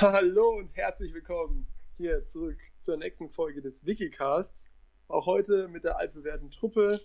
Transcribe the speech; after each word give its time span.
Hallo 0.00 0.50
und 0.50 0.76
herzlich 0.76 1.12
willkommen 1.12 1.66
hier 1.96 2.24
zurück 2.24 2.56
zur 2.76 2.96
nächsten 2.96 3.30
Folge 3.30 3.60
des 3.60 3.84
Wikicasts. 3.84 4.70
Auch 5.08 5.26
heute 5.26 5.66
mit 5.66 5.82
der 5.82 5.98
altbewährten 5.98 6.52
Truppe 6.52 7.00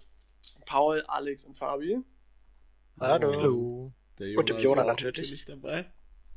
Paul, 0.67 1.01
Alex 1.08 1.43
und 1.43 1.58
Fabi. 1.58 2.03
Hallo. 3.00 3.32
Hallo. 3.32 3.92
und 4.37 4.48
dem 4.48 4.59
Jonah 4.59 4.83
natürlich. 4.83 5.17
natürlich 5.17 5.45
dabei. 5.45 5.92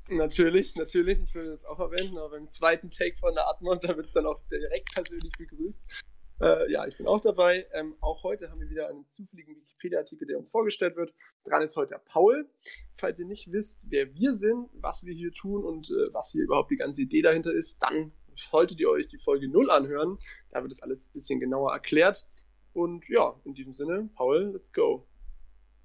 Natürlich, 0.08 0.76
natürlich. 0.76 1.22
Ich 1.24 1.34
würde 1.34 1.50
das 1.50 1.66
auch 1.66 1.78
erwähnen, 1.78 2.16
aber 2.16 2.30
beim 2.30 2.50
zweiten 2.50 2.90
Take 2.90 3.18
von 3.18 3.34
der 3.34 3.46
Atmund, 3.50 3.84
da 3.84 3.94
wird 3.94 4.06
es 4.06 4.12
dann 4.12 4.24
auch 4.24 4.40
direkt 4.50 4.94
persönlich 4.94 5.32
begrüßt. 5.36 6.04
Äh, 6.40 6.70
ja, 6.70 6.86
ich 6.86 6.96
bin 6.96 7.06
auch 7.06 7.20
dabei. 7.20 7.66
Ähm, 7.72 7.96
auch 8.00 8.22
heute 8.22 8.50
haben 8.50 8.60
wir 8.60 8.68
wieder 8.68 8.88
einen 8.88 9.06
zufälligen 9.06 9.56
Wikipedia-Artikel, 9.56 10.26
der 10.26 10.38
uns 10.38 10.50
vorgestellt 10.50 10.96
wird. 10.96 11.14
Dran 11.44 11.62
ist 11.62 11.76
heute 11.76 11.90
der 11.90 11.98
Paul. 11.98 12.48
Falls 12.92 13.18
ihr 13.18 13.26
nicht 13.26 13.50
wisst, 13.52 13.86
wer 13.90 14.14
wir 14.14 14.34
sind, 14.34 14.68
was 14.74 15.04
wir 15.04 15.14
hier 15.14 15.32
tun 15.32 15.64
und 15.64 15.90
äh, 15.90 16.12
was 16.12 16.32
hier 16.32 16.44
überhaupt 16.44 16.70
die 16.70 16.76
ganze 16.76 17.02
Idee 17.02 17.22
dahinter 17.22 17.52
ist, 17.52 17.82
dann 17.82 18.12
solltet 18.34 18.80
ihr 18.80 18.90
euch 18.90 19.08
die 19.08 19.18
Folge 19.18 19.48
0 19.48 19.70
anhören. 19.70 20.18
Da 20.50 20.62
wird 20.62 20.72
das 20.72 20.82
alles 20.82 21.08
ein 21.08 21.12
bisschen 21.14 21.40
genauer 21.40 21.72
erklärt. 21.72 22.28
Und 22.74 23.08
ja, 23.08 23.34
in 23.44 23.54
diesem 23.54 23.72
Sinne, 23.72 24.10
Paul, 24.14 24.52
let's 24.52 24.72
go. 24.72 25.06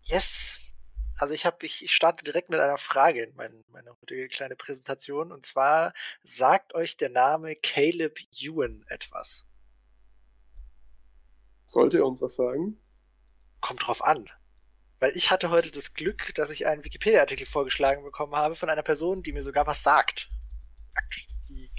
Yes! 0.03 0.75
Also 1.17 1.33
ich 1.33 1.45
habe, 1.45 1.65
ich, 1.65 1.83
ich 1.83 1.93
starte 1.93 2.23
direkt 2.23 2.49
mit 2.49 2.59
einer 2.59 2.77
Frage 2.77 3.23
in 3.23 3.35
mein, 3.35 3.63
meine 3.69 3.95
heutige 4.01 4.27
kleine 4.27 4.55
Präsentation. 4.55 5.31
Und 5.31 5.45
zwar 5.45 5.93
sagt 6.23 6.73
euch 6.73 6.97
der 6.97 7.09
Name 7.09 7.53
Caleb 7.55 8.19
Ewan 8.41 8.83
etwas? 8.89 9.45
Sollte 11.71 11.99
er 11.99 12.05
uns 12.05 12.21
was 12.21 12.35
sagen? 12.35 12.77
Kommt 13.61 13.87
drauf 13.87 14.03
an. 14.03 14.29
Weil 14.99 15.15
ich 15.15 15.31
hatte 15.31 15.51
heute 15.51 15.71
das 15.71 15.93
Glück, 15.93 16.35
dass 16.35 16.49
ich 16.49 16.67
einen 16.67 16.83
Wikipedia-Artikel 16.83 17.45
vorgeschlagen 17.45 18.03
bekommen 18.03 18.35
habe 18.35 18.55
von 18.55 18.69
einer 18.69 18.83
Person, 18.83 19.23
die 19.23 19.31
mir 19.31 19.41
sogar 19.41 19.65
was 19.67 19.81
sagt. 19.81 20.29
Die 21.47 21.69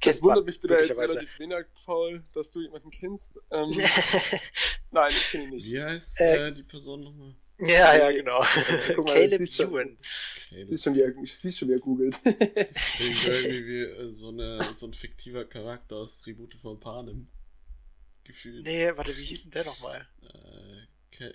das 0.00 0.22
wundert 0.22 0.46
mich 0.46 0.60
bitte 0.60 0.74
jetzt 0.74 0.96
relativ 0.96 1.36
wenig, 1.40 1.66
Paul, 1.84 2.22
dass 2.32 2.52
du 2.52 2.60
jemanden 2.60 2.90
kennst. 2.90 3.40
Ähm, 3.50 3.70
nein, 4.92 5.10
ich 5.10 5.30
kenne 5.32 5.44
ihn 5.44 5.50
nicht. 5.50 5.66
Wie 5.68 5.82
heißt 5.82 6.20
äh, 6.20 6.48
äh, 6.48 6.52
die 6.52 6.62
Person 6.62 7.00
nochmal? 7.00 7.34
Ja, 7.58 7.96
ja, 7.96 8.12
genau. 8.12 8.44
Guck 8.94 9.04
mal, 9.04 9.14
Caleb 9.28 9.40
Ewan. 9.40 9.98
Siehst 10.64 10.84
schon, 10.84 10.94
wie 10.94 11.00
er, 11.00 11.12
siehst 11.24 11.58
schon, 11.58 11.68
wie 11.68 11.72
er 11.72 11.80
googelt. 11.80 12.14
das 12.24 12.74
klingt 12.94 13.24
irgendwie 13.26 13.66
wie 13.66 13.82
äh, 13.82 14.10
so, 14.12 14.28
eine, 14.28 14.62
so 14.62 14.86
ein 14.86 14.94
fiktiver 14.94 15.44
Charakter 15.44 15.96
aus 15.96 16.20
Tribute 16.20 16.54
von 16.54 16.78
Panem 16.78 17.26
gefühlt. 18.28 18.64
Nee, 18.64 18.92
warte, 18.94 19.16
wie 19.16 19.24
hieß 19.24 19.42
denn 19.42 19.50
der 19.50 19.64
nochmal? 19.64 20.06
Äh, 20.22 21.32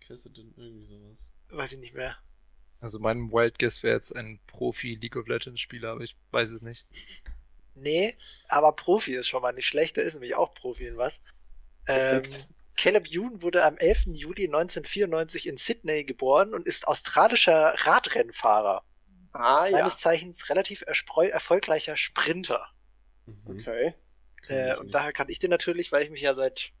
Cassidy, 0.00 0.52
irgendwie 0.56 0.84
sowas. 0.84 1.30
Weiß 1.50 1.72
ich 1.72 1.78
nicht 1.78 1.94
mehr. 1.94 2.16
Also 2.80 2.98
mein 2.98 3.30
Wild 3.30 3.60
Guess 3.60 3.84
wäre 3.84 3.94
jetzt 3.94 4.14
ein 4.16 4.40
Profi 4.48 4.96
League 4.96 5.14
of 5.14 5.28
Legends 5.28 5.60
Spieler, 5.60 5.90
aber 5.92 6.00
ich 6.00 6.16
weiß 6.32 6.50
es 6.50 6.62
nicht. 6.62 6.86
Nee, 7.74 8.18
aber 8.48 8.72
Profi 8.72 9.14
ist 9.14 9.28
schon 9.28 9.40
mal 9.40 9.52
nicht 9.52 9.66
schlecht, 9.66 9.96
der 9.96 10.04
ist 10.04 10.12
nämlich 10.12 10.34
auch 10.34 10.52
Profi 10.52 10.86
in 10.86 10.98
was. 10.98 11.22
Ähm, 11.86 12.22
Caleb 12.76 13.06
Youn 13.10 13.40
wurde 13.40 13.64
am 13.64 13.78
11. 13.78 14.08
Juli 14.14 14.44
1994 14.44 15.46
in 15.46 15.56
Sydney 15.56 16.04
geboren 16.04 16.52
und 16.52 16.66
ist 16.66 16.86
australischer 16.86 17.74
Radrennfahrer. 17.78 18.84
Ah, 19.32 19.62
Seines 19.62 19.94
ja. 19.94 19.98
Zeichens 19.98 20.50
relativ 20.50 20.84
erfolgreicher 20.86 21.96
Sprinter. 21.96 22.66
Mhm. 23.24 23.60
Okay. 23.60 23.94
Äh, 24.52 24.76
und 24.78 24.94
daher 24.94 25.12
kann 25.12 25.28
ich 25.28 25.38
den 25.38 25.50
natürlich, 25.50 25.92
weil 25.92 26.02
ich 26.02 26.10
mich 26.10 26.22
ja 26.22 26.34
seit 26.34 26.72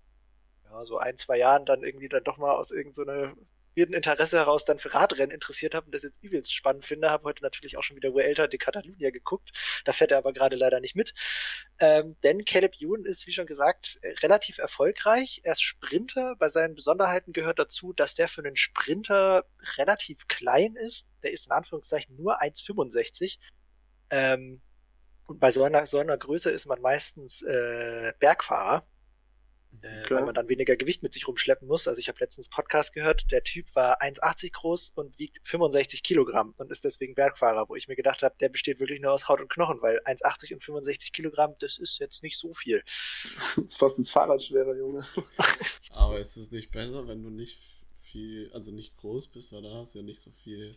ja, 0.64 0.84
so 0.84 0.98
ein, 0.98 1.16
zwei 1.16 1.38
Jahren 1.38 1.66
dann 1.66 1.82
irgendwie 1.82 2.08
dann 2.08 2.24
doch 2.24 2.38
mal 2.38 2.52
aus 2.52 2.70
irgendeiner 2.70 3.30
so 3.30 3.46
weirden 3.76 3.94
Interesse 3.94 4.38
heraus 4.38 4.64
dann 4.64 4.78
für 4.78 4.92
Radrennen 4.92 5.30
interessiert 5.30 5.74
habe 5.74 5.86
und 5.86 5.94
das 5.94 6.02
jetzt 6.02 6.22
übelst 6.22 6.52
spannend 6.52 6.84
finde, 6.84 7.10
habe 7.10 7.24
heute 7.24 7.42
natürlich 7.42 7.76
auch 7.76 7.82
schon 7.82 7.96
wieder 7.96 8.12
Vuelta 8.12 8.46
de 8.46 8.58
Catalunya 8.58 9.10
geguckt. 9.10 9.50
Da 9.84 9.92
fährt 9.92 10.12
er 10.12 10.18
aber 10.18 10.32
gerade 10.32 10.56
leider 10.56 10.80
nicht 10.80 10.94
mit. 10.94 11.14
Ähm, 11.78 12.16
denn 12.22 12.44
Caleb 12.44 12.74
Ewan 12.80 13.04
ist, 13.04 13.26
wie 13.26 13.32
schon 13.32 13.46
gesagt, 13.46 13.98
relativ 14.22 14.58
erfolgreich. 14.58 15.40
Er 15.44 15.52
ist 15.52 15.62
Sprinter. 15.62 16.36
Bei 16.38 16.48
seinen 16.48 16.74
Besonderheiten 16.74 17.32
gehört 17.32 17.58
dazu, 17.58 17.92
dass 17.92 18.14
der 18.14 18.28
für 18.28 18.42
einen 18.42 18.56
Sprinter 18.56 19.44
relativ 19.78 20.28
klein 20.28 20.76
ist. 20.76 21.08
Der 21.22 21.32
ist 21.32 21.46
in 21.46 21.52
Anführungszeichen 21.52 22.16
nur 22.16 22.42
1,65. 22.42 23.38
Ähm, 24.10 24.60
und 25.26 25.40
bei 25.40 25.50
so 25.50 25.64
einer, 25.64 25.86
so 25.86 25.98
einer 25.98 26.16
Größe 26.16 26.50
ist 26.50 26.66
man 26.66 26.80
meistens 26.80 27.42
äh, 27.42 28.12
Bergfahrer, 28.18 28.84
äh, 29.82 30.10
weil 30.10 30.24
man 30.24 30.34
dann 30.34 30.48
weniger 30.48 30.76
Gewicht 30.76 31.02
mit 31.02 31.12
sich 31.12 31.26
rumschleppen 31.26 31.66
muss. 31.66 31.88
Also 31.88 31.98
ich 31.98 32.08
habe 32.08 32.18
letztens 32.20 32.48
Podcast 32.48 32.92
gehört, 32.92 33.30
der 33.30 33.42
Typ 33.42 33.74
war 33.74 34.00
1,80 34.02 34.52
groß 34.52 34.90
und 34.90 35.18
wiegt 35.18 35.46
65 35.46 36.02
Kilogramm 36.02 36.54
und 36.58 36.70
ist 36.70 36.84
deswegen 36.84 37.14
Bergfahrer, 37.14 37.68
wo 37.68 37.76
ich 37.76 37.88
mir 37.88 37.96
gedacht 37.96 38.22
habe, 38.22 38.34
der 38.40 38.48
besteht 38.48 38.80
wirklich 38.80 39.00
nur 39.00 39.12
aus 39.12 39.28
Haut 39.28 39.40
und 39.40 39.50
Knochen, 39.50 39.80
weil 39.80 40.00
1,80 40.04 40.54
und 40.54 40.64
65 40.64 41.12
Kilogramm, 41.12 41.54
das 41.60 41.78
ist 41.78 41.98
jetzt 41.98 42.22
nicht 42.22 42.38
so 42.38 42.52
viel. 42.52 42.82
Das 43.56 43.58
ist 43.58 43.76
fast 43.76 43.98
das 43.98 44.10
Fahrrad 44.10 44.42
schwerer, 44.42 44.74
Junge. 44.74 45.04
Aber 45.90 46.18
ist 46.18 46.36
es 46.36 46.50
nicht 46.50 46.70
besser, 46.70 47.06
wenn 47.06 47.22
du 47.22 47.30
nicht 47.30 47.60
viel, 47.98 48.50
also 48.52 48.72
nicht 48.72 48.96
groß 48.96 49.28
bist, 49.28 49.52
weil 49.52 49.62
da 49.62 49.72
hast 49.74 49.94
du 49.94 50.00
ja 50.00 50.04
nicht 50.04 50.20
so 50.20 50.30
viel 50.30 50.74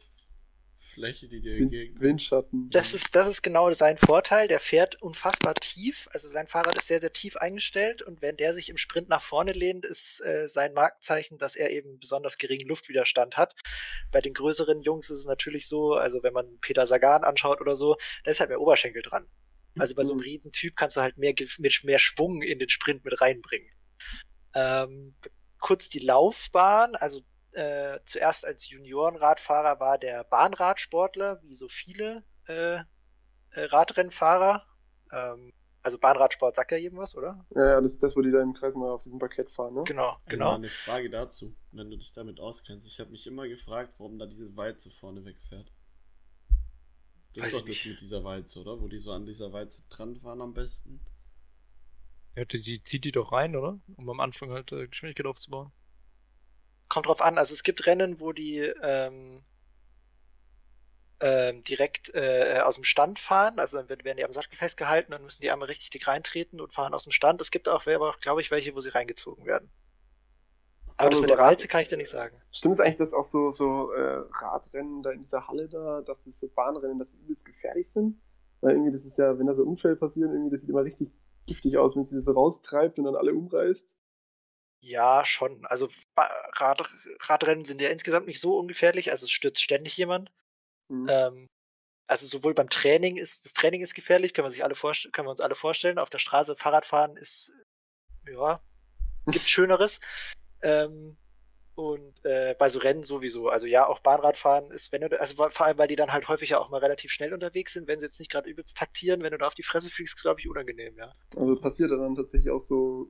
Fläche, 0.86 1.28
die 1.28 1.42
dir 1.42 1.58
entgegen. 1.58 2.00
Windschatten. 2.00 2.70
Das 2.70 2.94
ist, 2.94 3.16
das 3.16 3.28
ist 3.28 3.42
genau 3.42 3.72
sein 3.74 3.98
Vorteil. 3.98 4.48
Der 4.48 4.60
fährt 4.60 5.02
unfassbar 5.02 5.56
tief. 5.56 6.08
Also 6.14 6.28
sein 6.28 6.48
Fahrrad 6.48 6.78
ist 6.78 6.88
sehr, 6.88 7.02
sehr 7.02 7.12
tief 7.12 7.36
eingestellt 7.38 8.02
und 8.02 8.22
wenn 8.22 8.38
der 8.38 8.54
sich 8.54 8.70
im 8.70 8.78
Sprint 8.78 9.10
nach 9.10 9.22
vorne 9.22 9.52
lehnt, 9.52 9.86
ist 9.86 10.22
äh, 10.22 10.48
sein 10.48 10.74
Markenzeichen, 10.74 11.38
dass 11.38 11.56
er 11.56 11.72
eben 11.72 12.00
besonders 12.00 12.38
geringen 12.38 12.68
Luftwiderstand 12.68 13.36
hat. 13.36 13.56
Bei 14.12 14.22
den 14.22 14.34
größeren 14.34 14.82
Jungs 14.82 15.10
ist 15.10 15.20
es 15.20 15.26
natürlich 15.26 15.68
so, 15.68 15.96
also 15.96 16.24
wenn 16.24 16.34
man 16.34 16.60
Peter 16.62 16.86
Sagan 16.86 17.24
anschaut 17.24 17.62
oder 17.62 17.76
so, 17.76 17.98
da 18.24 18.32
ist 18.32 18.40
halt 18.40 18.50
mehr 18.50 18.62
Oberschenkel 18.62 19.02
dran. 19.02 19.28
Also 19.78 19.96
bei 19.96 20.04
so 20.04 20.14
einem 20.14 20.20
mhm. 20.20 20.26
Riesentyp 20.26 20.76
kannst 20.76 20.98
du 20.98 21.02
halt 21.02 21.18
mehr, 21.18 21.34
mit 21.58 21.84
mehr 21.84 22.00
Schwung 22.00 22.42
in 22.42 22.60
den 22.60 22.70
Sprint 22.70 23.04
mit 23.04 23.20
reinbringen. 23.20 23.70
Ähm, 24.54 25.16
kurz 25.60 25.90
die 25.90 26.00
Laufbahn, 26.00 26.96
also 26.96 27.22
äh, 27.56 28.00
zuerst 28.04 28.46
als 28.46 28.70
Juniorenradfahrer 28.70 29.80
war 29.80 29.98
der 29.98 30.26
Bahnradsportler, 30.26 31.42
wie 31.42 31.54
so 31.54 31.70
viele 31.70 32.26
äh, 32.48 32.76
äh, 32.76 32.84
Radrennfahrer. 33.54 34.66
Ähm, 35.12 35.54
also 35.82 35.98
Bahnradsport 35.98 36.56
sagt 36.56 36.72
ja 36.72 36.78
jedem 36.78 36.98
was, 36.98 37.16
oder? 37.16 37.46
Ja, 37.56 37.80
das 37.80 37.92
ist 37.92 38.04
das, 38.04 38.16
wo 38.16 38.22
die 38.22 38.32
da 38.32 38.42
im 38.42 38.54
Kreis 38.54 38.76
mal 38.76 38.92
auf 38.92 39.04
diesem 39.04 39.20
Parkett 39.20 39.50
fahren, 39.50 39.74
ne? 39.74 39.84
Genau, 39.86 40.18
genau. 40.26 40.56
Eine 40.56 40.68
Frage 40.68 41.10
dazu, 41.10 41.56
wenn 41.72 41.90
du 41.90 41.98
dich 41.98 42.12
damit 42.12 42.42
auskennst. 42.42 42.88
Ich 42.88 43.00
habe 43.00 43.12
mich 43.12 43.26
immer 43.26 43.48
gefragt, 43.48 43.94
warum 44.00 44.20
da 44.20 44.26
diese 44.26 44.58
Walze 44.58 44.92
vorne 44.92 45.24
wegfährt. 45.24 45.72
Das 47.36 47.46
Weiß 47.46 47.54
ist 47.54 47.60
doch 47.60 47.66
das 47.66 47.86
mit 47.86 48.02
dieser 48.02 48.24
Walze, 48.24 48.62
oder? 48.62 48.82
Wo 48.82 48.88
die 48.88 49.00
so 49.00 49.12
an 49.12 49.26
dieser 49.26 49.54
Walze 49.54 49.84
dran 49.90 50.18
fahren 50.18 50.42
am 50.42 50.54
besten. 50.54 51.00
Ja, 52.36 52.44
die, 52.44 52.62
die 52.62 52.84
zieht 52.84 53.06
die 53.06 53.12
doch 53.14 53.32
rein, 53.32 53.56
oder? 53.56 53.80
Um 53.96 54.10
am 54.10 54.20
Anfang 54.20 54.52
halt 54.52 54.74
äh, 54.74 54.88
Geschwindigkeit 54.88 55.28
aufzubauen 55.28 55.72
kommt 56.90 57.08
drauf 57.08 57.22
an. 57.22 57.38
Also 57.38 57.54
es 57.54 57.64
gibt 57.64 57.86
Rennen, 57.86 58.20
wo 58.20 58.32
die 58.32 58.60
ähm, 58.60 59.44
ähm, 61.20 61.64
direkt 61.64 62.14
äh, 62.14 62.60
aus 62.64 62.76
dem 62.76 62.84
Stand 62.84 63.20
fahren. 63.20 63.60
Also 63.60 63.82
dann 63.82 64.04
werden 64.04 64.18
die 64.18 64.26
am 64.26 64.32
Sattel 64.32 64.56
festgehalten, 64.56 65.12
dann 65.12 65.24
müssen 65.24 65.42
die 65.42 65.52
einmal 65.52 65.68
richtig 65.68 65.90
dick 65.90 66.08
reintreten 66.08 66.60
und 66.60 66.74
fahren 66.74 66.94
aus 66.94 67.04
dem 67.04 67.12
Stand. 67.12 67.42
Es 67.42 67.52
gibt 67.52 67.70
auch, 67.70 67.88
aber 67.88 68.10
auch, 68.10 68.20
glaube 68.20 68.42
ich, 68.42 68.52
welche, 68.52 68.76
wo 68.76 68.80
sie 68.80 68.90
reingezogen 68.90 69.46
werden. 69.46 69.70
Aber 70.98 71.10
also 71.10 71.22
das 71.22 71.22
mit 71.22 71.30
so 71.30 71.36
der 71.36 71.44
Walze 71.46 71.68
kann 71.68 71.82
ich 71.82 71.90
dir 71.90 71.98
nicht 71.98 72.10
sagen. 72.10 72.42
Stimmt 72.52 72.76
es 72.76 72.80
eigentlich, 72.80 72.96
dass 72.96 73.14
auch 73.14 73.24
so, 73.24 73.52
so 73.52 73.92
äh, 73.92 74.24
Radrennen 74.32 75.04
da 75.04 75.12
in 75.12 75.24
dieser 75.24 75.48
Halle 75.48 75.68
da, 75.68 76.02
dass 76.02 76.22
das 76.22 76.40
so 76.40 76.48
Bahnrennen, 76.48 76.98
dass 77.00 77.12
sie 77.12 77.18
übelst 77.18 77.46
gefährlich 77.46 77.92
sind? 77.92 78.22
Weil 78.62 78.72
irgendwie, 78.72 78.92
das 78.92 79.06
ist 79.06 79.18
ja, 79.18 79.38
wenn 79.38 79.48
da 79.48 79.56
so 79.56 79.64
Unfälle 79.64 79.98
passieren, 79.98 80.32
irgendwie, 80.32 80.52
das 80.52 80.62
sieht 80.62 80.70
immer 80.70 80.84
richtig 80.84 81.14
giftig 81.46 81.78
aus, 81.78 81.96
wenn 81.96 82.06
sie 82.06 82.16
das 82.16 82.26
so 82.26 82.32
raustreibt 82.32 82.98
und 82.98 83.06
dann 83.06 83.16
alle 83.16 83.34
umreißt. 83.34 83.98
Ja, 84.86 85.26
schon. 85.26 85.66
Also 85.66 85.90
Rad, 86.16 86.94
Radrennen 87.22 87.66
sind 87.66 87.82
ja 87.82 87.90
insgesamt 87.90 88.28
nicht 88.28 88.40
so 88.40 88.60
ungefährlich, 88.60 89.10
also 89.10 89.26
es 89.26 89.32
stürzt 89.32 89.64
ständig 89.64 89.98
jemand. 89.98 90.32
Mhm. 90.90 91.08
Ähm, 91.10 91.48
also 92.06 92.28
sowohl 92.28 92.54
beim 92.54 92.70
Training 92.70 93.18
ist, 93.18 93.46
das 93.46 93.54
Training 93.54 93.82
ist 93.82 93.96
gefährlich, 93.96 94.36
können 94.36 94.46
wir 94.46 94.52
sich 94.52 94.64
alle 94.64 94.76
vorstellen, 94.76 95.12
können 95.12 95.26
wir 95.28 95.32
uns 95.32 95.42
alle 95.42 95.56
vorstellen. 95.56 95.98
Auf 95.98 96.12
der 96.12 96.20
Straße 96.20 96.56
Fahrradfahren 96.56 97.18
ist, 97.18 97.52
ja, 98.30 98.62
gibt 99.26 99.46
Schöneres. 99.50 100.02
Ähm, 100.62 101.18
und 101.74 102.24
äh, 102.24 102.54
bei 102.54 102.70
so 102.70 102.78
Rennen 102.78 103.02
sowieso. 103.02 103.50
Also 103.50 103.66
ja, 103.66 103.88
auch 103.88 104.02
Bahnradfahren 104.02 104.70
ist, 104.70 104.92
wenn 104.92 105.02
du, 105.02 105.20
also 105.20 105.50
vor 105.50 105.66
allem, 105.66 105.80
weil 105.80 105.88
die 105.88 105.96
dann 105.96 106.14
halt 106.14 106.30
häufig 106.30 106.50
ja 106.50 106.60
auch 106.60 106.70
mal 106.70 106.80
relativ 106.80 107.12
schnell 107.12 107.34
unterwegs 107.34 107.74
sind, 107.74 107.88
wenn 107.88 108.00
sie 108.00 108.06
jetzt 108.06 108.20
nicht 108.20 108.32
gerade 108.32 108.48
übelst 108.48 108.78
taktieren, 108.78 109.24
wenn 109.24 109.32
du 109.32 109.40
da 109.40 109.48
auf 109.48 109.56
die 109.56 109.64
Fresse 109.64 109.90
fliegst, 109.90 110.22
glaube 110.22 110.40
ich, 110.40 110.48
unangenehm, 110.48 110.96
ja. 110.96 111.12
Also 111.36 111.60
passiert 111.60 111.90
dann 111.90 112.16
tatsächlich 112.16 112.52
auch 112.52 112.62
so 112.62 113.10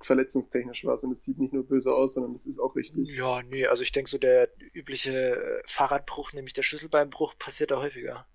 verletzungstechnisch 0.00 0.84
was 0.84 1.04
und 1.04 1.12
es 1.12 1.24
sieht 1.24 1.38
nicht 1.38 1.52
nur 1.52 1.66
böse 1.66 1.94
aus, 1.94 2.14
sondern 2.14 2.34
es 2.34 2.46
ist 2.46 2.58
auch 2.58 2.76
richtig. 2.76 3.08
Ja, 3.16 3.42
nee, 3.42 3.66
also 3.66 3.82
ich 3.82 3.92
denke 3.92 4.10
so 4.10 4.18
der 4.18 4.50
übliche 4.72 5.36
äh, 5.36 5.62
Fahrradbruch, 5.66 6.32
nämlich 6.32 6.52
der 6.52 6.62
Schlüsselbeinbruch, 6.62 7.38
passiert 7.38 7.70
da 7.70 7.80
häufiger. 7.80 8.26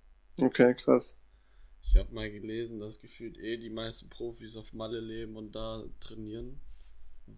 Okay, 0.42 0.74
krass. 0.74 1.22
Ich 1.84 1.96
habe 1.96 2.14
mal 2.14 2.32
gelesen, 2.32 2.80
dass 2.80 3.00
gefühlt 3.00 3.38
eh 3.38 3.58
die 3.58 3.70
meisten 3.70 4.10
Profis 4.10 4.56
auf 4.56 4.74
Malle 4.74 5.00
leben 5.00 5.36
und 5.36 5.54
da 5.56 5.84
trainieren 6.00 6.62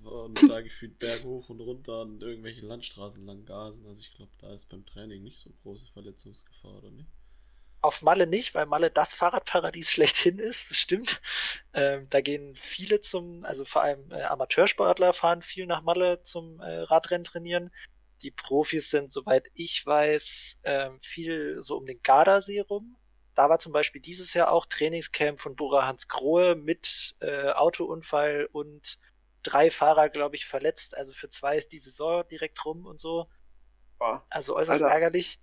und 0.03 0.41
da 0.49 0.61
gefühlt 0.61 0.99
berghoch 0.99 1.49
und 1.49 1.59
runter 1.59 2.01
an 2.01 2.19
irgendwelche 2.21 2.65
Landstraßen 2.65 3.25
lang 3.25 3.45
gasen. 3.45 3.85
Also 3.85 4.01
ich 4.01 4.15
glaube, 4.15 4.31
da 4.39 4.53
ist 4.53 4.69
beim 4.69 4.85
Training 4.85 5.23
nicht 5.23 5.39
so 5.39 5.49
große 5.61 5.91
Verletzungsgefahr, 5.91 6.77
oder 6.77 6.91
nicht? 6.91 7.09
Auf 7.83 8.01
Malle 8.01 8.27
nicht, 8.27 8.55
weil 8.55 8.65
Malle 8.65 8.89
das 8.89 9.13
Fahrradparadies 9.13 9.91
schlechthin 9.91 10.39
ist, 10.39 10.71
das 10.71 10.77
stimmt. 10.77 11.21
Ähm, 11.73 12.07
da 12.09 12.21
gehen 12.21 12.55
viele 12.55 13.01
zum, 13.01 13.43
also 13.45 13.65
vor 13.65 13.83
allem 13.83 14.11
äh, 14.11 14.23
Amateursportler 14.23 15.13
fahren 15.13 15.41
viel 15.41 15.65
nach 15.65 15.81
Malle 15.81 16.23
zum 16.23 16.59
äh, 16.59 16.79
Radrennen 16.79 17.25
trainieren. 17.25 17.71
Die 18.21 18.31
Profis 18.31 18.89
sind, 18.89 19.11
soweit 19.11 19.51
ich 19.53 19.85
weiß, 19.85 20.61
äh, 20.63 20.91
viel 21.01 21.61
so 21.61 21.77
um 21.77 21.85
den 21.85 22.01
Gardasee 22.01 22.61
rum. 22.61 22.95
Da 23.35 23.49
war 23.49 23.59
zum 23.59 23.73
Beispiel 23.73 24.01
dieses 24.01 24.33
Jahr 24.33 24.51
auch 24.51 24.65
Trainingscamp 24.65 25.39
von 25.39 25.55
Bora 25.55 25.87
Hans 25.87 26.07
Grohe 26.07 26.55
mit 26.55 27.15
äh, 27.19 27.49
Autounfall 27.49 28.47
und 28.51 28.99
drei 29.41 29.69
Fahrer, 29.71 30.09
glaube 30.09 30.35
ich, 30.35 30.45
verletzt. 30.45 30.95
Also 30.95 31.13
für 31.13 31.29
zwei 31.29 31.57
ist 31.57 31.71
die 31.71 31.79
Saison 31.79 32.23
direkt 32.29 32.63
rum 32.63 32.85
und 32.85 32.99
so. 32.99 33.27
Also 34.29 34.55
äußerst 34.55 34.83
Alter. 34.83 34.93
ärgerlich. 34.93 35.39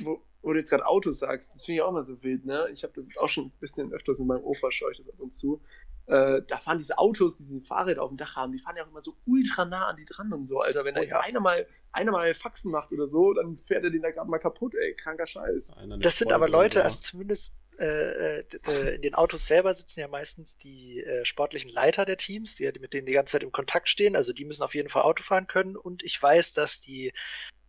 Wo, 0.00 0.25
wo 0.42 0.52
du 0.52 0.58
jetzt 0.58 0.70
gerade 0.70 0.86
Autos 0.86 1.18
sagst, 1.18 1.54
das 1.54 1.64
finde 1.64 1.76
ich 1.76 1.82
auch 1.82 1.92
mal 1.92 2.04
so 2.04 2.22
wild, 2.22 2.44
ne? 2.44 2.68
Ich 2.72 2.82
habe 2.82 2.92
das 2.94 3.08
jetzt 3.08 3.18
auch 3.18 3.28
schon 3.28 3.46
ein 3.46 3.52
bisschen 3.60 3.92
öfters 3.92 4.18
mit 4.18 4.28
meinem 4.28 4.44
Opa 4.44 4.70
schaue 4.70 4.92
ich 4.92 4.98
das 4.98 5.08
ab 5.08 5.18
und 5.18 5.32
zu. 5.32 5.60
Äh, 6.06 6.42
da 6.46 6.58
fahren 6.58 6.78
diese 6.78 6.98
Autos, 6.98 7.36
die 7.36 7.44
diese 7.44 7.60
Fahrräder 7.60 8.02
auf 8.02 8.10
dem 8.10 8.16
Dach 8.16 8.36
haben, 8.36 8.52
die 8.52 8.58
fahren 8.58 8.76
ja 8.76 8.84
auch 8.84 8.88
immer 8.88 9.02
so 9.02 9.16
ultra 9.26 9.64
nah 9.64 9.86
an 9.88 9.96
die 9.96 10.04
dran 10.04 10.32
und 10.32 10.44
so, 10.44 10.60
Alter. 10.60 10.84
Wenn 10.84 10.94
da 10.94 11.00
Oh 11.00 11.02
jetzt 11.02 11.12
ja. 11.12 11.20
einer 11.20 11.40
mal 11.40 11.66
einer 11.90 12.12
mal 12.12 12.32
Faxen 12.34 12.70
macht 12.70 12.92
oder 12.92 13.06
so, 13.06 13.32
dann 13.32 13.56
fährt 13.56 13.82
er 13.82 13.90
den 13.90 14.02
da 14.02 14.10
gerade 14.10 14.30
mal 14.30 14.38
kaputt, 14.38 14.74
ey. 14.74 14.94
Kranker 14.94 15.26
Scheiß. 15.26 15.74
Das 16.00 16.18
sind 16.18 16.32
aber 16.32 16.48
Leute, 16.48 16.78
oder 16.78 16.84
also 16.84 17.00
zumindest 17.00 17.52
äh, 17.78 18.40
äh, 18.40 18.94
in 18.94 19.02
den 19.02 19.14
Autos 19.14 19.46
selber 19.46 19.74
sitzen 19.74 20.00
ja 20.00 20.08
meistens 20.08 20.56
die 20.56 21.02
äh, 21.02 21.24
sportlichen 21.24 21.70
Leiter 21.70 22.04
der 22.04 22.16
Teams, 22.16 22.54
die, 22.54 22.70
die 22.72 22.80
mit 22.80 22.94
denen 22.94 23.06
die 23.06 23.12
ganze 23.12 23.32
Zeit 23.32 23.42
im 23.42 23.52
Kontakt 23.52 23.88
stehen. 23.88 24.16
Also 24.16 24.32
die 24.32 24.44
müssen 24.44 24.62
auf 24.62 24.74
jeden 24.74 24.88
Fall 24.88 25.02
Auto 25.02 25.22
fahren 25.22 25.46
können. 25.46 25.76
Und 25.76 26.02
ich 26.02 26.20
weiß, 26.22 26.52
dass 26.52 26.80
die 26.80 27.12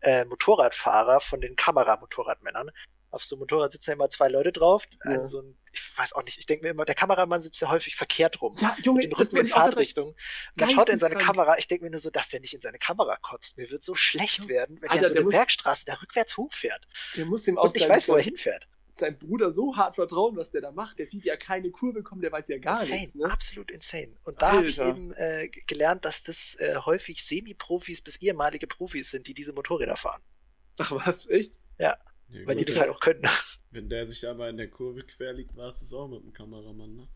äh, 0.02 0.26
Motorradfahrer 0.26 1.20
von 1.20 1.42
den 1.42 1.56
Kameramotorradmännern 1.56 2.72
auf 3.10 3.24
so 3.24 3.36
einem 3.36 3.42
Motorrad 3.42 3.72
sitzen 3.72 3.92
ja 3.92 3.94
immer 3.96 4.10
zwei 4.10 4.28
Leute 4.28 4.52
drauf. 4.52 4.86
Ja. 5.04 5.12
Also 5.12 5.30
so 5.30 5.42
ein, 5.42 5.58
ich 5.72 5.98
weiß 5.98 6.14
auch 6.14 6.24
nicht, 6.24 6.38
ich 6.38 6.46
denke 6.46 6.66
mir 6.66 6.72
immer, 6.72 6.86
der 6.86 6.96
Kameramann 6.96 7.42
sitzt 7.42 7.62
ja 7.62 7.70
häufig 7.70 7.96
verkehrt 7.96 8.42
rum. 8.42 8.56
Ja, 8.60 8.76
Junge, 8.82 9.02
mit 9.02 9.12
den 9.12 9.14
Rücken 9.14 9.38
in 9.38 9.46
Fahrtrichtung. 9.46 10.10
Und 10.10 10.18
dann 10.56 10.70
schaut 10.70 10.90
er 10.90 10.94
in 10.94 11.00
seine. 11.00 11.18
Kamera. 11.18 11.58
Ich 11.58 11.68
denke 11.68 11.86
mir 11.86 11.92
nur 11.92 12.00
so, 12.00 12.10
dass 12.10 12.30
der 12.30 12.42
nicht 12.42 12.54
in 12.54 12.62
seine 12.62 12.78
Kamera 12.78 13.18
kotzt. 13.18 13.58
Mir 13.58 13.70
wird 13.72 13.84
so 13.84 13.96
schlecht 13.96 14.48
werden, 14.48 14.82
wenn 14.82 14.90
Alter, 14.90 15.02
der 15.02 15.10
so 15.10 15.14
der 15.16 15.24
eine 15.24 15.32
Bergstraße 15.32 15.86
da 15.86 15.94
rückwärts 15.96 16.38
hochfährt. 16.38 16.88
Der 17.16 17.26
muss 17.26 17.44
dem 17.44 17.58
Und 17.58 17.76
ich 17.76 17.88
weiß, 17.88 18.08
wo 18.08 18.16
er 18.16 18.24
hinfährt. 18.24 18.68
Sein 18.98 19.18
Bruder 19.18 19.52
so 19.52 19.76
hart 19.76 19.96
vertrauen, 19.96 20.36
was 20.36 20.52
der 20.52 20.62
da 20.62 20.72
macht. 20.72 21.00
Der 21.00 21.06
sieht 21.06 21.24
ja 21.24 21.38
keine 21.38 21.72
Kurve 21.72 22.04
kommen, 22.04 22.22
der 22.22 22.32
weiß 22.32 22.48
ja 22.50 22.58
gar 22.58 22.80
insane, 22.80 23.00
nichts, 23.02 23.16
ne? 23.16 23.26
absolut 23.32 23.72
insane. 23.72 24.16
Und 24.24 24.42
da 24.42 24.54
habe 24.54 24.68
ich 24.68 24.80
eben 24.80 25.14
äh, 25.14 25.50
gelernt, 25.50 26.06
dass 26.06 26.24
das 26.24 26.56
äh, 26.60 26.76
häufig 26.78 27.24
Semi-Profis 27.24 28.02
bis 28.02 28.18
ehemalige 28.18 28.68
Profis 28.68 29.12
sind, 29.12 29.28
die 29.28 29.34
diese 29.34 29.54
Motorräder 29.54 29.96
fahren. 29.96 30.22
Ach 30.80 30.92
was, 30.92 31.28
echt? 31.28 31.58
Ja, 31.80 31.98
Weil 32.30 32.56
die 32.56 32.66
gut, 32.66 32.70
das 32.70 32.80
halt 32.80 32.90
auch 32.90 33.00
können. 33.00 33.24
Wenn 33.72 33.90
der 33.90 34.06
sich 34.06 34.28
aber 34.28 34.50
in 34.50 34.58
der 34.58 34.70
Kurve 34.70 35.04
quer 35.04 35.34
liegt, 35.34 35.56
war 35.56 35.70
es 35.70 35.80
das 35.80 35.94
auch 35.94 36.08
mit 36.08 36.24
dem 36.24 36.34
Kameramann, 36.34 36.96
ne? 36.96 37.08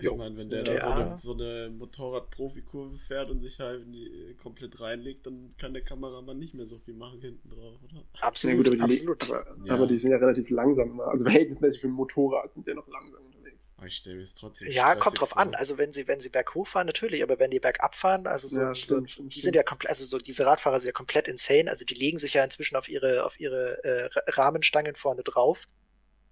Ich 0.00 0.16
meine, 0.16 0.36
wenn 0.36 0.48
der 0.48 0.62
da 0.64 0.72
so 0.72 0.76
Ja. 0.78 0.94
eine, 0.94 1.18
so 1.18 1.32
eine 1.32 1.70
Motorrad-Profi-Kurve 1.70 2.94
fährt 2.96 3.30
und 3.30 3.40
sich 3.40 3.58
halt 3.58 3.82
in 3.82 3.92
die, 3.92 4.36
komplett 4.40 4.80
reinlegt, 4.80 5.26
dann 5.26 5.54
kann 5.58 5.72
der 5.74 5.82
Kameramann 5.82 6.38
nicht 6.38 6.54
mehr 6.54 6.66
so 6.66 6.78
viel 6.78 6.94
machen 6.94 7.20
hinten 7.20 7.50
drauf, 7.50 7.80
oder? 7.82 8.04
Absolut, 8.20 8.66
aber, 8.68 8.76
die, 8.76 8.82
absolut. 8.82 9.24
aber, 9.30 9.56
Ja. 9.64 9.74
aber 9.74 9.86
die 9.86 9.98
sind 9.98 10.10
ja 10.12 10.18
relativ 10.18 10.50
langsam. 10.50 10.90
immer. 10.90 11.08
Also 11.08 11.24
verhältnismäßig 11.24 11.80
für 11.80 11.88
ein 11.88 11.92
Motorrad 11.92 12.54
sind 12.54 12.64
sie 12.64 12.70
ja 12.70 12.76
noch 12.76 12.86
langsam 12.88 13.24
unterwegs. 13.26 13.74
Aber 13.76 13.86
ich 13.86 13.96
stelle 13.96 14.16
mir 14.16 14.22
es 14.22 14.34
trotzdem 14.34 14.70
Ja, 14.70 14.94
kommt 14.94 15.20
drauf 15.20 15.30
vor. 15.30 15.38
an. 15.38 15.54
Also 15.56 15.78
wenn 15.78 15.92
sie, 15.92 16.06
wenn 16.06 16.20
sie 16.20 16.28
berghoch 16.28 16.66
fahren, 16.68 16.86
natürlich, 16.86 17.22
aber 17.24 17.38
wenn 17.40 17.50
die 17.50 17.58
bergab 17.60 17.94
fahren, 17.96 18.26
also 18.28 18.46
so, 18.46 18.60
Ja, 18.60 18.68
so 18.68 18.74
stimmt, 18.76 19.10
stimmt, 19.10 19.30
die 19.30 19.40
stimmt. 19.40 19.42
sind 19.44 19.56
ja 19.56 19.62
komplett, 19.64 19.90
also 19.90 20.04
so 20.04 20.18
diese 20.18 20.46
Radfahrer 20.46 20.78
sind 20.78 20.88
ja 20.88 20.92
komplett 20.92 21.26
insane. 21.26 21.68
Also 21.68 21.84
die 21.84 21.94
legen 21.94 22.18
sich 22.18 22.34
ja 22.34 22.44
inzwischen 22.44 22.76
auf 22.76 22.88
ihre, 22.88 23.24
auf 23.24 23.40
ihre 23.40 23.82
äh, 23.82 24.04
Ra- 24.04 24.22
Rahmenstangen 24.28 24.94
vorne 24.94 25.22
drauf 25.24 25.66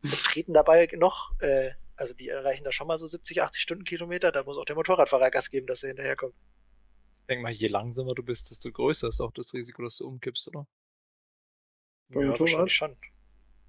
und 0.05 0.13
treten 0.23 0.53
dabei 0.55 0.89
noch, 0.97 1.33
äh, 1.41 1.71
also 1.97 2.15
die 2.15 2.29
erreichen 2.29 2.65
da 2.65 2.73
schon 2.73 2.87
mal 2.87 2.99
so 2.99 3.07
70, 3.07 3.43
80 3.43 3.63
Stundenkilometer. 3.63 4.33
Da 4.33 4.45
muss 4.45 4.59
auch 4.59 4.65
der 4.65 4.77
Motorradfahrer 4.77 5.31
Gas 5.31 5.51
geben, 5.51 5.67
dass 5.67 5.83
er 5.83 5.89
hinterherkommt. 5.89 6.35
Ich 7.13 7.27
denke 7.29 7.43
mal, 7.43 7.53
je 7.53 7.69
langsamer 7.69 8.15
du 8.15 8.23
bist, 8.23 8.51
desto 8.51 8.71
größer 8.71 9.09
ist 9.09 9.21
auch 9.21 9.33
das 9.33 9.53
Risiko, 9.53 9.83
dass 9.83 9.97
du 9.97 10.07
umkippst, 10.07 10.47
oder? 10.49 10.67
Beim 12.09 12.23
ja, 12.23 12.29
Motorrad? 12.31 12.41
wahrscheinlich 12.41 12.75
schon. 12.75 12.97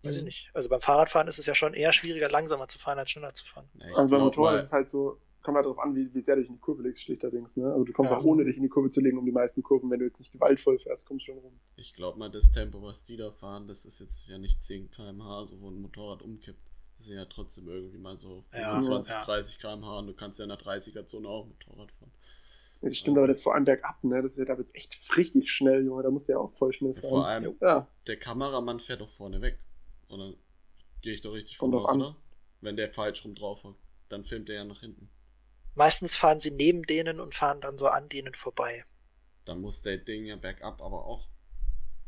Weiß 0.03 0.15
ich 0.15 0.21
Mhm. 0.21 0.25
nicht. 0.25 0.51
Also 0.53 0.69
beim 0.69 0.81
Fahrradfahren 0.81 1.27
ist 1.27 1.39
es 1.39 1.47
ja 1.47 1.56
schon 1.56 1.74
eher 1.74 1.91
schwieriger, 1.91 2.29
langsamer 2.29 2.68
zu 2.68 2.77
fahren, 2.77 3.00
als 3.00 3.09
schneller 3.12 3.33
zu 3.33 3.44
fahren. 3.45 3.68
Ja, 3.79 3.89
ich 3.89 3.97
Also 3.97 4.15
beim 4.15 4.24
Motorrad 4.25 4.53
mal, 4.53 4.59
ist 4.59 4.65
es 4.68 4.74
halt 4.74 4.89
so, 4.89 5.19
kommt 5.41 5.56
halt 5.56 5.65
darauf 5.65 5.79
an, 5.79 5.95
wie, 5.95 6.13
wie 6.13 6.21
sehr 6.21 6.35
du 6.35 6.41
dich 6.41 6.50
in 6.50 6.56
die 6.56 6.62
Kurve 6.62 6.83
legst, 6.83 7.03
schlichterdings, 7.03 7.57
ne? 7.57 7.71
Also 7.71 7.83
du 7.83 7.94
kommst 7.94 8.12
Ja. 8.12 8.19
auch 8.19 8.24
ohne 8.24 8.45
dich 8.45 8.57
in 8.57 8.63
die 8.63 8.69
Kurve 8.69 8.89
zu 8.91 9.01
legen 9.01 9.18
um 9.18 9.25
die 9.25 9.31
meisten 9.31 9.63
Kurven, 9.63 9.89
wenn 9.89 10.00
du 10.00 10.06
jetzt 10.06 10.19
nicht 10.19 10.31
gewaltvoll 10.31 10.77
fährst, 10.77 11.07
kommst 11.07 11.27
du 11.27 11.31
schon 11.31 11.39
rum. 11.39 11.57
Ich 11.77 11.94
glaube 11.94 12.19
mal, 12.19 12.29
das 12.29 12.51
Tempo, 12.51 12.81
was 12.83 13.03
die 13.06 13.18
da 13.18 13.31
fahren, 13.31 13.68
das 13.68 13.85
ist 13.85 14.00
jetzt 14.00 14.27
ja 14.27 14.38
nicht 14.38 14.62
10 14.62 14.91
km/h, 14.91 15.45
so 15.45 15.59
wo 15.62 15.69
ein 15.69 15.81
Motorrad 15.81 16.21
umkippt. 16.21 16.66
Das 16.97 17.05
sind 17.05 17.17
ja 17.17 17.25
trotzdem 17.25 17.67
irgendwie 17.67 17.97
mal 17.97 18.17
so 18.17 18.44
Ja, 18.53 18.81
25, 18.81 19.13
ja. 19.13 19.23
30 19.23 19.59
km/h 19.59 19.99
und 19.99 20.07
du 20.07 20.13
kannst 20.13 20.39
ja 20.39 20.44
in 20.45 20.49
der 20.49 20.57
30er-Zone 20.57 21.27
auch 21.27 21.45
Motorrad 21.45 21.91
fahren. 21.91 22.11
Ja, 22.81 22.89
Das 22.89 22.97
stimmt 22.97 23.17
aber 23.17 23.27
jetzt 23.27 23.44
vor 23.44 23.53
allem 23.55 23.65
bergab, 23.65 24.03
ne? 24.03 24.21
Das 24.21 24.31
ist 24.33 24.38
ja 24.39 24.45
da 24.45 24.57
wird's 24.57 24.73
echt 24.73 24.97
richtig 25.17 25.49
schnell, 25.51 25.85
Junge. 25.85 26.03
Da 26.03 26.09
musst 26.09 26.27
du 26.27 26.33
ja 26.33 26.39
auch 26.39 26.51
voll 26.51 26.73
schnell 26.73 26.94
Ja, 26.94 27.01
fahren. 27.01 27.09
vor 27.09 27.27
allem, 27.27 27.55
Ja, 27.61 27.88
der 28.07 28.17
Kameramann 28.19 28.79
fährt 28.79 29.01
doch 29.01 29.09
vorne 29.09 29.41
weg. 29.41 29.59
Und 30.09 30.19
dann 30.19 30.35
gehe 31.01 31.13
ich 31.13 31.21
doch 31.21 31.33
richtig 31.33 31.57
Kommt 31.57 31.73
von 31.73 31.83
aus, 31.83 31.89
an. 31.89 32.01
oder? 32.01 32.15
Wenn 32.61 32.77
der 32.77 32.91
falsch 32.91 33.23
rum 33.25 33.35
drauf 33.35 33.63
hockt, 33.63 33.79
dann 34.09 34.23
filmt 34.23 34.50
er 34.50 34.55
ja 34.55 34.63
nach 34.63 34.79
hinten. 34.79 35.09
Meistens 35.75 36.15
fahren 36.15 36.39
sie 36.39 36.51
neben 36.51 36.83
denen 36.83 37.19
und 37.19 37.35
fahren 37.35 37.61
dann 37.61 37.77
so 37.77 37.88
an 37.88 38.09
denen 38.09 38.33
vorbei. 38.33 38.83
Dann 39.45 39.61
muss 39.61 39.81
der 39.81 39.97
Ding 39.97 40.25
ja 40.25 40.35
bergab 40.35 40.81
aber 40.81 41.05
auch 41.05 41.27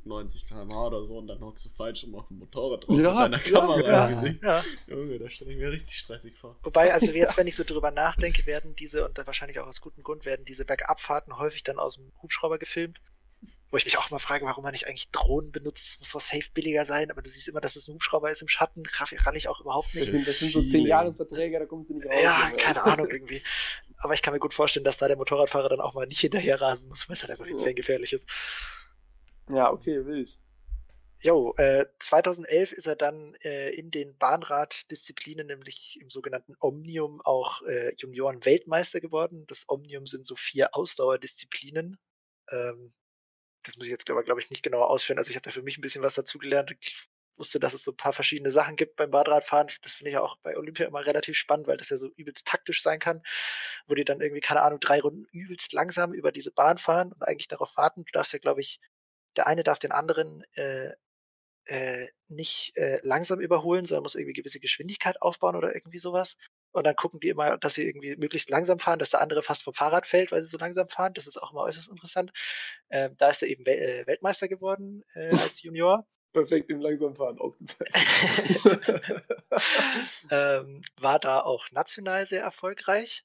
90 0.09 0.45
km/h 0.45 0.88
oder 0.88 1.03
so 1.06 1.17
und 1.17 1.27
dann 1.27 1.39
hockst 1.39 1.65
du 1.65 1.69
falsch 1.69 2.03
rum 2.03 2.15
auf 2.15 2.27
dem 2.27 2.39
Motorrad 2.39 2.85
drauf 2.85 2.97
Ja, 2.97 3.11
mit 3.29 3.33
deiner 3.33 3.39
Kamera 3.39 4.09
ja. 4.11 4.33
Ja. 4.41 4.63
Junge, 4.88 5.17
da 5.19 5.29
stelle 5.29 5.51
ich 5.51 5.57
mir 5.57 5.71
richtig 5.71 5.97
stressig 5.97 6.38
vor. 6.38 6.57
Wobei, 6.63 6.94
also 6.94 7.11
jetzt, 7.13 7.38
wenn 7.38 7.47
ich 7.47 7.56
so 7.56 7.63
drüber 7.63 7.91
nachdenke, 7.91 8.45
werden 8.45 8.75
diese, 8.75 9.06
und 9.06 9.17
da 9.17 9.25
wahrscheinlich 9.25 9.59
auch 9.59 9.67
aus 9.67 9.79
gutem 9.79 10.03
Grund, 10.03 10.25
werden 10.25 10.44
diese 10.44 10.65
Bergabfahrten 10.65 11.38
häufig 11.39 11.63
dann 11.63 11.79
aus 11.79 11.95
dem 11.95 12.11
Hubschrauber 12.21 12.59
gefilmt. 12.59 13.00
Wo 13.71 13.77
ich 13.77 13.85
mich 13.85 13.97
auch 13.97 14.09
mal 14.09 14.19
frage, 14.19 14.44
warum 14.45 14.63
man 14.65 14.73
nicht 14.73 14.88
eigentlich 14.88 15.11
Drohnen 15.11 15.53
benutzt. 15.53 15.88
Es 15.88 16.00
muss 16.00 16.11
doch 16.11 16.19
safe 16.19 16.51
billiger 16.53 16.83
sein, 16.83 17.09
aber 17.09 17.21
du 17.21 17.29
siehst 17.29 17.47
immer, 17.47 17.61
dass 17.61 17.77
es 17.77 17.88
ein 17.88 17.94
Hubschrauber 17.94 18.29
ist 18.29 18.41
im 18.41 18.50
Schatten. 18.50 18.83
Raff, 18.97 19.13
rall 19.25 19.38
ich 19.38 19.47
auch 19.47 19.61
überhaupt 19.61 19.88
das 19.89 19.94
nicht. 19.94 20.11
sind, 20.11 20.27
das 20.27 20.39
sind 20.39 20.51
so 20.51 20.59
Feeling. 20.59 20.71
10 20.71 20.85
Jahresverträge, 20.88 21.57
da 21.57 21.65
kommst 21.65 21.89
du 21.89 21.94
nicht 21.94 22.06
raus. 22.06 22.15
Ja, 22.21 22.51
keine 22.57 22.83
Ahnung 22.83 23.07
irgendwie. 23.09 23.41
Aber 24.00 24.13
ich 24.13 24.21
kann 24.21 24.33
mir 24.33 24.41
gut 24.41 24.53
vorstellen, 24.53 24.83
dass 24.83 24.97
da 24.97 25.07
der 25.07 25.15
Motorradfahrer 25.15 25.69
dann 25.69 25.79
auch 25.79 25.94
mal 25.94 26.06
nicht 26.06 26.19
hinterher 26.19 26.59
rasen 26.59 26.89
muss, 26.89 27.07
weil 27.07 27.15
es 27.15 27.21
halt 27.21 27.31
einfach 27.31 27.45
insane 27.45 27.75
gefährlich 27.75 28.11
ist. 28.11 28.27
Ja, 29.50 29.72
okay, 29.72 30.06
wild. 30.06 30.40
Jo, 31.22 31.54
äh, 31.57 31.86
2011 32.00 32.72
ist 32.72 32.88
er 32.88 32.96
dann 32.96 33.36
äh, 33.44 33.72
in 33.72 33.92
den 33.92 34.18
Bahnraddisziplinen, 34.18 35.48
nämlich 35.48 36.00
im 36.00 36.10
sogenannten 36.10 36.56
Omnium, 36.62 37.19
auch 37.21 37.62
äh, 37.64 37.94
Junioren-Weltmeister 37.97 39.02
geworden. 39.02 39.45
Das 39.47 39.68
Omnium 39.68 40.07
sind 40.07 40.26
so 40.26 40.38
vier 40.38 40.73
Ausdauerdisziplinen. 40.76 41.97
Ähm, 42.52 42.94
das 43.64 43.76
muss 43.76 43.88
ich 43.88 43.92
jetzt 43.92 44.09
aber, 44.09 44.23
glaube 44.23 44.40
ich, 44.40 44.50
nicht 44.50 44.64
genauer 44.64 44.90
ausführen. 44.90 45.18
Also 45.18 45.31
ich 45.31 45.42
da 45.42 45.52
für 45.52 45.62
mich 45.62 45.78
ein 45.78 45.81
bisschen 45.81 46.04
was 46.04 46.16
dazugelernt. 46.16 46.73
Ich 46.80 47.09
wusste, 47.38 47.59
dass 47.59 47.73
es 47.73 47.83
so 47.83 47.92
ein 47.92 47.97
paar 47.97 48.14
verschiedene 48.14 48.52
Sachen 48.52 48.78
gibt 48.78 48.95
beim 48.95 49.12
Bahnradfahren. 49.12 49.68
Das 49.81 49.95
finde 49.95 50.12
ich 50.12 50.18
auch 50.18 50.38
bei 50.38 50.57
Olympia 50.57 50.88
immer 50.88 51.06
relativ 51.06 51.38
spannend, 51.38 51.68
weil 51.68 51.78
das 51.78 51.90
ja 51.90 51.97
so 51.97 52.09
übelst 52.16 52.47
taktisch 52.47 52.81
sein 52.81 53.00
kann, 53.00 53.21
wo 53.88 53.95
die 53.95 54.06
dann 54.06 54.21
irgendwie, 54.21 54.42
keine 54.42 54.62
Ahnung, 54.62 54.80
drei 54.80 55.02
Runden 55.02 55.26
übelst 55.33 55.73
langsam 55.73 56.14
über 56.14 56.31
diese 56.31 56.52
Bahn 56.52 56.78
fahren 56.78 57.12
und 57.12 57.23
eigentlich 57.23 57.50
darauf 57.50 57.76
warten. 57.76 58.06
Du 58.06 58.12
darfst 58.14 58.31
ja, 58.31 58.40
glaube 58.40 58.62
ich, 58.62 58.80
der 59.40 59.48
eine 59.48 59.64
darf 59.64 59.80
den 59.80 59.94
anderen 59.94 60.44
äh, 60.56 60.92
äh, 61.64 62.08
nicht 62.28 62.76
äh, 62.76 63.00
langsam 63.04 63.40
überholen, 63.40 63.86
sondern 63.86 64.04
muss 64.04 64.16
irgendwie 64.16 64.34
gewisse 64.34 64.60
Geschwindigkeit 64.60 65.22
aufbauen 65.22 65.56
oder 65.56 65.74
irgendwie 65.74 65.98
sowas. 65.98 66.36
Und 66.72 66.86
dann 66.86 66.96
gucken 66.96 67.22
die 67.22 67.30
immer, 67.30 67.58
dass 67.58 67.76
sie 67.76 67.88
irgendwie 67.88 68.18
möglichst 68.18 68.50
langsam 68.50 68.80
fahren, 68.80 69.00
dass 69.00 69.12
der 69.12 69.22
andere 69.22 69.42
fast 69.42 69.64
vom 69.64 69.74
Fahrrad 69.74 70.06
fällt, 70.06 70.34
weil 70.34 70.42
sie 70.42 70.48
so 70.48 70.58
langsam 70.58 70.90
fahren. 70.90 71.14
Das 71.14 71.26
ist 71.26 71.42
auch 71.42 71.52
immer 71.52 71.62
äußerst 71.62 71.88
interessant. 71.88 72.31
Ähm, 72.90 73.16
da 73.18 73.30
ist 73.30 73.42
er 73.42 73.48
eben 73.48 73.66
Wel 73.66 73.78
äh, 73.78 74.08
Weltmeister 74.08 74.50
geworden 74.50 75.06
äh, 75.14 75.30
als 75.38 75.62
Junior. 75.62 76.06
Perfekt 76.34 76.69
im 76.69 76.81
Langsamfahren 76.81 77.40
ausgezeichnet. 77.40 77.98
ähm, 80.31 80.81
war 81.00 81.19
da 81.19 81.40
auch 81.42 81.72
national 81.72 82.26
sehr 82.26 82.42
erfolgreich 82.44 83.24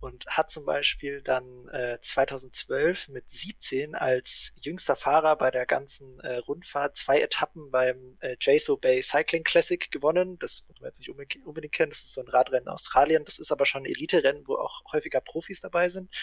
und 0.00 0.26
hat 0.26 0.50
zum 0.50 0.66
Beispiel 0.66 1.22
dann 1.22 1.68
äh, 1.68 1.98
2012 2.00 3.08
mit 3.08 3.28
17 3.30 3.94
als 3.94 4.54
jüngster 4.60 4.94
Fahrer 4.94 5.36
bei 5.36 5.50
der 5.50 5.64
ganzen 5.64 6.20
äh, 6.20 6.36
Rundfahrt 6.36 6.96
zwei 6.96 7.20
Etappen 7.20 7.70
beim 7.70 8.16
äh, 8.20 8.36
JSO 8.38 8.76
Bay 8.76 9.02
Cycling 9.02 9.42
Classic 9.42 9.90
gewonnen. 9.90 10.38
Das 10.38 10.64
muss 10.68 10.80
man 10.80 10.88
jetzt 10.88 10.98
nicht 10.98 11.10
unbedingt, 11.10 11.46
unbedingt 11.46 11.72
kennen. 11.72 11.90
Das 11.90 12.00
ist 12.00 12.12
so 12.12 12.20
ein 12.20 12.28
Radrennen 12.28 12.66
in 12.66 12.72
Australien. 12.72 13.24
Das 13.24 13.38
ist 13.38 13.50
aber 13.50 13.64
schon 13.64 13.82
ein 13.82 13.86
Elite-Rennen, 13.86 14.46
wo 14.46 14.56
auch 14.56 14.82
häufiger 14.92 15.20
Profis 15.20 15.60
dabei 15.60 15.88
sind. 15.88 16.14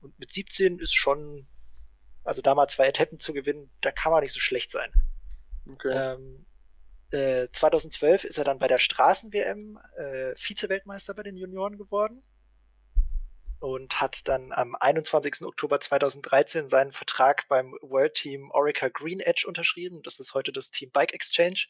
Und 0.00 0.18
mit 0.18 0.32
17 0.32 0.78
ist 0.78 0.94
schon, 0.94 1.48
also 2.24 2.42
da 2.42 2.54
mal 2.54 2.68
zwei 2.68 2.88
Etappen 2.88 3.18
zu 3.18 3.32
gewinnen, 3.32 3.70
da 3.80 3.92
kann 3.92 4.12
man 4.12 4.22
nicht 4.22 4.32
so 4.32 4.40
schlecht 4.40 4.70
sein. 4.70 4.92
okay. 5.70 5.90
Ähm, 5.90 6.46
äh, 7.12 7.48
2012 7.52 8.24
ist 8.24 8.38
er 8.38 8.44
dann 8.44 8.58
bei 8.58 8.68
der 8.68 8.78
Straßen-WM 8.78 9.78
äh, 9.96 10.34
Vize-Weltmeister 10.34 11.14
bei 11.14 11.22
den 11.22 11.36
Junioren 11.36 11.76
geworden 11.76 12.22
und 13.62 14.00
hat 14.00 14.26
dann 14.26 14.50
am 14.50 14.74
21. 14.74 15.42
Oktober 15.42 15.78
2013 15.78 16.68
seinen 16.68 16.90
Vertrag 16.90 17.46
beim 17.46 17.78
World 17.80 18.14
Team 18.14 18.50
Orica 18.50 18.88
Green 18.88 19.20
Edge 19.20 19.44
unterschrieben. 19.46 20.02
Das 20.02 20.18
ist 20.18 20.34
heute 20.34 20.50
das 20.50 20.72
Team 20.72 20.90
Bike 20.90 21.14
Exchange. 21.14 21.66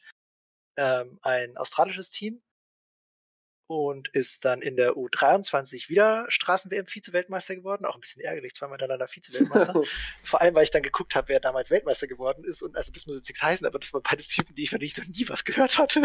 ähm, 0.75 1.19
ein 1.21 1.55
australisches 1.55 2.09
Team 2.09 2.41
und 3.67 4.07
ist 4.09 4.43
dann 4.43 4.63
in 4.63 4.75
der 4.75 4.93
U23 4.93 5.87
wieder 5.87 6.25
Straßen-WM-Vize-Weltmeister 6.29 7.55
geworden. 7.55 7.85
Auch 7.85 7.93
ein 7.93 8.01
bisschen 8.01 8.23
ärgerlich, 8.23 8.55
zweimal 8.55 8.77
hintereinander 8.77 9.07
Vize-Weltmeister. 9.07 9.83
Vor 10.23 10.41
allem, 10.41 10.55
weil 10.55 10.63
ich 10.63 10.71
dann 10.71 10.81
geguckt 10.81 11.13
habe, 11.13 11.29
wer 11.29 11.39
damals 11.39 11.69
Weltmeister 11.69 12.07
geworden 12.07 12.43
ist. 12.43 12.63
Und 12.63 12.75
also 12.75 12.91
das 12.91 13.05
muss 13.05 13.17
jetzt 13.17 13.29
nichts 13.29 13.43
heißen, 13.43 13.67
aber 13.67 13.77
das 13.77 13.93
waren 13.93 14.01
beides 14.01 14.29
Typen, 14.29 14.55
die 14.55 14.63
ich 14.63 14.71
von 14.71 14.79
denen 14.79 14.87
ich 14.87 14.97
noch 14.97 15.05
nie 15.05 15.29
was 15.29 15.45
gehört 15.45 15.77
hatte. 15.77 16.01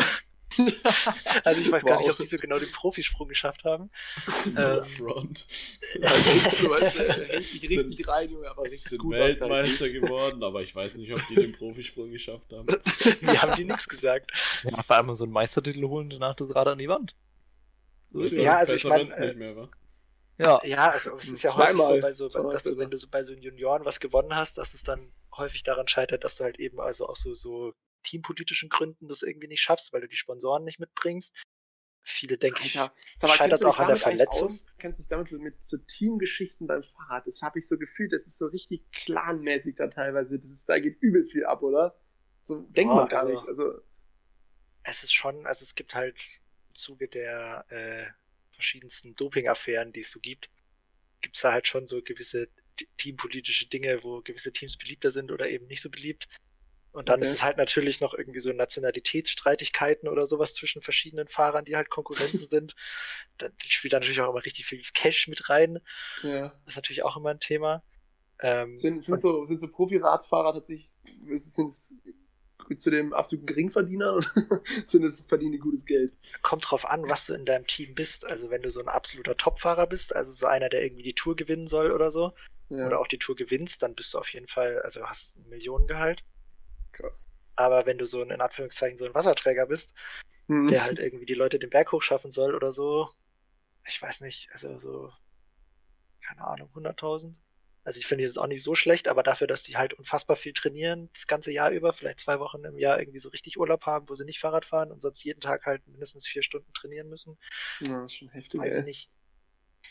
Also 1.45 1.61
ich 1.61 1.71
weiß 1.71 1.83
wow. 1.83 1.91
gar 1.91 1.99
nicht, 1.99 2.11
ob 2.11 2.19
die 2.19 2.27
so 2.27 2.37
genau 2.39 2.59
den 2.59 2.71
Profisprung 2.71 3.29
geschafft 3.29 3.65
haben. 3.65 3.91
ähm, 4.57 4.83
Front. 4.83 5.47
Ja, 6.01 6.11
weißt, 6.71 6.97
er 6.97 7.29
hängt 7.29 7.45
sich 7.45 7.63
richtig 7.63 7.97
sind, 7.97 8.09
rein, 8.09 8.31
Junge, 8.31 8.51
aber 8.51 8.63
richtig 8.63 8.83
sind 8.83 8.99
gut 8.99 9.13
Weltmeister 9.13 9.85
halt 9.85 9.95
geworden, 9.95 10.43
aber 10.43 10.63
ich 10.63 10.75
weiß 10.75 10.95
nicht, 10.97 11.13
ob 11.13 11.21
die 11.29 11.35
den 11.35 11.53
Profisprung 11.53 12.11
geschafft 12.11 12.53
haben. 12.53 12.67
Wie 12.67 13.39
haben 13.39 13.57
die 13.57 13.65
nichts 13.65 13.89
gesagt? 13.89 14.31
Ja, 14.65 14.83
vor 14.83 14.97
allem 14.97 15.15
so 15.15 15.25
einen 15.25 15.33
Meistertitel 15.33 15.85
holen, 15.85 16.11
danach 16.11 16.35
das 16.35 16.55
Rad 16.55 16.69
an 16.69 16.79
die 16.79 16.89
Wand. 16.89 17.15
So 18.05 18.21
ist 18.21 18.33
ja, 18.33 18.57
also 18.57 18.75
ich 18.75 18.85
meine, 18.85 19.09
äh, 19.17 19.69
ja. 20.39 20.61
ja, 20.65 20.91
also 20.91 21.17
es 21.17 21.29
ist 21.29 21.43
ja 21.43 21.51
Zweimal. 21.51 21.87
häufig 21.87 22.15
so, 22.15 22.29
bei 22.29 22.33
so, 22.33 22.51
dass 22.51 22.63
du, 22.63 22.79
wenn 22.79 22.91
du 22.91 22.97
so 22.97 23.09
bei 23.11 23.23
so 23.23 23.35
Junioren 23.35 23.85
was 23.85 23.99
gewonnen 23.99 24.35
hast, 24.35 24.59
dass 24.59 24.75
es 24.75 24.83
dann 24.83 25.13
häufig 25.37 25.63
daran 25.63 25.89
scheitert, 25.89 26.25
dass 26.25 26.37
du 26.37 26.45
halt 26.45 26.59
eben 26.61 26.81
also 26.81 27.09
auch 27.09 27.17
so, 27.17 27.35
so 27.35 27.75
teampolitischen 28.03 28.69
Gründen 28.69 29.09
das 29.09 29.23
irgendwie 29.23 29.49
nicht 29.49 29.61
schaffst, 29.61 29.93
weil 29.93 30.01
du 30.01 30.09
die 30.09 30.17
Sponsoren 30.17 30.65
nicht 30.65 30.79
mitbringst. 30.79 31.35
Viele 32.03 32.39
denken, 32.39 32.63
Alter, 32.63 32.95
scheitert 33.35 33.65
auch 33.65 33.79
an 33.79 33.89
der 33.89 33.97
Verletzung. 33.97 34.49
Aus? 34.49 34.67
Kennst 34.79 34.99
du 34.99 35.03
dich 35.03 35.09
damit 35.09 35.29
so 35.29 35.39
mit 35.39 35.63
so 35.63 35.77
Teamgeschichten 35.77 36.67
beim 36.67 36.83
Fahrrad? 36.83 37.27
Das 37.27 37.43
habe 37.43 37.59
ich 37.59 37.69
so 37.69 37.77
gefühlt, 37.77 38.13
das 38.13 38.27
ist 38.27 38.39
so 38.39 38.47
richtig 38.47 38.83
clanmäßig 38.93 39.75
da 39.75 39.89
teilweise. 39.89 40.39
Das 40.39 40.51
ist, 40.51 40.69
da 40.69 40.79
geht 40.79 40.97
übel 41.03 41.25
viel 41.25 41.45
ab, 41.45 41.63
oder? 41.63 42.01
So 42.43 42.61
denkt 42.63 42.95
man 42.95 43.09
gar 43.09 43.25
also, 43.25 43.33
nicht. 43.33 43.47
Also 43.47 43.83
es 44.85 45.03
ist 45.03 45.13
schon, 45.13 45.47
also 45.47 45.63
es 45.63 45.75
gibt 45.75 45.95
halt 45.95 46.41
Zuge 46.73 47.09
der 47.09 47.67
äh, 47.69 48.07
verschiedensten 48.53 49.15
Doping-Affären, 49.15 49.93
die 49.93 50.01
es 50.01 50.11
so 50.11 50.21
gibt, 50.21 50.51
gibt 51.21 51.37
es 51.37 51.43
da 51.43 51.53
halt 51.53 51.67
schon 51.69 51.87
so 51.87 52.03
gewisse 52.03 52.49
teampolitische 52.97 53.67
Dinge, 53.67 54.03
wo 54.03 54.23
gewisse 54.23 54.53
Teams 54.53 54.77
beliebter 54.77 55.11
sind 55.11 55.31
oder 55.31 55.49
eben 55.49 55.67
nicht 55.67 55.83
so 55.83 55.91
beliebt. 55.91 56.29
Und 56.99 57.09
dann 57.09 57.21
okay. 57.21 57.29
ist 57.29 57.35
es 57.35 57.43
halt 57.45 57.59
natürlich 57.59 58.01
noch 58.01 58.13
irgendwie 58.13 58.41
so 58.41 58.53
Nationalitätsstreitigkeiten 58.53 60.09
oder 60.09 60.27
sowas 60.27 60.53
zwischen 60.53 60.83
verschiedenen 60.83 61.29
Fahrern, 61.29 61.65
die 61.65 61.77
halt 61.77 61.91
Konkurrenten 61.91 62.41
sind. 62.45 62.75
Dann 63.37 63.53
spielt 63.61 63.93
da 63.93 64.01
natürlich 64.01 64.21
auch 64.21 64.31
immer 64.31 64.45
richtig 64.45 64.67
viel 64.67 64.83
Cash 64.95 65.29
mit 65.29 65.49
rein. 65.49 65.79
Ja. 66.25 66.49
Das 66.49 66.75
ist 66.75 66.77
natürlich 66.77 67.05
auch 67.05 67.17
immer 67.17 67.31
ein 67.31 67.39
Thema. 67.39 67.85
Ähm, 68.41 68.77
sind, 68.77 69.05
sind, 69.05 69.21
so, 69.21 69.45
sind 69.45 69.61
so 69.61 69.69
Profi-Radfahrer 69.69 70.55
tatsächlich, 70.55 70.89
sind 71.37 71.69
es 71.69 71.95
zu 72.77 72.91
dem 72.91 73.13
absoluten 73.13 73.47
Geringverdiener 73.47 74.17
oder 74.17 74.27
sind 74.87 75.05
es 75.05 75.21
verdienen 75.21 75.53
die 75.53 75.59
gutes 75.59 75.87
Geld? 75.87 76.13
Kommt 76.43 76.69
drauf 76.69 76.91
an, 76.91 77.09
was 77.09 77.27
du 77.27 77.35
in 77.35 77.45
deinem 77.45 77.69
Team 77.69 77.95
bist. 77.95 78.27
Also 78.27 78.51
wenn 78.51 78.63
du 78.63 78.73
so 78.73 78.81
ein 78.81 78.89
absoluter 78.89 79.37
Topfahrer 79.37 79.87
bist, 79.87 80.17
also 80.17 80.33
so 80.33 80.47
einer, 80.47 80.69
der 80.69 80.83
irgendwie 80.83 81.05
die 81.05 81.15
Tour 81.15 81.37
gewinnen 81.37 81.69
soll 81.69 81.93
oder 81.93 82.11
so, 82.11 82.33
ja. 82.71 82.89
oder 82.89 82.99
auch 82.99 83.07
die 83.07 83.19
Tour 83.19 83.37
gewinnst, 83.37 83.85
dann 83.85 83.95
bist 83.95 84.13
du 84.15 84.19
auf 84.19 84.33
jeden 84.33 84.49
Fall, 84.49 84.83
also 84.83 85.07
hast 85.07 85.37
ein 85.37 85.49
Millionengehalt. 85.49 86.25
Krass. 86.93 87.29
Aber 87.57 87.87
wenn 87.87 87.99
du 87.99 88.07
so 88.07 88.23
ein, 88.23 88.31
in 88.31 88.41
Anführungszeichen, 88.41 88.99
so 88.99 89.07
ein 89.07 89.15
Wasserträger 89.15 89.67
bist, 89.67 89.95
hm. 90.47 90.69
der 90.69 90.85
halt 90.85 90.99
irgendwie 90.99 91.27
die 91.27 91.35
Leute 91.35 91.59
den 91.59 91.71
Berg 91.71 91.93
hochschaffen 91.93 92.31
soll 92.31 92.55
oder 92.55 92.71
so, 92.71 93.11
ich 93.87 94.01
weiß 94.01 94.21
nicht, 94.21 94.49
also 94.53 94.79
so, 94.79 95.13
keine 96.21 96.47
Ahnung, 96.47 96.71
100.000? 96.75 97.35
Also 97.85 98.01
ich 98.01 98.07
finde 98.07 98.25
jetzt 98.25 98.39
auch 98.39 98.47
nicht 98.47 98.63
so 98.63 98.75
schlecht, 98.75 99.09
aber 99.09 99.23
dafür, 99.23 99.47
dass 99.47 99.63
die 99.63 99.79
halt 99.79 99.95
unfassbar 99.95 100.37
viel 100.37 100.53
trainieren, 100.53 101.09
das 101.15 101.27
ganze 101.27 101.51
Jahr 101.51 101.71
über, 101.71 101.93
vielleicht 101.93 102.21
zwei 102.21 102.39
Wochen 102.39 102.63
im 102.65 102.79
Jahr 102.79 103.01
irgendwie 103.01 103.19
so 103.19 103.31
richtig 103.31 103.59
Urlaub 103.59 103.87
haben, 103.87 104.09
wo 104.11 104.15
sie 104.15 104.27
nicht 104.27 104.41
Fahrrad 104.41 104.67
fahren 104.67 104.93
und 104.93 105.01
sonst 105.01 105.25
jeden 105.25 105.41
Tag 105.41 105.65
halt 105.65 105.87
mindestens 105.87 106.27
vier 106.27 106.43
Stunden 106.43 106.71
trainieren 106.75 107.09
müssen. 107.09 107.39
Ja, 107.81 108.05
ist 108.05 108.15
schon 108.15 108.29
heftig. 108.29 108.61
Weiß 108.61 108.75
ich 108.75 108.85
nicht. 108.85 109.11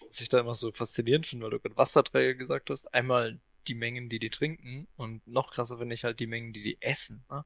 Was 0.06 0.22
ich 0.22 0.30
da 0.30 0.39
immer 0.39 0.54
so 0.54 0.72
faszinierend 0.72 1.25
finde, 1.25 1.46
weil 1.46 1.51
du 1.51 1.60
gerade 1.60 1.75
Wasserträger 1.75 2.36
gesagt 2.36 2.70
hast, 2.70 2.94
einmal 2.94 3.39
die 3.68 3.76
Mengen, 3.76 4.10
die 4.10 4.20
die 4.20 4.30
trinken 4.30 4.88
und 4.96 5.26
noch 5.28 5.52
krasser 5.52 5.78
finde 5.78 5.96
ich 5.96 6.04
halt 6.04 6.20
die 6.20 6.28
Mengen, 6.28 6.54
die 6.54 6.64
die 6.64 6.82
essen. 6.82 7.26
Ne? 7.30 7.46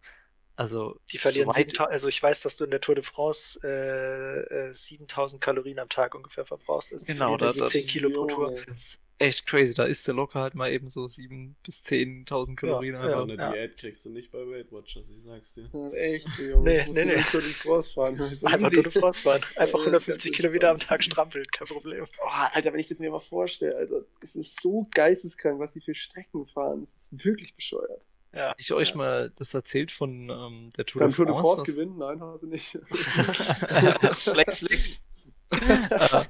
Also 0.62 1.00
die 1.12 1.18
verlieren 1.18 1.50
so 1.50 1.56
7000, 1.56 1.92
also 1.92 2.08
ich 2.08 2.22
weiß, 2.22 2.42
dass 2.42 2.56
du 2.56 2.66
in 2.66 2.70
der 2.70 2.82
Tour 2.82 2.94
de 2.94 3.04
France 3.04 3.60
äh, 3.64 4.68
äh, 4.70 4.72
7000 4.72 5.42
Kalorien 5.42 5.80
am 5.80 5.90
Tag 5.90 6.14
ungefähr 6.14 6.46
verbrauchst. 6.46 6.94
Also 6.94 7.08
genau, 7.08 7.36
da, 7.36 7.52
das 7.52 7.72
10 7.72 7.88
Kilo 7.88 8.12
pro 8.12 8.28
Tour. 8.28 8.56
Das 8.68 8.80
ist 8.80 9.02
echt 9.18 9.48
crazy. 9.48 9.74
Da 9.74 9.86
isst 9.86 10.08
der 10.08 10.14
locker 10.14 10.40
halt 10.42 10.54
mal 10.54 10.72
eben 10.72 10.88
so 10.92 11.08
7 11.08 11.56
bis 11.64 11.84
10.000 11.84 12.56
Kalorien. 12.56 12.94
Ja, 12.94 13.10
so 13.10 13.24
eine 13.24 13.38
ja. 13.38 13.52
Diät 13.52 13.76
kriegst 13.76 14.06
du 14.06 14.12
nicht 14.12 14.32
bei 14.32 14.38
Weight 14.38 14.72
Watchers, 14.72 15.10
ich 15.10 15.24
sag's 15.24 15.56
dir. 15.56 15.68
Ja, 15.74 15.92
echt, 15.94 16.28
Junge. 16.38 16.64
Nee, 16.64 16.86
nee, 16.92 17.06
nee. 17.06 17.24
Tour 17.24 17.42
de 17.42 17.50
France 17.50 17.94
fahren. 17.94 18.18
So 18.32 18.46
Einfach 18.46 18.70
Tour 18.70 18.84
de 18.84 18.92
France 18.92 19.24
fahren. 19.24 19.42
Einfach 19.56 19.80
150 19.80 20.32
Kilometer 20.32 20.70
am 20.70 20.78
Tag 20.78 21.04
strampeln, 21.04 21.46
kein 21.52 21.68
Problem. 21.68 22.06
Oh, 22.24 22.28
Alter, 22.54 22.72
wenn 22.72 22.80
ich 22.80 22.88
das 22.88 23.00
mir 23.00 23.10
mal 23.10 23.18
vorstelle, 23.18 23.76
Alter, 23.78 24.06
es 24.22 24.36
ist 24.36 24.62
so 24.62 24.86
geisteskrank, 24.92 25.60
was 25.60 25.74
die 25.74 25.82
für 25.82 25.96
Strecken 25.96 26.46
fahren. 26.46 26.88
Das 26.94 27.12
ist 27.12 27.26
wirklich 27.26 27.56
bescheuert. 27.56 28.08
Ja. 28.34 28.56
Ich 28.58 28.72
euch 28.72 28.96
mal 28.96 29.32
das 29.36 29.54
erzählt 29.54 29.92
von 29.92 30.30
ähm, 30.30 30.70
der 30.78 30.86
Tour 30.86 31.00
Dann 31.00 31.10
de 31.10 31.16
France. 31.16 31.16
Tour 31.16 31.26
de 31.26 31.36
France 31.36 31.64
gewinnen? 31.64 31.98
Nein, 31.98 32.22
hast 32.22 32.44
du 32.44 32.48
nicht. 32.48 32.72
flex, 34.18 34.60
flex. 34.60 35.04
äh, 35.52 36.24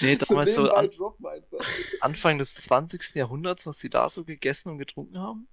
nee, 0.00 0.16
damals 0.16 0.54
so 0.54 0.70
an, 0.70 0.90
Anfang 2.00 2.38
des 2.38 2.54
20. 2.56 3.14
Jahrhunderts, 3.14 3.66
was 3.66 3.78
sie 3.78 3.88
da 3.88 4.08
so 4.10 4.24
gegessen 4.24 4.70
und 4.70 4.78
getrunken 4.78 5.18
haben? 5.18 5.48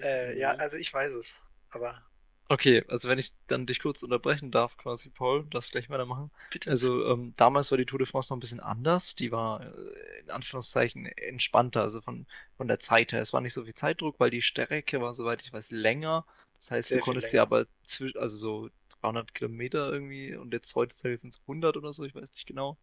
Äh, 0.00 0.38
ja, 0.38 0.52
also 0.52 0.78
ich 0.78 0.92
weiß 0.92 1.12
es, 1.12 1.42
aber 1.68 2.02
Okay, 2.48 2.84
also 2.88 3.08
wenn 3.08 3.18
ich 3.18 3.32
dann 3.46 3.66
dich 3.66 3.80
kurz 3.80 4.02
unterbrechen 4.02 4.50
darf, 4.50 4.76
quasi, 4.76 5.08
Paul, 5.08 5.46
das 5.50 5.70
gleich 5.70 5.88
weitermachen. 5.88 6.30
Bitte. 6.50 6.70
Also 6.70 7.06
ähm, 7.06 7.32
damals 7.36 7.70
war 7.70 7.78
die 7.78 7.86
Tour 7.86 7.98
de 7.98 8.06
France 8.06 8.30
noch 8.30 8.36
ein 8.36 8.40
bisschen 8.40 8.60
anders. 8.60 9.14
Die 9.14 9.32
war 9.32 9.64
äh, 9.64 10.20
in 10.20 10.30
Anführungszeichen 10.30 11.06
entspannter, 11.06 11.80
also 11.80 12.02
von, 12.02 12.26
von 12.56 12.68
der 12.68 12.78
Zeit 12.78 13.12
her. 13.12 13.20
Es 13.20 13.32
war 13.32 13.40
nicht 13.40 13.54
so 13.54 13.64
viel 13.64 13.74
Zeitdruck, 13.74 14.20
weil 14.20 14.30
die 14.30 14.42
Strecke 14.42 15.00
war, 15.00 15.14
soweit 15.14 15.40
ich 15.42 15.52
weiß, 15.52 15.70
länger. 15.70 16.26
Das 16.56 16.70
heißt, 16.70 16.88
Sehr 16.90 16.98
du 16.98 17.04
konntest 17.04 17.30
sie 17.30 17.38
aber 17.38 17.66
zwischen, 17.82 18.18
also 18.18 18.36
so 18.36 18.70
300 19.00 19.34
Kilometer 19.34 19.92
irgendwie 19.92 20.36
und 20.36 20.52
jetzt 20.52 20.74
heutzutage 20.74 21.16
sind 21.16 21.32
es 21.32 21.40
100 21.40 21.76
oder 21.76 21.92
so, 21.92 22.04
ich 22.04 22.14
weiß 22.14 22.32
nicht 22.32 22.46
genau. 22.46 22.76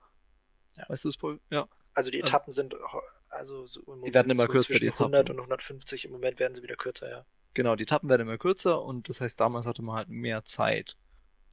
Ja. 0.75 0.85
Weißt 0.89 1.05
du 1.05 1.09
es, 1.09 1.17
Paul? 1.17 1.39
Ja. 1.49 1.67
Also 1.93 2.11
die 2.11 2.19
Etappen 2.19 2.51
sind 2.51 2.75
also 3.29 3.65
so 3.65 3.81
im 3.93 4.03
die 4.03 4.13
werden 4.13 4.31
immer 4.31 4.43
so 4.43 4.49
kürzer, 4.49 4.79
die 4.79 4.91
100 4.91 5.29
und 5.29 5.37
150. 5.37 6.05
Im 6.05 6.11
Moment 6.11 6.39
werden 6.39 6.55
sie 6.55 6.63
wieder 6.63 6.75
kürzer, 6.75 7.09
ja. 7.09 7.25
Genau, 7.53 7.75
die 7.75 7.83
Etappen 7.83 8.09
werden 8.09 8.21
immer 8.21 8.37
kürzer 8.37 8.81
und 8.83 9.09
das 9.09 9.21
heißt, 9.21 9.39
damals 9.39 9.65
hatte 9.65 9.81
man 9.81 9.95
halt 9.95 10.09
mehr 10.09 10.43
Zeit. 10.43 10.97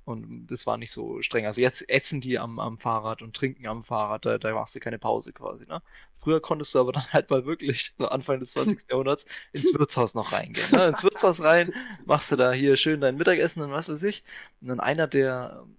Und 0.05 0.47
das 0.47 0.67
war 0.67 0.77
nicht 0.77 0.93
so 0.93 1.21
streng. 1.21 1.47
Also 1.47 1.61
jetzt 1.61 1.89
essen 1.89 2.21
die 2.21 2.39
am, 2.39 2.61
am 2.61 2.79
Fahrrad 2.79 3.23
und 3.23 3.35
trinken 3.35 3.67
am 3.67 3.83
Fahrrad, 3.83 4.25
da, 4.25 4.39
da 4.39 4.55
machst 4.55 4.77
du 4.77 4.81
keine 4.81 5.01
Pause 5.01 5.33
quasi, 5.33 5.67
ne? 5.67 5.83
Früher 6.21 6.41
konntest 6.41 6.75
du 6.75 6.81
aber 6.81 6.93
dann 6.93 7.13
halt 7.13 7.29
mal 7.29 7.45
wirklich, 7.45 7.93
so 7.99 8.07
Anfang 8.09 8.39
des 8.39 8.53
20. 8.53 8.87
Jahrhunderts, 8.91 9.27
ins 9.53 9.75
Wirtshaus 9.75 10.15
noch 10.15 10.31
reingehen. 10.33 10.71
Ne? 10.71 10.87
Ins 10.87 11.03
Wirtshaus 11.03 11.41
rein, 11.43 11.73
machst 12.05 12.31
du 12.31 12.37
da 12.37 12.53
hier 12.53 12.77
schön 12.77 13.01
dein 13.01 13.17
Mittagessen 13.17 13.63
und 13.63 13.73
was 13.73 13.89
weiß 13.89 14.03
ich. 14.05 14.23
Und 14.61 14.69
dann 14.69 14.81
einer, 14.81 15.09
der 15.09 15.63
ähm, 15.65 15.77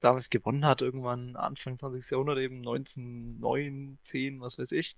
damals 0.00 0.30
gewonnen 0.30 0.64
hat, 0.64 0.80
irgendwann 0.80 1.36
Anfang 1.36 1.76
20. 1.76 2.10
Jahrhundert, 2.10 2.38
eben 2.38 2.58
1909, 2.58 3.98
10, 4.04 4.40
was 4.40 4.58
weiß 4.58 4.72
ich, 4.72 4.96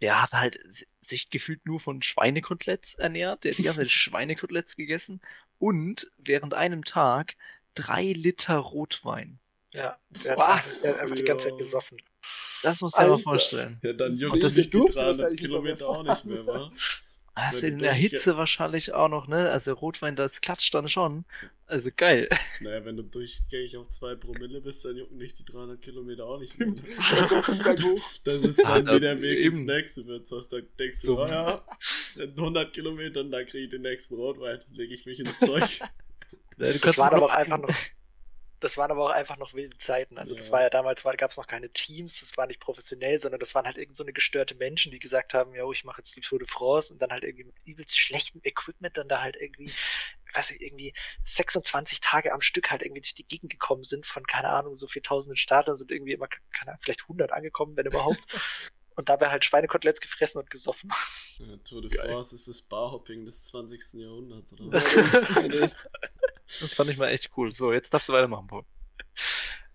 der 0.00 0.22
hat 0.22 0.32
halt 0.32 0.58
sich 1.00 1.30
gefühlt 1.30 1.64
nur 1.66 1.80
von 1.80 2.02
Schweinekoteletts 2.02 2.94
ernährt, 2.94 3.44
der 3.44 3.52
hat 3.52 3.58
die 3.58 3.62
ganze 3.62 3.80
Zeit 3.80 3.90
Schweinekoteletts 3.90 4.76
gegessen 4.76 5.20
und 5.58 6.10
während 6.18 6.54
einem 6.54 6.84
Tag 6.84 7.36
drei 7.74 8.12
Liter 8.12 8.56
Rotwein. 8.56 9.38
Ja, 9.72 9.98
der 10.24 10.36
Was? 10.36 10.76
hat, 10.76 10.84
der 10.84 10.92
hat 10.94 11.00
einfach 11.00 11.16
die 11.16 11.24
ganze 11.24 11.48
Zeit 11.48 11.58
gesoffen. 11.58 11.98
Das 12.62 12.80
muss 12.80 12.96
man 12.96 13.10
mal 13.10 13.18
vorstellen. 13.18 13.78
Ja, 13.82 13.92
dann 13.92 14.16
juckt 14.16 14.42
das 14.42 14.54
sich 14.54 14.70
die 14.70 14.84
300 14.84 15.36
Kilometer 15.36 15.88
auch 15.88 16.02
nicht 16.02 16.24
mehr, 16.24 16.46
wa? 16.46 16.72
Ist 17.50 17.62
in 17.62 17.78
der 17.78 17.92
Hitze 17.92 18.38
wahrscheinlich 18.38 18.94
auch 18.94 19.08
noch, 19.08 19.28
ne? 19.28 19.50
Also 19.50 19.74
Rotwein, 19.74 20.16
das 20.16 20.40
klatscht 20.40 20.74
dann 20.74 20.88
schon. 20.88 21.26
Also 21.66 21.90
geil. 21.94 22.28
Naja, 22.60 22.82
wenn 22.86 22.96
du 22.96 23.02
durchgängig 23.02 23.76
auf 23.76 23.90
2 23.90 24.14
Promille 24.14 24.62
bist, 24.62 24.84
dann 24.86 24.96
jucken 24.96 25.18
dich 25.18 25.34
die 25.34 25.44
300 25.44 25.82
Kilometer 25.82 26.24
auch 26.24 26.40
nicht 26.40 26.58
mehr. 26.58 26.72
das 28.24 28.42
ist 28.42 28.62
dann 28.62 28.86
ja, 28.86 28.94
wieder 28.94 29.20
Weg 29.20 29.38
eben. 29.38 29.58
ins 29.58 29.66
nächste 29.66 30.06
Wirtshaus. 30.06 30.48
Da 30.48 30.58
denkst 30.78 31.02
du, 31.02 31.06
so. 31.08 31.22
oh 31.22 31.26
ja, 31.26 31.62
in 32.16 32.30
100 32.30 32.72
Kilometern, 32.72 33.30
da 33.30 33.44
kriege 33.44 33.64
ich 33.64 33.68
den 33.68 33.82
nächsten 33.82 34.14
Rotwein, 34.14 34.60
lege 34.70 34.94
ich 34.94 35.04
mich 35.04 35.18
ins 35.18 35.38
Zeug. 35.38 35.80
das 36.56 36.96
war 36.96 37.12
aber 37.12 37.26
auch 37.26 37.34
einfach 37.34 37.58
noch 37.58 37.74
das 38.60 38.76
waren 38.76 38.90
aber 38.90 39.04
auch 39.04 39.10
einfach 39.10 39.36
noch 39.36 39.54
wilde 39.54 39.76
Zeiten. 39.78 40.18
Also 40.18 40.34
ja. 40.34 40.38
das 40.38 40.50
war 40.50 40.62
ja 40.62 40.70
damals, 40.70 41.02
gab 41.02 41.30
es 41.30 41.36
noch 41.36 41.46
keine 41.46 41.70
Teams, 41.70 42.20
das 42.20 42.36
war 42.36 42.46
nicht 42.46 42.60
professionell, 42.60 43.18
sondern 43.18 43.38
das 43.38 43.54
waren 43.54 43.66
halt 43.66 43.76
irgend 43.76 43.96
so 43.96 44.04
eine 44.04 44.12
gestörte 44.12 44.54
Menschen, 44.54 44.92
die 44.92 44.98
gesagt 44.98 45.34
haben, 45.34 45.54
ja, 45.54 45.68
ich 45.70 45.84
mache 45.84 46.00
jetzt 46.00 46.16
die 46.16 46.20
Tour 46.20 46.38
de 46.38 46.48
France 46.48 46.92
und 46.92 47.00
dann 47.00 47.10
halt 47.10 47.24
irgendwie 47.24 47.44
mit 47.44 47.56
übelst 47.64 47.98
schlechtem 47.98 48.40
Equipment 48.44 48.96
dann 48.96 49.08
da 49.08 49.22
halt 49.22 49.36
irgendwie, 49.36 49.70
weiß 50.32 50.52
ich, 50.52 50.60
irgendwie 50.62 50.94
26 51.22 52.00
Tage 52.00 52.32
am 52.32 52.40
Stück 52.40 52.70
halt 52.70 52.82
irgendwie 52.82 53.02
durch 53.02 53.14
die 53.14 53.28
Gegend 53.28 53.50
gekommen 53.50 53.84
sind 53.84 54.06
von, 54.06 54.26
keine 54.26 54.48
Ahnung, 54.48 54.74
so 54.74 54.86
viel 54.86 55.02
tausenden 55.02 55.36
Startern 55.36 55.76
sind 55.76 55.90
irgendwie 55.90 56.12
immer, 56.12 56.28
keine 56.28 56.72
Ahnung, 56.72 56.80
vielleicht 56.82 57.02
100 57.02 57.32
angekommen, 57.32 57.76
wenn 57.76 57.86
überhaupt. 57.86 58.20
und 58.96 59.08
dabei 59.08 59.30
halt 59.30 59.44
Schweinekoteletts 59.44 60.00
gefressen 60.00 60.40
und 60.40 60.50
gesoffen. 60.50 60.90
Ja, 61.38 61.54
Tour 61.58 61.82
de 61.82 61.94
France 61.94 62.34
ist 62.34 62.48
das 62.48 62.62
Barhopping 62.62 63.26
des 63.26 63.44
20. 63.44 64.00
Jahrhunderts, 64.00 64.54
oder 64.54 64.72
was? 64.72 65.76
Das 66.60 66.72
fand 66.72 66.88
ich 66.88 66.96
mal 66.96 67.08
echt 67.08 67.30
cool. 67.36 67.52
So, 67.52 67.74
jetzt 67.74 67.92
darfst 67.92 68.08
du 68.08 68.14
weitermachen, 68.14 68.46
Paul. 68.46 68.64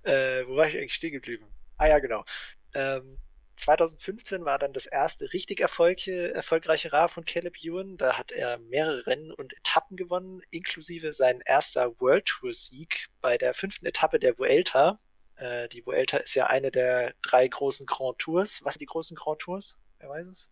Äh, 0.02 0.48
wo 0.48 0.56
war 0.56 0.68
ich 0.68 0.76
eigentlich 0.76 0.96
stehen 0.96 1.12
geblieben? 1.12 1.46
Ah 1.78 1.88
ja, 1.88 2.00
genau. 2.00 2.26
Ähm, 2.74 3.20
2015 3.58 4.44
war 4.44 4.58
dann 4.58 4.74
das 4.74 4.88
erste 4.88 5.32
richtig 5.34 5.60
erfolgreiche, 5.62 6.34
erfolgreiche 6.34 6.92
Rad 6.92 7.12
von 7.12 7.26
Caleb 7.26 7.58
Ewan. 7.64 7.98
Da 7.98 8.18
hat 8.18 8.32
er 8.32 8.58
mehrere 8.58 9.06
Rennen 9.06 9.32
und 9.32 9.56
Etappen 9.56 9.98
gewonnen, 9.98 10.42
inklusive 10.50 11.14
sein 11.14 11.42
erster 11.46 12.00
World 12.00 12.26
Tour 12.26 12.54
Sieg 12.54 13.08
bei 13.22 13.38
der 13.38 13.54
fünften 13.54 13.86
Etappe 13.86 14.18
der 14.18 14.40
Vuelta. 14.40 15.00
Äh, 15.42 15.68
die 15.70 15.84
Vuelta 15.84 16.18
ist 16.18 16.36
ja 16.36 16.46
eine 16.48 16.70
der 16.70 17.16
drei 17.24 17.48
großen 17.48 17.88
Grand 17.88 18.20
Tours. 18.20 18.64
Was 18.64 18.76
sind 18.76 18.82
die 18.82 18.86
großen 18.86 19.16
Grand 19.16 19.40
Tours? 19.40 19.80
Wer 19.98 20.10
weiß 20.10 20.28
es? 20.28 20.52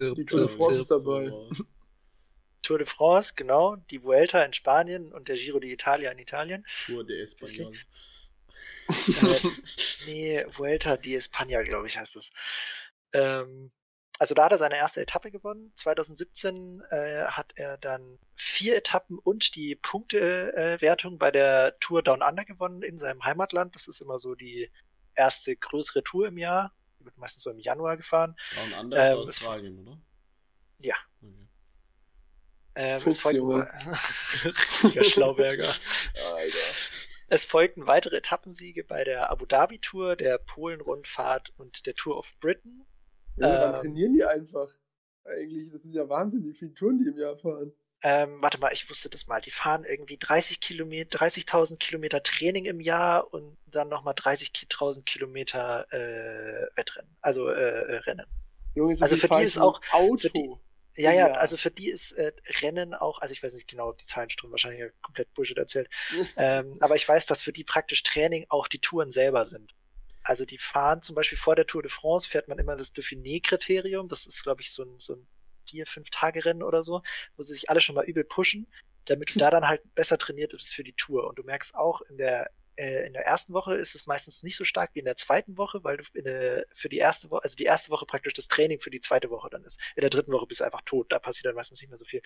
Die 0.00 0.24
Tour 0.24 0.46
de 0.46 0.48
France 0.48 0.80
ist 0.80 0.90
dabei. 0.92 1.32
Tour 2.62 2.78
de 2.78 2.86
France, 2.86 3.32
genau. 3.34 3.74
Die 3.90 4.00
Vuelta 4.00 4.44
in 4.44 4.52
Spanien 4.52 5.12
und 5.12 5.26
der 5.26 5.36
Giro 5.36 5.58
d'Italia 5.58 6.12
in 6.12 6.20
Italien. 6.20 6.64
Tour 6.86 7.04
de 7.04 7.20
Español. 7.20 7.74
äh, 8.88 9.50
nee, 10.06 10.44
Vuelta 10.48 10.96
di 10.96 11.16
España, 11.16 11.64
glaube 11.64 11.88
ich, 11.88 11.98
heißt 11.98 12.14
es. 12.14 12.32
Ähm, 13.12 13.72
also 14.18 14.34
da 14.34 14.44
hat 14.44 14.52
er 14.52 14.58
seine 14.58 14.76
erste 14.76 15.00
Etappe 15.00 15.30
gewonnen. 15.30 15.72
2017 15.74 16.82
äh, 16.90 17.24
hat 17.26 17.52
er 17.56 17.76
dann 17.78 18.18
vier 18.34 18.76
Etappen 18.76 19.18
und 19.18 19.54
die 19.54 19.74
Punktewertung 19.74 21.14
äh, 21.14 21.18
bei 21.18 21.30
der 21.30 21.78
Tour 21.80 22.02
Down 22.02 22.22
Under 22.22 22.44
gewonnen 22.44 22.82
in 22.82 22.98
seinem 22.98 23.24
Heimatland. 23.24 23.74
Das 23.74 23.88
ist 23.88 24.00
immer 24.00 24.18
so 24.18 24.34
die 24.34 24.70
erste 25.14 25.54
größere 25.56 26.02
Tour 26.02 26.28
im 26.28 26.38
Jahr. 26.38 26.74
Die 26.98 27.04
wird 27.04 27.18
meistens 27.18 27.42
so 27.42 27.50
im 27.50 27.58
Januar 27.58 27.96
gefahren. 27.96 28.36
Down 28.54 28.84
Under 28.84 29.12
ähm, 29.12 29.22
ist 29.22 29.28
Australien, 29.28 29.78
oder? 29.80 29.98
Ja. 30.80 30.96
Okay. 31.22 31.46
Ähm, 32.76 33.00
Fuchs, 33.00 33.32
Junge. 33.32 33.70
Richtiger 34.44 35.04
Schlauberger. 35.04 35.74
Alter. 36.36 36.58
Es 37.28 37.44
folgten 37.44 37.86
weitere 37.86 38.18
Etappensiege 38.18 38.84
bei 38.84 39.02
der 39.02 39.30
Abu 39.30 39.46
Dhabi 39.46 39.78
Tour, 39.78 40.14
der 40.14 40.38
Polen-Rundfahrt 40.38 41.52
und 41.56 41.86
der 41.86 41.94
Tour 41.94 42.18
of 42.18 42.34
Britain. 42.38 42.86
Ja, 43.36 43.54
ähm, 43.54 43.72
dann 43.72 43.82
trainieren 43.82 44.12
die 44.14 44.24
einfach. 44.24 44.68
Eigentlich, 45.24 45.72
das 45.72 45.84
ist 45.84 45.94
ja 45.94 46.08
Wahnsinn, 46.08 46.44
wie 46.44 46.52
viele 46.52 46.72
Touren 46.74 46.98
die 46.98 47.08
im 47.08 47.18
Jahr 47.18 47.36
fahren. 47.36 47.72
Ähm, 48.02 48.40
warte 48.40 48.58
mal, 48.58 48.72
ich 48.72 48.88
wusste 48.88 49.08
das 49.08 49.26
mal. 49.26 49.40
Die 49.40 49.50
fahren 49.50 49.84
irgendwie 49.88 50.18
30 50.18 50.60
Kilometer, 50.60 51.18
30.000 51.18 51.78
Kilometer 51.78 52.22
Training 52.22 52.66
im 52.66 52.80
Jahr 52.80 53.32
und 53.32 53.56
dann 53.66 53.88
nochmal 53.88 54.14
30.000 54.14 55.04
Kilometer 55.04 55.86
äh, 55.90 56.68
Wettrennen, 56.76 57.16
also 57.20 57.48
äh, 57.48 57.54
äh 57.54 57.96
Rennen. 57.96 58.26
Junge, 58.74 58.94
so 58.94 59.04
also 59.04 59.16
für 59.16 59.28
die 59.28 59.42
ist 59.42 59.58
auch 59.58 59.80
Auto. 59.92 60.28
Die, 60.28 61.02
ja, 61.02 61.12
ja, 61.12 61.32
also 61.32 61.56
für 61.56 61.70
die 61.70 61.90
ist 61.90 62.12
äh, 62.12 62.32
Rennen 62.62 62.94
auch, 62.94 63.20
also 63.20 63.32
ich 63.32 63.42
weiß 63.42 63.54
nicht 63.54 63.68
genau, 63.68 63.92
die 63.92 64.06
Zahlen 64.06 64.30
stimmen 64.30 64.52
wahrscheinlich 64.52 64.92
komplett 65.02 65.32
Bullshit 65.34 65.58
erzählt. 65.58 65.88
ähm, 66.36 66.74
aber 66.80 66.96
ich 66.96 67.08
weiß, 67.08 67.26
dass 67.26 67.42
für 67.42 67.52
die 67.52 67.64
praktisch 67.64 68.02
Training 68.02 68.46
auch 68.50 68.68
die 68.68 68.78
Touren 68.78 69.10
selber 69.10 69.44
sind. 69.46 69.74
Also 70.26 70.44
die 70.44 70.58
fahren 70.58 71.02
zum 71.02 71.14
Beispiel 71.14 71.38
vor 71.38 71.54
der 71.54 71.66
Tour 71.66 71.82
de 71.82 71.90
France 71.90 72.28
fährt 72.28 72.48
man 72.48 72.58
immer 72.58 72.74
das 72.74 72.92
Dauphiné-Kriterium. 72.92 74.08
Das 74.08 74.26
ist, 74.26 74.42
glaube 74.42 74.60
ich, 74.60 74.72
so 74.72 74.82
ein, 74.82 74.98
so 74.98 75.14
ein 75.14 75.26
vier, 75.64 75.86
fünf 75.86 76.10
Tage 76.10 76.44
Rennen 76.44 76.64
oder 76.64 76.82
so, 76.82 77.02
wo 77.36 77.42
sie 77.42 77.54
sich 77.54 77.70
alle 77.70 77.80
schon 77.80 77.94
mal 77.94 78.04
übel 78.04 78.24
pushen, 78.24 78.66
damit 79.04 79.32
du 79.34 79.38
da 79.38 79.50
dann 79.50 79.68
halt 79.68 79.82
besser 79.94 80.18
trainiert 80.18 80.50
bist 80.50 80.74
für 80.74 80.82
die 80.82 80.94
Tour. 80.94 81.28
Und 81.28 81.38
du 81.38 81.44
merkst 81.44 81.76
auch 81.76 82.00
in 82.02 82.18
der 82.18 82.50
äh, 82.76 83.06
in 83.06 83.12
der 83.12 83.24
ersten 83.24 83.54
Woche 83.54 83.74
ist 83.74 83.94
es 83.94 84.06
meistens 84.06 84.42
nicht 84.42 84.56
so 84.56 84.64
stark 84.64 84.90
wie 84.94 84.98
in 84.98 85.04
der 85.04 85.16
zweiten 85.16 85.56
Woche, 85.56 85.82
weil 85.82 85.96
du 85.96 86.04
der, 86.20 86.66
für 86.74 86.88
die 86.88 86.98
erste 86.98 87.30
Woche, 87.30 87.44
also 87.44 87.56
die 87.56 87.64
erste 87.64 87.90
Woche 87.90 88.04
praktisch 88.04 88.34
das 88.34 88.48
Training 88.48 88.80
für 88.80 88.90
die 88.90 89.00
zweite 89.00 89.30
Woche 89.30 89.48
dann 89.48 89.64
ist. 89.64 89.80
In 89.94 90.02
der 90.02 90.10
dritten 90.10 90.32
Woche 90.32 90.46
bist 90.46 90.60
du 90.60 90.64
einfach 90.64 90.82
tot, 90.82 91.10
da 91.10 91.18
passiert 91.18 91.46
dann 91.46 91.54
meistens 91.54 91.80
nicht 91.80 91.88
mehr 91.88 91.96
so 91.96 92.04
viel. 92.04 92.20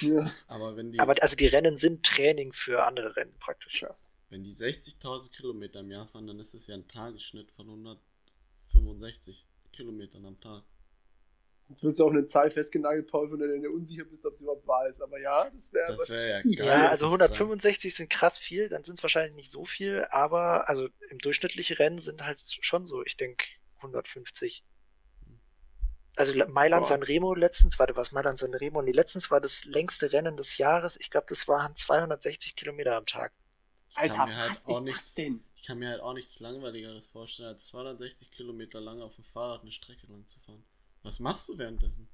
Ja. 0.00 0.30
Aber 0.46 0.76
wenn 0.76 0.92
die. 0.92 1.00
Aber 1.00 1.20
also 1.20 1.34
die 1.34 1.46
Rennen 1.46 1.76
sind 1.76 2.04
Training 2.06 2.52
für 2.52 2.84
andere 2.84 3.16
Rennen 3.16 3.34
praktisch. 3.40 3.80
Krass. 3.80 4.11
Wenn 4.32 4.44
die 4.44 4.54
60.000 4.54 5.30
Kilometer 5.30 5.80
im 5.80 5.90
Jahr 5.90 6.08
fahren, 6.08 6.26
dann 6.26 6.40
ist 6.40 6.54
es 6.54 6.66
ja 6.66 6.74
ein 6.74 6.88
Tagesschnitt 6.88 7.52
von 7.52 7.68
165 7.68 9.46
Kilometern 9.74 10.24
am 10.24 10.40
Tag. 10.40 10.62
Jetzt 11.68 11.84
wirst 11.84 11.98
du 11.98 12.06
auch 12.06 12.10
eine 12.10 12.24
Zahl 12.24 12.50
festgenagelt, 12.50 13.10
Paul, 13.10 13.28
von 13.28 13.38
der 13.38 13.48
du 13.48 13.60
dir 13.60 13.70
unsicher 13.70 14.06
bist, 14.06 14.24
ob 14.24 14.34
sie 14.34 14.44
überhaupt 14.44 14.66
wahr 14.66 14.88
ist. 14.88 15.02
Aber 15.02 15.20
ja, 15.20 15.50
das 15.50 15.74
wäre 15.74 15.94
das 15.94 16.08
wär 16.08 16.28
ja, 16.28 16.56
geil, 16.56 16.66
ja, 16.66 16.88
also 16.88 17.04
165 17.06 17.94
sind 17.94 18.08
krass 18.08 18.38
viel, 18.38 18.70
dann 18.70 18.84
sind 18.84 18.98
es 18.98 19.02
wahrscheinlich 19.02 19.34
nicht 19.34 19.50
so 19.50 19.66
viel, 19.66 20.06
aber 20.08 20.66
also 20.66 20.88
im 21.10 21.18
durchschnittlichen 21.18 21.76
Rennen 21.76 21.98
sind 21.98 22.24
halt 22.24 22.40
schon 22.40 22.86
so, 22.86 23.04
ich 23.04 23.18
denke, 23.18 23.44
150. 23.80 24.64
Also 26.16 26.32
Mailand 26.48 26.86
San 26.86 27.02
Remo 27.02 27.34
letztens, 27.34 27.78
warte, 27.78 27.96
was 27.96 28.12
Mailand 28.12 28.38
San 28.38 28.54
Remo? 28.54 28.80
Nee, 28.80 28.92
letztens 28.92 29.30
war 29.30 29.42
das 29.42 29.66
längste 29.66 30.10
Rennen 30.12 30.38
des 30.38 30.56
Jahres. 30.56 30.98
Ich 30.98 31.10
glaube, 31.10 31.26
das 31.28 31.48
waren 31.48 31.76
260 31.76 32.56
Kilometer 32.56 32.96
am 32.96 33.04
Tag. 33.04 33.34
Alter, 33.94 34.18
halt 34.18 34.50
was 34.50 34.58
ist 34.58 34.82
nichts, 34.82 34.98
das 34.98 35.14
denn? 35.14 35.44
Ich 35.54 35.62
kann 35.64 35.78
mir 35.78 35.90
halt 35.90 36.00
auch 36.00 36.14
nichts 36.14 36.40
langweiligeres 36.40 37.06
vorstellen, 37.06 37.48
als 37.48 37.66
260 37.66 38.30
Kilometer 38.30 38.80
lang 38.80 39.00
auf 39.00 39.14
dem 39.14 39.24
Fahrrad 39.24 39.62
eine 39.62 39.72
Strecke 39.72 40.06
lang 40.08 40.26
zu 40.26 40.40
fahren. 40.40 40.64
Was 41.02 41.20
machst 41.20 41.48
du 41.48 41.58
währenddessen? 41.58 42.08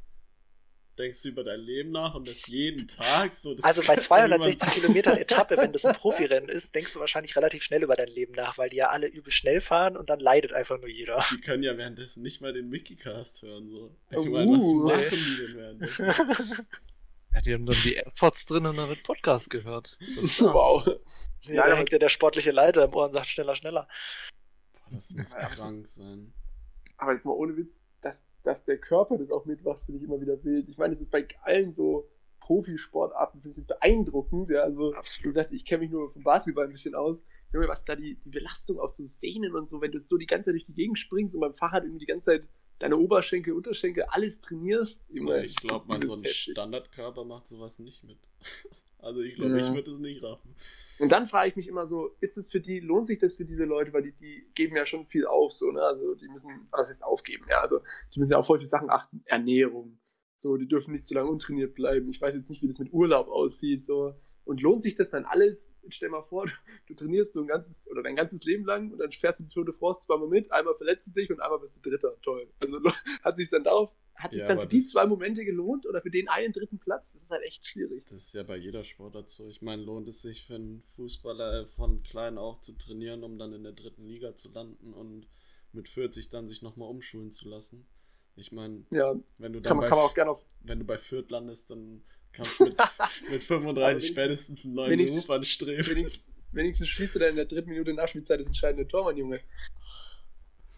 Denkst 0.98 1.22
du 1.22 1.28
über 1.28 1.44
dein 1.44 1.60
Leben 1.60 1.92
nach 1.92 2.14
und 2.16 2.26
das 2.26 2.48
jeden 2.48 2.88
Tag 2.88 3.32
so? 3.32 3.54
also 3.62 3.82
bei 3.86 3.96
260 3.96 4.68
Kilometern 4.72 5.16
Etappe, 5.16 5.56
wenn 5.56 5.72
das 5.72 5.84
ein 5.84 5.94
Profirennen 5.96 6.48
ist, 6.48 6.74
denkst 6.74 6.92
du 6.92 6.98
wahrscheinlich 6.98 7.36
relativ 7.36 7.62
schnell 7.62 7.84
über 7.84 7.94
dein 7.94 8.08
Leben 8.08 8.32
nach, 8.32 8.58
weil 8.58 8.68
die 8.68 8.78
ja 8.78 8.88
alle 8.88 9.06
übel 9.06 9.32
schnell 9.32 9.60
fahren 9.60 9.96
und 9.96 10.10
dann 10.10 10.18
leidet 10.18 10.52
einfach 10.52 10.76
nur 10.78 10.88
jeder. 10.88 11.24
Die 11.30 11.40
können 11.40 11.62
ja 11.62 11.76
währenddessen 11.76 12.22
nicht 12.24 12.40
mal 12.40 12.52
den 12.52 12.72
Wikicast 12.72 13.42
hören. 13.42 13.68
So. 13.68 13.94
Ich 14.10 14.18
oh, 14.18 14.24
meine, 14.24 14.50
was 14.50 14.58
uh, 14.58 14.86
machen 14.88 15.04
die 15.10 15.36
denn 15.36 15.56
währenddessen? 15.56 16.66
Ja, 17.38 17.42
die 17.42 17.54
haben 17.54 17.66
dann 17.66 17.76
die 17.84 17.94
AirPods 17.94 18.46
drin 18.46 18.66
und 18.66 18.76
dann 18.76 18.88
wird 18.88 19.04
Podcast 19.04 19.48
gehört. 19.48 19.96
wow. 20.40 20.84
Ja, 21.42 21.54
ja 21.54 21.68
da 21.68 21.76
hängt 21.76 21.92
ja 21.92 21.98
der 21.98 22.08
sportliche 22.08 22.50
Leiter 22.50 22.84
im 22.84 22.94
Ohr 22.94 23.06
und 23.06 23.12
sagt 23.12 23.26
schneller, 23.26 23.54
schneller. 23.54 23.86
Boah, 24.72 24.90
das 24.90 25.14
muss 25.14 25.34
krank 25.34 25.86
sein. 25.86 26.32
Aber 26.96 27.12
jetzt 27.12 27.24
mal 27.24 27.32
ohne 27.32 27.56
Witz, 27.56 27.84
dass, 28.00 28.24
dass 28.42 28.64
der 28.64 28.78
Körper 28.78 29.18
das 29.18 29.30
auch 29.30 29.44
mitmacht, 29.44 29.84
finde 29.84 30.00
ich 30.00 30.04
immer 30.04 30.20
wieder 30.20 30.42
wild. 30.42 30.68
Ich 30.68 30.78
meine, 30.78 30.92
es 30.92 31.00
ist 31.00 31.12
bei 31.12 31.28
allen 31.42 31.72
so 31.72 32.08
Profisportarten, 32.40 33.40
finde 33.40 33.52
ich 33.56 33.64
das 33.64 33.78
beeindruckend. 33.78 34.50
Ja, 34.50 34.62
also, 34.62 34.92
Absolut. 34.94 35.18
wie 35.24 35.28
gesagt, 35.28 35.52
ich 35.52 35.64
kenne 35.64 35.82
mich 35.82 35.90
nur 35.90 36.10
vom 36.10 36.24
Basketball 36.24 36.64
ein 36.64 36.72
bisschen 36.72 36.96
aus. 36.96 37.24
Junge, 37.52 37.68
was 37.68 37.84
da 37.84 37.94
die, 37.94 38.18
die 38.18 38.30
Belastung 38.30 38.80
aus 38.80 38.96
so 38.96 39.04
Sehnen 39.04 39.54
und 39.54 39.70
so, 39.70 39.80
wenn 39.80 39.92
du 39.92 40.00
so 40.00 40.16
die 40.16 40.26
ganze 40.26 40.46
Zeit 40.46 40.54
durch 40.54 40.66
die 40.66 40.74
Gegend 40.74 40.98
springst 40.98 41.36
und 41.36 41.40
beim 41.40 41.54
Fahrrad 41.54 41.84
irgendwie 41.84 42.04
die 42.04 42.12
ganze 42.12 42.32
Zeit 42.32 42.48
deine 42.78 42.96
Oberschenkel, 42.96 43.54
Unterschenkel, 43.54 44.04
alles 44.04 44.40
trainierst. 44.40 45.10
Immer, 45.10 45.42
ich 45.42 45.56
glaube, 45.56 45.86
man 45.88 46.02
so 46.02 46.14
ein 46.14 46.24
Standardkörper 46.24 47.24
macht 47.24 47.46
sowas 47.46 47.78
nicht 47.78 48.04
mit. 48.04 48.18
Also 49.00 49.20
ich 49.20 49.36
glaube, 49.36 49.60
ja. 49.60 49.64
ich 49.64 49.72
würde 49.72 49.92
es 49.92 50.00
nicht 50.00 50.24
raffen. 50.24 50.56
Und 50.98 51.12
dann 51.12 51.28
frage 51.28 51.48
ich 51.48 51.54
mich 51.54 51.68
immer 51.68 51.86
so, 51.86 52.16
ist 52.20 52.36
es 52.36 52.50
für 52.50 52.60
die, 52.60 52.80
lohnt 52.80 53.06
sich 53.06 53.20
das 53.20 53.34
für 53.34 53.44
diese 53.44 53.64
Leute, 53.64 53.92
weil 53.92 54.02
die, 54.02 54.12
die 54.12 54.50
geben 54.56 54.74
ja 54.74 54.84
schon 54.86 55.06
viel 55.06 55.24
auf, 55.24 55.52
so, 55.52 55.70
ne? 55.70 55.80
Also 55.80 56.16
die 56.16 56.26
müssen, 56.26 56.66
was 56.72 56.88
heißt 56.88 57.04
aufgeben, 57.04 57.46
ja, 57.48 57.60
also 57.60 57.80
die 58.12 58.18
müssen 58.18 58.32
ja 58.32 58.38
auf 58.38 58.46
viele 58.48 58.58
Sachen 58.66 58.90
achten, 58.90 59.22
Ernährung, 59.26 60.00
so, 60.34 60.56
die 60.56 60.66
dürfen 60.66 60.90
nicht 60.92 61.06
zu 61.06 61.14
lange 61.14 61.30
untrainiert 61.30 61.74
bleiben. 61.74 62.08
Ich 62.10 62.20
weiß 62.20 62.34
jetzt 62.34 62.50
nicht, 62.50 62.60
wie 62.62 62.66
das 62.66 62.80
mit 62.80 62.92
Urlaub 62.92 63.28
aussieht, 63.28 63.84
so. 63.84 64.14
Und 64.48 64.62
lohnt 64.62 64.82
sich 64.82 64.94
das 64.94 65.10
dann 65.10 65.26
alles? 65.26 65.76
Stell 65.90 66.08
mal 66.08 66.22
vor, 66.22 66.46
du, 66.86 66.94
trainierst 66.94 67.34
so 67.34 67.42
ein 67.42 67.46
ganzes 67.46 67.86
oder 67.90 68.02
dein 68.02 68.16
ganzes 68.16 68.42
Leben 68.44 68.64
lang 68.64 68.90
und 68.90 68.96
dann 68.98 69.12
fährst 69.12 69.40
du 69.40 69.44
die 69.44 69.50
Tour 69.50 69.66
de 69.66 69.74
France 69.74 70.06
zweimal 70.06 70.26
mit, 70.26 70.50
einmal 70.50 70.72
verletzt 70.74 71.08
du 71.08 71.20
dich 71.20 71.30
und 71.30 71.38
einmal 71.38 71.58
bist 71.58 71.76
du 71.76 71.90
Dritter. 71.90 72.18
Toll. 72.22 72.50
Also 72.58 72.80
hat 73.22 73.36
sich 73.36 73.50
dann 73.50 73.62
darauf, 73.62 73.94
hat 74.14 74.32
sich 74.32 74.40
ja, 74.40 74.48
dann 74.48 74.58
für 74.58 74.66
die 74.66 74.82
zwei 74.82 75.04
Momente 75.04 75.44
gelohnt 75.44 75.86
oder 75.86 76.00
für 76.00 76.08
den 76.08 76.30
einen 76.30 76.54
dritten 76.54 76.78
Platz? 76.78 77.12
Das 77.12 77.24
ist 77.24 77.30
halt 77.30 77.42
echt 77.42 77.66
schwierig. 77.66 78.06
Das 78.06 78.14
ist 78.14 78.32
ja 78.32 78.42
bei 78.42 78.56
jeder 78.56 78.84
Sportart 78.84 79.28
so. 79.28 79.50
Ich 79.50 79.60
meine, 79.60 79.82
lohnt 79.82 80.08
es 80.08 80.22
sich 80.22 80.46
für 80.46 80.54
einen 80.54 80.82
Fußballer 80.96 81.66
von 81.66 82.02
klein 82.02 82.38
auf 82.38 82.62
zu 82.62 82.72
trainieren, 82.72 83.24
um 83.24 83.36
dann 83.36 83.52
in 83.52 83.64
der 83.64 83.72
dritten 83.72 84.06
Liga 84.06 84.34
zu 84.34 84.50
landen 84.50 84.94
und 84.94 85.28
mit 85.72 85.90
40 85.90 86.30
dann 86.30 86.48
sich 86.48 86.62
nochmal 86.62 86.88
umschulen 86.88 87.30
zu 87.30 87.50
lassen? 87.50 87.86
Ich 88.34 88.52
meine, 88.52 88.86
ja, 88.92 89.14
wenn 89.38 89.52
du 89.52 89.60
dann 89.60 89.68
kann 89.68 89.76
man, 89.76 89.90
bei, 90.14 90.26
auf... 90.26 90.46
wenn 90.62 90.78
du 90.78 90.84
bei 90.86 90.96
Fürth 90.96 91.30
landest, 91.30 91.70
dann 91.70 92.02
Kannst 92.32 92.60
mit, 92.60 92.76
mit 93.30 93.42
35 93.42 94.08
spätestens 94.08 94.64
einen 94.64 94.74
neuen 94.74 94.98
Beruf 94.98 95.30
anstreben. 95.30 95.86
Wenigstens, 95.86 96.24
wenigstens 96.52 96.88
schießt 96.88 97.14
du 97.14 97.18
dann 97.20 97.30
in 97.30 97.36
der 97.36 97.44
dritten 97.46 97.70
Minute 97.70 97.94
Nachspielzeit 97.94 98.40
das 98.40 98.46
entscheidende 98.46 98.86
Tor, 98.86 99.04
mein 99.04 99.16
Junge. 99.16 99.40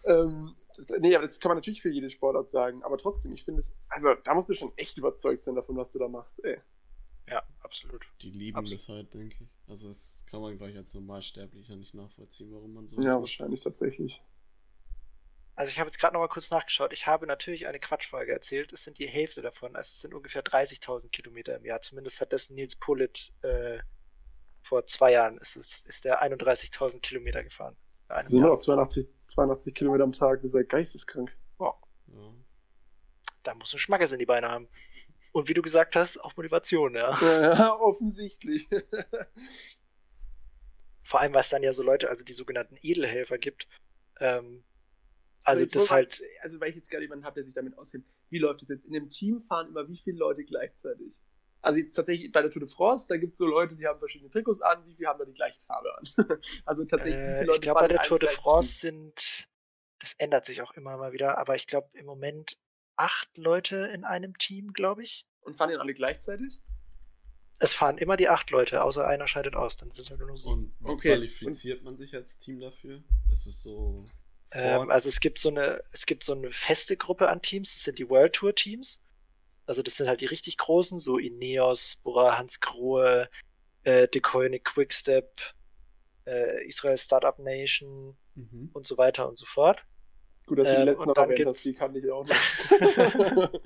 Ähm, 0.05 0.55
das, 0.75 0.87
nee, 0.99 1.15
aber 1.15 1.25
das 1.25 1.39
kann 1.39 1.49
man 1.49 1.57
natürlich 1.57 1.81
für 1.81 1.91
jede 1.91 2.09
Sportart 2.09 2.49
sagen. 2.49 2.83
Aber 2.83 2.97
trotzdem, 2.97 3.33
ich 3.33 3.43
finde 3.43 3.59
es, 3.59 3.77
also 3.87 4.13
da 4.23 4.33
musst 4.33 4.49
du 4.49 4.53
schon 4.53 4.71
echt 4.77 4.97
überzeugt 4.97 5.43
sein 5.43 5.55
davon, 5.55 5.77
was 5.77 5.91
du 5.91 5.99
da 5.99 6.07
machst, 6.07 6.43
ey. 6.43 6.57
Ja, 7.27 7.43
absolut. 7.59 8.05
Die 8.21 8.31
lieben 8.31 8.57
absolut. 8.57 8.79
das 8.79 8.89
halt, 8.89 9.13
denke 9.13 9.37
ich. 9.43 9.49
Also 9.67 9.87
das 9.87 10.25
kann 10.29 10.41
man, 10.41 10.57
glaube 10.57 10.71
ich, 10.71 10.77
als 10.77 10.93
Normalsterblicher 10.95 11.75
nicht 11.75 11.93
nachvollziehen, 11.93 12.51
warum 12.51 12.73
man 12.73 12.87
so 12.87 12.99
Ja, 12.99 13.19
wahrscheinlich 13.19 13.61
tatsächlich. 13.61 14.21
Also 15.55 15.69
ich 15.69 15.79
habe 15.79 15.89
jetzt 15.89 15.99
gerade 15.99 16.13
noch 16.13 16.21
mal 16.21 16.27
kurz 16.27 16.49
nachgeschaut. 16.49 16.93
Ich 16.93 17.07
habe 17.07 17.27
natürlich 17.27 17.67
eine 17.67 17.79
Quatschfolge 17.79 18.31
erzählt. 18.31 18.73
Es 18.73 18.83
sind 18.83 18.99
die 18.99 19.07
Hälfte 19.07 19.41
davon. 19.41 19.75
Also 19.75 19.89
es 19.89 20.01
sind 20.01 20.13
ungefähr 20.13 20.43
30.000 20.43 21.09
Kilometer 21.09 21.55
im 21.57 21.65
Jahr. 21.65 21.81
Zumindest 21.81 22.21
hat 22.21 22.33
das 22.33 22.49
Nils 22.49 22.75
Pullet 22.75 23.33
äh, 23.41 23.79
vor 24.61 24.85
zwei 24.85 25.11
Jahren 25.13 25.37
ist 25.37 25.55
es 25.55 25.83
ist 25.83 26.05
der 26.05 26.23
31.000 26.23 27.01
Kilometer 27.01 27.43
gefahren. 27.43 27.75
Also 28.07 28.39
nur 28.39 28.49
noch 28.49 28.59
82, 28.59 29.07
82 29.27 29.73
Kilometer 29.73 30.03
am 30.03 30.11
Tag. 30.11 30.41
Das 30.41 30.49
ist 30.49 30.55
ja 30.55 30.63
geisteskrank. 30.63 31.35
Wow. 31.57 31.75
Ja. 32.07 32.33
Da 33.43 33.55
muss 33.55 33.73
ein 33.73 33.79
Schmackes 33.79 34.11
in 34.11 34.19
die 34.19 34.25
Beine 34.25 34.49
haben. 34.49 34.67
Und 35.31 35.47
wie 35.47 35.53
du 35.53 35.61
gesagt 35.61 35.95
hast, 35.95 36.17
auch 36.17 36.35
Motivation, 36.35 36.95
ja. 36.95 37.17
Ja, 37.21 37.73
offensichtlich. 37.79 38.67
Vor 41.03 41.21
allem, 41.21 41.33
was 41.33 41.49
dann 41.49 41.63
ja 41.63 41.73
so 41.73 41.83
Leute, 41.83 42.09
also 42.09 42.23
die 42.23 42.33
sogenannten 42.33 42.77
Edelhelfer 42.81 43.37
gibt. 43.37 43.67
Ähm, 44.19 44.63
also 45.45 45.65
das 45.65 45.91
halt. 45.91 46.21
Also 46.41 46.59
weil 46.59 46.69
ich 46.69 46.75
jetzt 46.75 46.89
gerade 46.89 47.03
jemanden 47.03 47.25
habe, 47.25 47.35
der 47.35 47.43
sich 47.43 47.53
damit 47.53 47.77
auskennt, 47.77 48.05
wie 48.29 48.39
läuft 48.39 48.61
das 48.61 48.69
jetzt? 48.69 48.85
In 48.85 48.95
einem 48.95 49.09
Team 49.09 49.39
fahren 49.39 49.67
immer 49.69 49.87
wie 49.87 49.97
viele 49.97 50.17
Leute 50.17 50.43
gleichzeitig? 50.43 51.21
Also 51.61 51.79
jetzt 51.79 51.93
tatsächlich 51.93 52.31
bei 52.31 52.41
der 52.41 52.49
Tour 52.49 52.61
de 52.61 52.69
France, 52.69 53.07
da 53.07 53.17
gibt 53.17 53.33
es 53.33 53.37
so 53.37 53.45
Leute, 53.45 53.75
die 53.75 53.85
haben 53.85 53.99
verschiedene 53.99 54.31
Trikots 54.31 54.61
an, 54.61 54.83
wie 54.87 54.95
viele 54.95 55.09
haben 55.09 55.19
da 55.19 55.25
die 55.25 55.33
gleiche 55.33 55.61
Farbe 55.61 55.95
an? 55.95 56.03
also 56.65 56.85
tatsächlich, 56.85 57.21
wie 57.21 57.37
viele 57.37 57.45
Leute 57.45 57.57
Ich 57.57 57.61
glaube, 57.61 57.79
bei 57.81 57.87
der 57.87 58.01
Tour 58.01 58.17
de 58.17 58.29
France 58.29 58.79
sind, 58.79 59.47
das 59.99 60.13
ändert 60.17 60.45
sich 60.45 60.61
auch 60.63 60.71
immer 60.71 60.97
mal 60.97 61.13
wieder, 61.13 61.37
aber 61.37 61.55
ich 61.55 61.67
glaube 61.67 61.89
im 61.93 62.05
Moment 62.07 62.57
acht 62.95 63.37
Leute 63.37 63.91
in 63.93 64.03
einem 64.05 64.37
Team, 64.37 64.73
glaube 64.73 65.03
ich. 65.03 65.27
Und 65.41 65.55
fahren 65.55 65.69
die 65.69 65.75
alle 65.75 65.93
gleichzeitig? 65.93 66.61
Es 67.59 67.73
fahren 67.73 67.99
immer 67.99 68.17
die 68.17 68.27
acht 68.27 68.49
Leute, 68.49 68.83
außer 68.83 69.07
einer 69.07 69.27
scheidet 69.27 69.55
aus, 69.55 69.77
dann 69.77 69.91
sind 69.91 70.05
es 70.05 70.09
halt 70.09 70.19
nur 70.19 70.35
sieben. 70.35 70.75
Und 70.79 70.87
wie 70.87 70.89
okay. 70.89 71.09
qualifiziert 71.09 71.83
man 71.83 71.95
sich 71.95 72.15
als 72.15 72.39
Team 72.39 72.59
dafür? 72.59 73.03
Ist 73.31 73.45
es 73.45 73.61
so. 73.61 74.03
Ähm, 74.53 74.89
also 74.89 75.09
es 75.09 75.19
gibt 75.19 75.39
so 75.39 75.49
eine, 75.49 75.83
es 75.91 76.05
gibt 76.05 76.23
so 76.23 76.33
eine 76.33 76.51
feste 76.51 76.97
Gruppe 76.97 77.29
an 77.29 77.41
Teams, 77.41 77.73
das 77.73 77.83
sind 77.83 77.99
die 77.99 78.09
World 78.09 78.33
Tour 78.33 78.53
Teams. 78.53 79.01
Also 79.65 79.81
das 79.81 79.95
sind 79.95 80.07
halt 80.07 80.21
die 80.21 80.25
richtig 80.25 80.57
großen, 80.57 80.99
so 80.99 81.17
Ineos, 81.17 81.97
Bora, 82.03 82.37
Hans 82.37 82.59
Grohe, 82.59 83.29
äh, 83.83 84.07
Decoyne, 84.07 84.59
Quickstep, 84.59 85.53
äh, 86.25 86.67
Israel 86.67 86.97
Startup 86.97 87.37
Nation 87.39 88.17
mhm. 88.35 88.69
und 88.73 88.85
so 88.85 88.97
weiter 88.97 89.29
und 89.29 89.37
so 89.37 89.45
fort. 89.45 89.85
Gut, 90.45 90.59
dass 90.59 90.67
du 90.67 90.73
ähm, 90.73 90.79
die 90.81 90.85
letzten 90.85 91.07
noch 91.07 91.15
erwähnt 91.15 91.47
hast, 91.47 91.63
die 91.63 91.73
kann 91.73 91.95
ich 91.95 92.11
auch 92.11 92.25
nicht. 92.25 92.39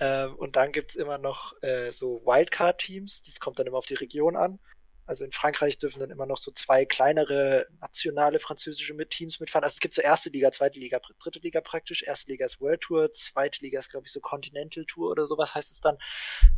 ähm, 0.00 0.34
und 0.36 0.56
dann 0.56 0.72
gibt 0.72 0.90
es 0.90 0.96
immer 0.96 1.16
noch 1.16 1.54
äh, 1.62 1.92
so 1.92 2.20
Wildcard-Teams, 2.26 3.22
das 3.22 3.40
kommt 3.40 3.58
dann 3.58 3.66
immer 3.66 3.78
auf 3.78 3.86
die 3.86 3.94
Region 3.94 4.36
an. 4.36 4.58
Also 5.06 5.24
in 5.24 5.32
Frankreich 5.32 5.78
dürfen 5.78 5.98
dann 5.98 6.10
immer 6.10 6.26
noch 6.26 6.38
so 6.38 6.52
zwei 6.52 6.84
kleinere 6.84 7.66
nationale 7.80 8.38
französische 8.38 8.96
Teams 9.08 9.40
mitfahren. 9.40 9.64
Also 9.64 9.74
es 9.74 9.80
gibt 9.80 9.94
so 9.94 10.02
erste 10.02 10.30
Liga, 10.30 10.52
zweite 10.52 10.78
Liga, 10.78 11.00
dritte 11.18 11.40
Liga 11.40 11.60
praktisch. 11.60 12.02
Erste 12.02 12.30
Liga 12.30 12.46
ist 12.46 12.60
World 12.60 12.80
Tour, 12.80 13.12
zweite 13.12 13.60
Liga 13.62 13.78
ist, 13.78 13.90
glaube 13.90 14.06
ich, 14.06 14.12
so 14.12 14.20
Continental 14.20 14.84
Tour 14.84 15.10
oder 15.10 15.26
sowas 15.26 15.54
heißt 15.54 15.72
es 15.72 15.80
dann. 15.80 15.98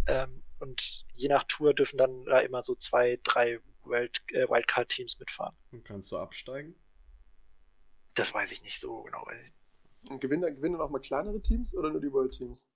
Ähm, 0.06 0.42
und 0.58 1.06
je 1.12 1.28
nach 1.28 1.44
Tour 1.44 1.74
dürfen 1.74 1.96
dann 1.96 2.24
da 2.26 2.40
immer 2.40 2.62
so 2.62 2.74
zwei, 2.74 3.18
drei 3.22 3.58
Wild, 3.84 4.22
äh, 4.32 4.48
Wildcard-Teams 4.48 5.18
mitfahren. 5.18 5.56
Und 5.70 5.84
kannst 5.84 6.12
du 6.12 6.18
absteigen? 6.18 6.74
Das 8.14 8.34
weiß 8.34 8.52
ich 8.52 8.62
nicht 8.62 8.78
so 8.78 9.02
genau. 9.02 9.26
Und 10.08 10.20
gewinnen, 10.20 10.54
gewinnen 10.54 10.80
auch 10.80 10.90
mal 10.90 11.00
kleinere 11.00 11.40
Teams 11.40 11.74
oder 11.74 11.90
nur 11.90 12.00
die 12.00 12.12
World 12.12 12.32
Teams? 12.32 12.66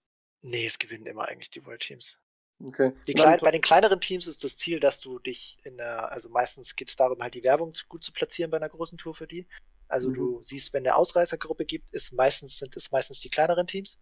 Nee, 0.43 0.67
es 0.67 0.79
gewinnen 0.79 1.07
immer 1.07 1.27
eigentlich 1.27 1.51
die 1.51 1.65
World 1.67 1.81
Teams. 1.81 2.19
Okay. 2.65 2.93
Klein, 3.15 3.39
bei 3.43 3.51
den 3.51 3.61
kleineren 3.61 4.01
Teams 4.01 4.27
ist 4.27 4.43
das 4.43 4.57
Ziel, 4.57 4.81
dass 4.81 5.01
du 5.01 5.19
dich 5.19 5.59
in 5.65 5.77
der, 5.77 6.11
also 6.11 6.31
meistens 6.31 6.75
geht 6.75 6.89
es 6.89 6.97
darum, 6.97 7.23
halt 7.23 7.35
die 7.35 7.45
Werbung 7.45 7.75
zu, 7.75 7.87
gut 7.87 8.03
zu 8.03 8.13
platzieren 8.13 8.51
bei 8.51 8.57
einer 8.57 8.69
großen 8.69 8.97
Tour 8.97 9.15
für 9.15 9.27
die. 9.27 9.47
Also 9.89 10.09
mhm. 10.09 10.15
du 10.15 10.43
siehst, 10.43 10.73
wenn 10.73 10.87
eine 10.87 10.97
Ausreißergruppe 10.97 11.67
gibt, 11.67 11.93
ist 11.93 12.13
meistens, 12.13 12.59
sind 12.59 12.75
es 12.77 12.91
meistens 12.93 13.21
die 13.21 13.29
kleineren 13.29 13.67
Teams, 13.67 13.99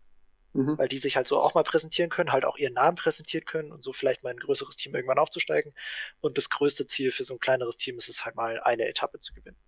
mhm. 0.52 0.78
weil 0.78 0.88
die 0.88 0.98
sich 0.98 1.16
halt 1.16 1.26
so 1.26 1.40
auch 1.40 1.54
mal 1.54 1.64
präsentieren 1.64 2.10
können, 2.10 2.32
halt 2.32 2.44
auch 2.44 2.56
ihren 2.56 2.74
Namen 2.74 2.96
präsentieren 2.96 3.44
können 3.44 3.72
und 3.72 3.82
so 3.82 3.92
vielleicht 3.92 4.22
mal 4.22 4.30
ein 4.30 4.38
größeres 4.38 4.76
Team 4.76 4.94
irgendwann 4.94 5.18
aufzusteigen. 5.18 5.74
Und 6.20 6.38
das 6.38 6.48
größte 6.48 6.86
Ziel 6.86 7.10
für 7.10 7.24
so 7.24 7.34
ein 7.34 7.40
kleineres 7.40 7.76
Team 7.76 7.98
ist 7.98 8.08
es 8.08 8.24
halt 8.24 8.36
mal 8.36 8.60
eine 8.60 8.86
Etappe 8.86 9.18
zu 9.18 9.34
gewinnen. 9.34 9.58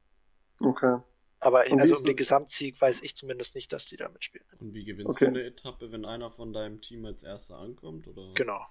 Okay. 0.61 0.99
Aber 1.41 1.67
ich, 1.67 1.73
also 1.75 1.97
um 1.97 2.05
den 2.05 2.17
Gesamtsieg 2.17 2.81
weiß 2.81 3.03
ich 3.03 3.15
zumindest 3.15 3.55
nicht, 3.55 3.73
dass 3.73 3.87
die 3.87 3.97
da 3.97 4.09
mitspielen. 4.09 4.47
Und 4.59 4.75
wie 4.75 4.85
gewinnst 4.85 5.11
okay. 5.11 5.27
du 5.27 5.31
eine 5.33 5.43
Etappe, 5.45 5.93
wenn 5.93 6.05
einer 6.05 6.31
von 6.31 6.53
deinem 6.53 6.81
Team 6.81 7.05
als 7.05 7.23
erster 7.25 7.59
ankommt? 7.59 8.09
Oder? 8.09 8.33
Genau. 8.35 8.65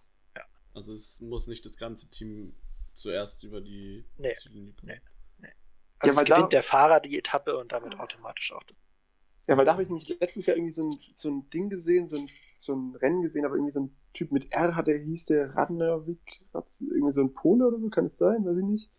Also 0.76 0.94
es 0.94 1.22
muss 1.22 1.48
nicht 1.48 1.66
das 1.66 1.78
ganze 1.78 2.10
Team 2.10 2.54
zuerst 2.94 3.44
über 3.44 3.62
die 3.62 4.06
nee, 4.18 4.34
Ziellinie 4.36 4.74
kommen. 4.74 4.92
Nee, 4.92 5.02
nee. 5.40 5.54
Also 6.00 6.16
ja, 6.16 6.22
es 6.22 6.28
gewinnt 6.28 6.44
da, 6.44 6.48
der 6.50 6.64
Fahrer 6.64 7.00
die 7.00 7.18
Etappe 7.18 7.58
und 7.58 7.72
damit 7.72 7.98
automatisch 7.98 8.52
auch. 8.52 8.64
Ja, 9.48 9.58
weil 9.58 9.66
da 9.66 9.74
habe 9.74 9.84
ich 9.84 9.90
nämlich 9.90 10.10
letztes 10.20 10.48
Jahr 10.48 10.58
irgendwie 10.58 10.72
so 10.72 10.90
ein, 10.90 11.00
so 11.00 11.30
ein 11.30 11.50
Ding 11.50 11.70
gesehen, 11.70 12.08
so 12.08 12.18
ein, 12.18 12.30
so 12.58 12.76
ein 12.76 12.96
Rennen 12.96 13.22
gesehen, 13.22 13.46
aber 13.46 13.56
irgendwie 13.56 13.72
so 13.72 13.82
ein 13.82 13.96
Typ 14.14 14.32
mit 14.32 14.52
R 14.52 14.76
hat 14.76 14.88
der 14.88 14.98
hieß 14.98 15.26
der 15.26 15.56
Radnervik, 15.56 16.42
irgendwie 16.54 17.12
so 17.12 17.22
ein 17.22 17.34
Pole 17.34 17.68
oder 17.68 17.80
so, 17.80 17.90
kann 17.90 18.06
es 18.06 18.18
sein, 18.18 18.44
weiß 18.46 18.58
ich 18.58 18.64
nicht. 18.64 18.92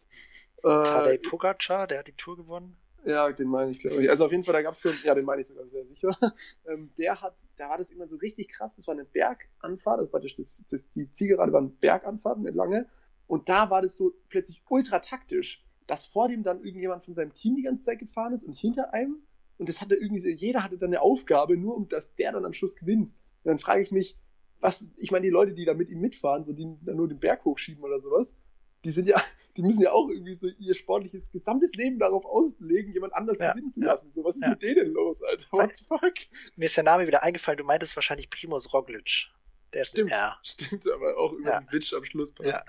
Tadej 0.63 1.17
äh, 1.17 1.19
Pogacar, 1.19 1.87
der 1.87 2.01
hat 2.01 2.09
die 2.09 2.17
Tour 2.17 2.37
gewonnen. 2.37 2.77
Ja, 3.07 3.31
den 3.31 3.49
meine 3.49 3.71
ich, 3.71 3.79
glaube 3.79 4.03
ich. 4.03 4.11
Also 4.11 4.25
auf 4.25 4.33
jeden 4.33 4.43
Fall, 4.43 4.55
da 4.55 4.63
gab 4.63 4.73
es 4.73 4.83
so, 4.83 4.89
ja, 5.05 5.15
den 5.15 5.25
meine 5.25 5.41
ich 5.41 5.47
sogar 5.47 5.67
sehr 5.69 5.85
sicher. 5.85 6.11
Ähm, 6.69 6.91
der 6.99 7.21
hat, 7.21 7.35
da 7.55 7.69
war 7.69 7.79
das 7.79 7.91
immer 7.91 8.09
so 8.09 8.17
richtig 8.17 8.49
krass. 8.49 8.75
Das 8.75 8.89
war 8.89 8.95
eine 8.95 9.05
Berganfahrt, 9.05 10.01
also 10.01 10.11
praktisch 10.11 10.35
das, 10.35 10.61
das, 10.69 10.91
die 10.91 11.09
Zielgerade 11.13 11.53
war 11.53 11.61
eine 11.61 11.69
Berganfahrt, 11.69 12.39
eine 12.39 12.51
lange. 12.51 12.89
Und 13.29 13.49
da 13.49 13.71
war 13.71 13.83
das 13.83 13.97
so 13.97 14.13
plötzlich 14.29 14.63
ultra 14.69 14.99
taktisch, 14.99 15.65
dass 15.87 16.07
vor 16.07 16.27
dem 16.27 16.43
dann 16.43 16.65
irgendjemand 16.65 17.05
von 17.05 17.15
seinem 17.15 17.33
Team 17.33 17.55
die 17.55 17.63
ganze 17.63 17.85
Zeit 17.85 18.01
gefahren 18.01 18.33
ist 18.33 18.43
und 18.43 18.59
hinter 18.59 18.93
einem. 18.93 19.23
Und 19.59 19.69
das 19.69 19.81
hatte 19.81 19.95
irgendwie 19.95 20.21
so, 20.21 20.29
jeder 20.29 20.65
hatte 20.65 20.77
dann 20.77 20.91
eine 20.91 21.01
Aufgabe, 21.01 21.57
nur 21.57 21.77
um 21.77 21.89
dass 21.89 22.17
der 22.17 22.33
dann 22.33 22.45
am 22.45 22.53
Schluss 22.53 22.75
gewinnt. 22.75 23.11
Und 23.45 23.51
dann 23.51 23.59
frage 23.59 23.83
ich 23.83 23.93
mich, 23.93 24.19
was, 24.61 24.91
ich 24.97 25.13
meine, 25.13 25.25
die 25.25 25.31
Leute, 25.31 25.55
die 25.55 25.65
da 25.65 25.75
mit 25.75 25.91
ihm 25.91 26.01
mitfahren, 26.01 26.43
so 26.43 26.53
die 26.53 26.67
dann 26.83 26.97
nur 26.97 27.07
den 27.07 27.21
Berg 27.21 27.45
hochschieben 27.45 27.85
oder 27.85 28.01
sowas, 28.01 28.41
die 28.87 28.93
sind 28.93 29.09
ja, 29.09 29.21
die 29.57 29.63
müssen 29.63 29.83
ja 29.83 29.91
auch 29.91 30.09
irgendwie 30.09 30.35
so 30.35 30.47
ihr 30.47 30.75
sportliches 30.77 31.33
gesamtes 31.33 31.73
Leben 31.73 31.99
darauf 31.99 32.25
auslegen, 32.25 32.93
jemand 32.93 33.15
anders 33.15 33.39
ja, 33.39 33.53
gewinnen 33.53 33.73
zu 33.73 33.81
lassen. 33.81 34.13
So, 34.13 34.23
was 34.23 34.37
ist 34.37 34.43
ja. 34.43 34.51
mit 34.51 34.63
denen 34.63 34.93
los, 34.93 35.23
Alter? 35.23 35.47
What 35.51 35.77
the 35.77 35.85
fuck? 35.85 36.15
Mir 36.55 36.67
ist 36.67 36.77
der 36.77 36.85
Name 36.85 37.07
wieder 37.07 37.25
eingefallen, 37.25 37.59
du 37.59 37.65
meintest 37.65 37.97
wahrscheinlich 37.97 38.31
Primus 38.31 38.73
Roglic. 38.73 39.27
Der 39.73 39.83
ist 39.83 39.89
stimmt, 39.89 40.15
stimmt, 40.43 40.89
aber 40.89 41.19
auch 41.19 41.33
über 41.33 41.51
ja. 41.51 41.63
so 41.63 41.73
Witsch 41.73 41.93
am 41.95 42.05
Schluss 42.05 42.33
passt. 42.33 42.49
Ja. 42.49 42.65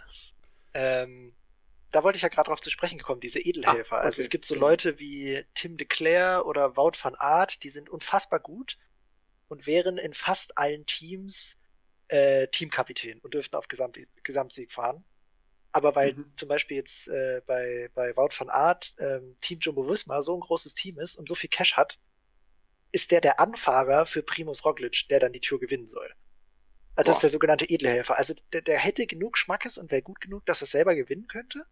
Ähm, 0.73 1.35
da 1.91 2.03
wollte 2.03 2.15
ich 2.15 2.23
ja 2.23 2.29
gerade 2.29 2.47
drauf 2.47 2.61
zu 2.61 2.71
sprechen 2.71 2.99
kommen, 2.99 3.21
diese 3.21 3.39
Edelhelfer. 3.39 3.97
Ah, 3.97 3.99
okay. 3.99 4.05
Also 4.07 4.21
es 4.23 4.29
gibt 4.29 4.45
so 4.45 4.55
Leute 4.55 4.99
wie 4.99 5.45
Tim 5.53 5.77
de 5.77 5.85
Clare 5.85 6.45
oder 6.45 6.75
Wout 6.75 6.93
van 6.99 7.13
Aert, 7.15 7.63
die 7.63 7.69
sind 7.69 7.91
unfassbar 7.91 8.39
gut 8.39 8.79
und 9.49 9.67
wären 9.67 9.99
in 9.99 10.13
fast 10.13 10.57
allen 10.57 10.87
Teams 10.87 11.59
äh, 12.07 12.47
Teamkapitän 12.47 13.19
und 13.19 13.35
dürften 13.35 13.55
auf 13.55 13.67
Gesamt 13.67 13.99
Gesamtsieg 14.23 14.71
fahren. 14.71 15.05
Aber 15.77 15.95
weil 15.95 16.13
mhm. 16.13 16.33
zum 16.35 16.49
Beispiel 16.49 16.75
jetzt 16.75 17.07
äh, 17.07 17.41
bei, 17.45 17.91
bei 17.93 18.17
Wout 18.17 18.31
van 18.35 18.49
Art 18.49 18.95
ähm, 18.97 19.35
Team 19.41 19.59
Jumbo 19.61 19.87
Visma 19.87 20.23
so 20.23 20.35
ein 20.35 20.39
großes 20.39 20.73
Team 20.73 20.97
ist 20.97 21.17
und 21.17 21.29
so 21.29 21.35
viel 21.35 21.51
Cash 21.51 21.73
hat, 21.77 21.99
ist 22.91 23.11
der 23.11 23.21
der 23.21 23.39
Anfahrer 23.39 24.07
für 24.07 24.23
Primus 24.23 24.65
Roglic, 24.65 25.07
der 25.11 25.19
dann 25.19 25.33
die 25.33 25.39
Tour 25.39 25.59
gewinnen 25.59 25.85
soll. 25.85 26.11
Also 26.95 27.09
das 27.09 27.17
ist 27.17 27.21
der 27.21 27.29
sogenannte 27.29 27.65
Edelhelfer. 27.65 28.17
Also 28.17 28.33
der, 28.53 28.61
der 28.61 28.79
hätte 28.79 29.05
genug 29.05 29.37
Schmackes 29.37 29.77
und 29.77 29.91
wäre 29.91 30.01
gut 30.01 30.19
genug, 30.19 30.47
dass 30.47 30.61
er 30.61 30.67
selber 30.67 30.95
gewinnen 30.95 31.27
könnte. 31.27 31.63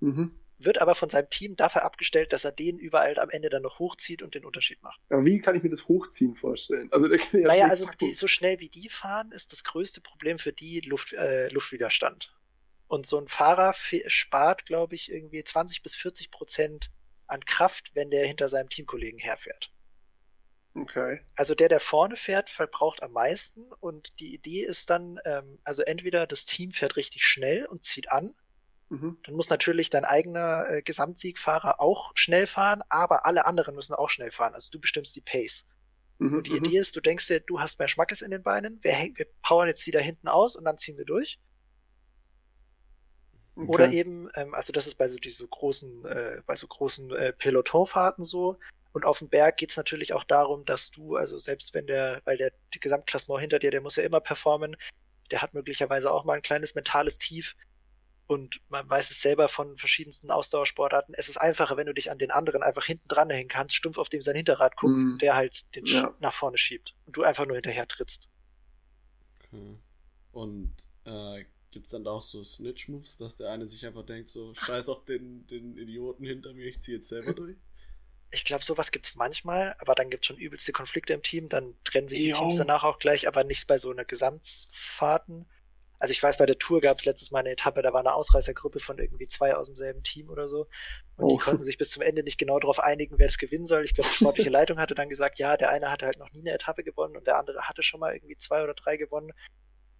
Mhm. 0.00 0.32
Wird 0.58 0.80
aber 0.80 0.96
von 0.96 1.08
seinem 1.08 1.30
Team 1.30 1.54
dafür 1.54 1.84
abgestellt, 1.84 2.32
dass 2.32 2.44
er 2.44 2.50
den 2.50 2.78
überall 2.78 3.16
am 3.20 3.30
Ende 3.30 3.48
dann 3.48 3.62
noch 3.62 3.78
hochzieht 3.78 4.22
und 4.22 4.34
den 4.34 4.44
Unterschied 4.44 4.82
macht. 4.82 5.00
Aber 5.08 5.24
wie 5.24 5.40
kann 5.40 5.54
ich 5.54 5.62
mir 5.62 5.70
das 5.70 5.86
Hochziehen 5.86 6.34
vorstellen? 6.34 6.88
Also 6.90 7.06
der 7.06 7.18
kann 7.18 7.40
ja 7.40 7.46
naja, 7.46 7.66
also 7.68 7.88
die, 8.00 8.12
so 8.14 8.26
schnell 8.26 8.58
wie 8.58 8.68
die 8.68 8.88
fahren, 8.88 9.30
ist 9.30 9.52
das 9.52 9.62
größte 9.62 10.00
Problem 10.00 10.40
für 10.40 10.52
die 10.52 10.80
Luft, 10.80 11.12
äh, 11.12 11.48
Luftwiderstand. 11.50 12.34
Und 12.92 13.06
so 13.06 13.18
ein 13.18 13.26
Fahrer 13.26 13.72
spart, 14.06 14.66
glaube 14.66 14.96
ich, 14.96 15.10
irgendwie 15.10 15.42
20 15.42 15.82
bis 15.82 15.96
40 15.96 16.30
Prozent 16.30 16.90
an 17.26 17.42
Kraft, 17.42 17.92
wenn 17.94 18.10
der 18.10 18.26
hinter 18.26 18.50
seinem 18.50 18.68
Teamkollegen 18.68 19.18
herfährt. 19.18 19.72
Okay. 20.74 21.22
Also 21.34 21.54
der, 21.54 21.70
der 21.70 21.80
vorne 21.80 22.16
fährt, 22.16 22.50
verbraucht 22.50 23.02
am 23.02 23.12
meisten 23.12 23.62
und 23.80 24.20
die 24.20 24.34
Idee 24.34 24.62
ist 24.64 24.90
dann, 24.90 25.18
ähm, 25.24 25.58
also 25.64 25.80
entweder 25.80 26.26
das 26.26 26.44
Team 26.44 26.70
fährt 26.70 26.96
richtig 26.96 27.24
schnell 27.24 27.64
und 27.64 27.86
zieht 27.86 28.12
an, 28.12 28.34
mhm. 28.90 29.16
dann 29.22 29.36
muss 29.36 29.48
natürlich 29.48 29.88
dein 29.88 30.04
eigener 30.04 30.68
äh, 30.68 30.82
Gesamtsiegfahrer 30.82 31.80
auch 31.80 32.12
schnell 32.14 32.46
fahren, 32.46 32.82
aber 32.90 33.24
alle 33.24 33.46
anderen 33.46 33.74
müssen 33.74 33.94
auch 33.94 34.10
schnell 34.10 34.32
fahren. 34.32 34.52
Also 34.52 34.70
du 34.70 34.78
bestimmst 34.78 35.16
die 35.16 35.22
Pace. 35.22 35.66
Mhm, 36.18 36.36
und 36.36 36.46
die 36.46 36.60
mhm. 36.60 36.66
Idee 36.66 36.76
ist, 36.76 36.94
du 36.94 37.00
denkst 37.00 37.26
dir, 37.28 37.40
du 37.40 37.58
hast 37.58 37.78
mehr 37.78 37.88
Schmackes 37.88 38.20
in 38.20 38.30
den 38.30 38.42
Beinen, 38.42 38.84
wir, 38.84 38.92
wir 39.14 39.26
powern 39.40 39.68
jetzt 39.68 39.86
die 39.86 39.92
da 39.92 39.98
hinten 39.98 40.28
aus 40.28 40.56
und 40.56 40.66
dann 40.66 40.76
ziehen 40.76 40.98
wir 40.98 41.06
durch. 41.06 41.40
Okay. 43.54 43.68
Oder 43.68 43.92
eben, 43.92 44.28
ähm, 44.34 44.54
also 44.54 44.72
das 44.72 44.86
ist 44.86 44.94
bei 44.96 45.08
so 45.08 45.18
diese 45.18 45.46
großen, 45.46 46.04
äh, 46.06 46.42
bei 46.46 46.56
so 46.56 46.66
großen 46.66 47.10
äh, 47.10 47.32
Pelotonfahrten 47.32 48.24
so. 48.24 48.58
Und 48.92 49.04
auf 49.04 49.18
dem 49.18 49.28
Berg 49.28 49.56
geht's 49.58 49.76
natürlich 49.76 50.12
auch 50.12 50.24
darum, 50.24 50.64
dass 50.64 50.90
du, 50.90 51.16
also 51.16 51.38
selbst 51.38 51.74
wenn 51.74 51.86
der, 51.86 52.20
weil 52.24 52.36
der 52.36 52.52
Gesamtklassement 52.70 53.40
hinter 53.40 53.58
dir, 53.58 53.70
der 53.70 53.80
muss 53.80 53.96
ja 53.96 54.04
immer 54.04 54.20
performen, 54.20 54.76
der 55.30 55.42
hat 55.42 55.54
möglicherweise 55.54 56.12
auch 56.12 56.24
mal 56.24 56.34
ein 56.34 56.42
kleines 56.42 56.74
mentales 56.74 57.18
Tief. 57.18 57.56
Und 58.26 58.60
man 58.68 58.88
weiß 58.88 59.10
es 59.10 59.20
selber 59.20 59.48
von 59.48 59.76
verschiedensten 59.76 60.30
Ausdauersportarten. 60.30 61.14
Es 61.18 61.28
ist 61.28 61.36
einfacher, 61.36 61.76
wenn 61.76 61.86
du 61.86 61.92
dich 61.92 62.10
an 62.10 62.18
den 62.18 62.30
anderen 62.30 62.62
einfach 62.62 62.84
hinten 62.84 63.08
dran 63.08 63.28
hängen 63.28 63.48
kannst, 63.48 63.74
stumpf 63.74 63.98
auf 63.98 64.08
dem 64.08 64.22
sein 64.22 64.36
Hinterrad 64.36 64.76
guckt, 64.76 64.94
mm. 64.94 65.18
der 65.18 65.34
halt 65.34 65.74
den 65.74 65.84
ja. 65.84 66.14
nach 66.20 66.32
vorne 66.32 66.56
schiebt. 66.56 66.94
Und 67.04 67.16
du 67.16 67.24
einfach 67.24 67.44
nur 67.44 67.56
hinterher 67.56 67.86
trittst. 67.88 68.30
Okay. 69.38 69.76
Und 70.30 70.74
äh, 71.04 71.44
Gibt 71.72 71.86
es 71.86 71.92
dann 71.92 72.06
auch 72.06 72.22
so 72.22 72.44
Snitch-Moves, 72.44 73.16
dass 73.16 73.36
der 73.36 73.50
eine 73.50 73.66
sich 73.66 73.84
einfach 73.86 74.04
denkt, 74.04 74.28
so, 74.28 74.52
scheiß 74.52 74.90
auf 74.90 75.06
den, 75.06 75.46
den 75.46 75.78
Idioten 75.78 76.22
hinter 76.22 76.52
mir, 76.52 76.66
ich 76.66 76.82
ziehe 76.82 76.98
jetzt 76.98 77.08
selber 77.08 77.32
durch? 77.32 77.56
Ich 78.30 78.44
glaube, 78.44 78.62
sowas 78.62 78.92
gibt's 78.92 79.14
manchmal, 79.14 79.74
aber 79.78 79.94
dann 79.94 80.10
gibt's 80.10 80.26
schon 80.26 80.36
übelste 80.36 80.72
Konflikte 80.72 81.14
im 81.14 81.22
Team, 81.22 81.48
dann 81.48 81.74
trennen 81.82 82.08
sich 82.08 82.18
die 82.18 82.32
Teams 82.32 82.56
danach 82.56 82.84
auch 82.84 82.98
gleich, 82.98 83.26
aber 83.26 83.42
nicht 83.44 83.66
bei 83.66 83.78
so 83.78 83.90
einer 83.90 84.04
Gesamtfahrten. 84.04 85.46
Also 85.98 86.12
ich 86.12 86.22
weiß, 86.22 86.36
bei 86.36 86.46
der 86.46 86.58
Tour 86.58 86.82
gab's 86.82 87.06
letztes 87.06 87.30
Mal 87.30 87.40
eine 87.40 87.52
Etappe, 87.52 87.80
da 87.80 87.94
war 87.94 88.00
eine 88.00 88.14
Ausreißergruppe 88.14 88.80
von 88.80 88.98
irgendwie 88.98 89.28
zwei 89.28 89.54
aus 89.54 89.68
demselben 89.68 90.02
Team 90.02 90.28
oder 90.28 90.48
so. 90.48 90.66
Und 91.16 91.24
oh. 91.24 91.28
die 91.28 91.36
konnten 91.38 91.62
sich 91.62 91.78
bis 91.78 91.90
zum 91.90 92.02
Ende 92.02 92.22
nicht 92.22 92.38
genau 92.38 92.58
darauf 92.58 92.80
einigen, 92.80 93.18
wer 93.18 93.28
das 93.28 93.38
gewinnen 93.38 93.66
soll. 93.66 93.84
Ich 93.84 93.94
glaube, 93.94 94.10
die 94.10 94.16
sportliche 94.16 94.50
Leitung 94.50 94.78
hatte 94.78 94.94
dann 94.94 95.08
gesagt, 95.08 95.38
ja, 95.38 95.56
der 95.56 95.70
eine 95.70 95.90
hatte 95.90 96.04
halt 96.04 96.18
noch 96.18 96.30
nie 96.32 96.40
eine 96.40 96.52
Etappe 96.52 96.84
gewonnen 96.84 97.16
und 97.16 97.26
der 97.26 97.38
andere 97.38 97.62
hatte 97.62 97.82
schon 97.82 98.00
mal 98.00 98.14
irgendwie 98.14 98.36
zwei 98.36 98.62
oder 98.62 98.74
drei 98.74 98.98
gewonnen. 98.98 99.32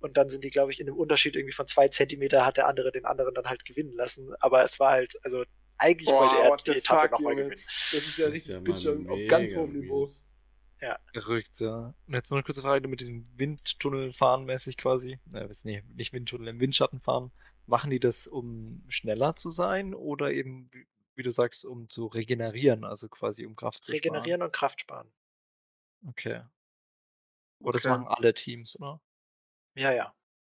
Und 0.03 0.17
dann 0.17 0.29
sind 0.29 0.43
die, 0.45 0.51
glaube 0.51 0.73
ich, 0.73 0.81
in 0.81 0.89
einem 0.89 0.97
Unterschied 0.97 1.37
irgendwie 1.37 1.55
von 1.55 1.67
zwei 1.67 1.89
Zentimeter 1.89 2.45
hat 2.45 2.57
der 2.57 2.67
andere 2.67 2.91
den 2.91 3.05
anderen 3.05 3.35
dann 3.35 3.47
halt 3.47 3.65
gewinnen 3.65 3.93
lassen. 3.93 4.35
Aber 4.41 4.65
es 4.65 4.81
war 4.81 4.91
halt, 4.91 5.17
also 5.23 5.45
eigentlich 5.79 6.09
Boah, 6.09 6.49
wollte 6.49 6.71
er 6.71 6.75
die 6.75 6.81
Etappe 6.81 7.11
nochmal 7.13 7.37
gewinnen. 7.37 7.61
Das 7.93 8.03
ist 8.03 8.19
ja 8.19 8.27
das 8.27 8.35
richtig 8.35 8.69
ist 8.69 8.85
ja 8.85 8.93
auf 8.93 9.21
ganz 9.29 9.55
hohem 9.55 9.73
Niveau. 9.73 10.11
Ja. 10.81 10.99
Verrückt, 11.13 11.61
ja. 11.61 11.95
Und 12.07 12.15
jetzt 12.15 12.31
noch 12.31 12.39
eine 12.39 12.43
kurze 12.43 12.63
Frage 12.63 12.89
mit 12.89 13.01
diesem 13.01 13.29
Windtunnel 13.37 14.13
fahren 14.13 14.45
mäßig 14.45 14.77
quasi. 14.77 15.21
Äh, 15.33 15.49
nicht, 15.63 15.89
nicht 15.95 16.13
Windtunnel, 16.13 16.49
im 16.49 16.59
Windschatten 16.61 17.01
fahren. 17.01 17.31
Machen 17.67 17.91
die 17.91 18.01
das, 18.01 18.27
um 18.27 18.85
schneller 18.89 19.37
zu 19.37 19.51
sein 19.51 19.95
oder 19.95 20.33
eben, 20.33 20.69
wie, 20.73 20.87
wie 21.15 21.23
du 21.23 21.31
sagst, 21.31 21.65
um 21.65 21.89
zu 21.89 22.07
regenerieren, 22.07 22.83
also 22.83 23.09
quasi 23.09 23.47
um 23.47 23.55
Kraft 23.55 23.85
zu 23.85 23.93
regenerieren 23.93 24.03
sparen? 24.03 24.23
Regenerieren 24.23 24.43
und 24.43 24.53
Kraft 24.53 24.81
sparen. 24.81 25.13
Okay. 26.09 26.43
Oder 27.61 27.69
okay. 27.69 27.77
das 27.77 27.85
machen 27.85 28.09
alle 28.09 28.35
Teams, 28.35 28.79
oder? 28.81 29.01
Ja, 29.77 29.93
ja. 29.93 30.15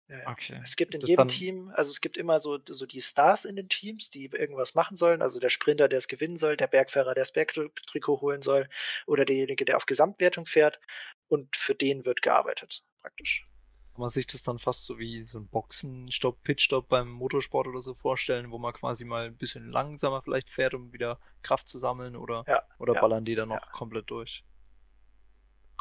Ja, 0.09 0.19
ja. 0.19 0.33
Okay. 0.33 0.61
Es 0.63 0.77
gibt 0.77 0.95
in 0.95 1.03
jedem 1.03 1.27
Team, 1.27 1.71
also 1.75 1.91
es 1.91 2.01
gibt 2.01 2.17
immer 2.17 2.39
so, 2.39 2.59
so 2.69 2.87
die 2.87 3.03
Stars 3.03 3.45
in 3.45 3.57
den 3.57 3.69
Teams, 3.69 4.11
die 4.11 4.27
irgendwas 4.27 4.75
machen 4.75 4.97
sollen. 4.97 5.21
Also 5.23 5.41
der 5.41 5.51
Sprinter, 5.51 5.89
der 5.89 5.99
es 5.99 6.09
gewinnen 6.09 6.37
soll, 6.37 6.57
der 6.57 6.69
Bergfahrer, 6.69 7.15
der 7.15 7.23
das 7.25 7.33
Bergtrikot 7.33 8.21
holen 8.21 8.43
soll, 8.43 8.69
oder 9.07 9.25
derjenige, 9.25 9.65
der 9.65 9.77
auf 9.77 9.87
Gesamtwertung 9.87 10.47
fährt. 10.47 10.81
Und 11.29 11.57
für 11.57 11.75
den 11.75 12.05
wird 12.05 12.23
gearbeitet, 12.23 12.85
praktisch. 13.01 13.47
Kann 13.95 14.03
man 14.03 14.11
sich 14.11 14.27
das 14.29 14.43
dann 14.45 14.59
fast 14.59 14.85
so 14.85 14.99
wie 14.99 15.25
so 15.25 15.39
ein 15.39 15.49
Boxenstopp, 15.49 16.43
Pitstop 16.45 16.89
beim 16.89 17.09
Motorsport 17.11 17.67
oder 17.67 17.81
so 17.81 17.95
vorstellen, 17.95 18.51
wo 18.53 18.59
man 18.59 18.73
quasi 18.75 19.05
mal 19.05 19.27
ein 19.27 19.37
bisschen 19.39 19.71
langsamer 19.71 20.23
vielleicht 20.23 20.51
fährt, 20.51 20.75
um 20.75 20.93
wieder 20.93 21.19
Kraft 21.43 21.67
zu 21.67 21.79
sammeln 21.79 22.15
oder, 22.15 22.47
ja, 22.47 22.63
oder 22.79 22.95
ballern 22.95 23.25
die 23.25 23.35
dann 23.35 23.49
noch 23.49 23.73
komplett 23.73 24.11
durch? 24.11 24.45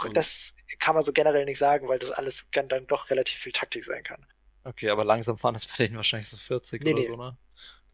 Und 0.04 0.18
das 0.18 0.56
kann 0.80 0.96
man 0.96 1.04
so 1.04 1.14
generell 1.14 1.46
nicht 1.46 1.58
sagen, 1.58 1.88
weil 1.88 2.00
das 2.00 2.12
alles 2.12 2.48
dann 2.52 2.88
doch 2.88 3.10
relativ 3.10 3.40
viel 3.40 3.52
Taktik 3.52 3.84
sein 3.84 4.04
kann. 4.04 4.26
Okay, 4.64 4.90
aber 4.90 5.06
langsam 5.06 5.38
fahren 5.38 5.56
ist 5.56 5.68
bei 5.68 5.86
denen 5.86 5.96
wahrscheinlich 5.96 6.28
so 6.28 6.38
40 6.38 6.84
nee, 6.84 6.94
oder 6.94 7.02
nee. 7.02 7.08
so, 7.08 7.16
ne? 7.16 7.38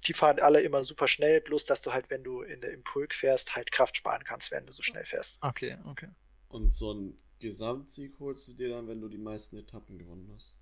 Die 0.05 0.13
fahren 0.13 0.39
alle 0.39 0.61
immer 0.61 0.83
super 0.83 1.07
schnell, 1.07 1.41
bloß 1.41 1.65
dass 1.65 1.81
du 1.81 1.93
halt, 1.93 2.09
wenn 2.09 2.23
du 2.23 2.41
in 2.41 2.61
der 2.61 2.71
Impulk 2.71 3.13
fährst, 3.13 3.55
halt 3.55 3.71
Kraft 3.71 3.97
sparen 3.97 4.23
kannst, 4.23 4.49
wenn 4.49 4.65
du 4.65 4.73
so 4.73 4.81
schnell 4.81 5.05
fährst. 5.05 5.37
Okay, 5.43 5.77
okay. 5.85 6.07
Und 6.47 6.73
so 6.73 6.91
einen 6.91 7.21
Gesamtsieg 7.39 8.19
holst 8.19 8.47
du 8.47 8.53
dir 8.53 8.69
dann, 8.69 8.87
wenn 8.87 8.99
du 8.99 9.09
die 9.09 9.17
meisten 9.17 9.57
Etappen 9.57 9.99
gewonnen 9.99 10.31
hast? 10.33 10.57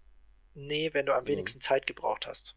Nee, 0.55 0.89
wenn 0.93 1.05
du 1.05 1.13
am 1.15 1.27
wenigsten 1.27 1.61
Zeit 1.61 1.87
gebraucht 1.87 2.27
hast. 2.27 2.55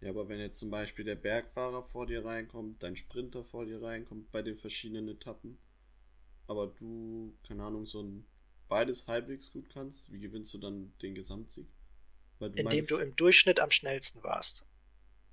Ja, 0.00 0.10
aber 0.10 0.28
wenn 0.28 0.40
jetzt 0.40 0.58
zum 0.58 0.70
Beispiel 0.70 1.04
der 1.04 1.14
Bergfahrer 1.14 1.82
vor 1.82 2.06
dir 2.06 2.24
reinkommt, 2.24 2.82
dein 2.82 2.96
Sprinter 2.96 3.44
vor 3.44 3.64
dir 3.64 3.82
reinkommt 3.82 4.30
bei 4.30 4.42
den 4.42 4.56
verschiedenen 4.56 5.08
Etappen, 5.08 5.58
aber 6.46 6.68
du, 6.68 7.36
keine 7.46 7.64
Ahnung, 7.64 7.86
so 7.86 8.02
ein 8.02 8.26
beides 8.68 9.06
halbwegs 9.06 9.52
gut 9.52 9.68
kannst, 9.72 10.12
wie 10.12 10.20
gewinnst 10.20 10.52
du 10.54 10.58
dann 10.58 10.92
den 11.02 11.14
Gesamtsieg? 11.14 11.66
Du 12.38 12.46
indem 12.46 12.64
meinst, 12.64 12.90
du 12.90 12.98
im 12.98 13.16
Durchschnitt 13.16 13.60
am 13.60 13.70
schnellsten 13.70 14.22
warst. 14.22 14.64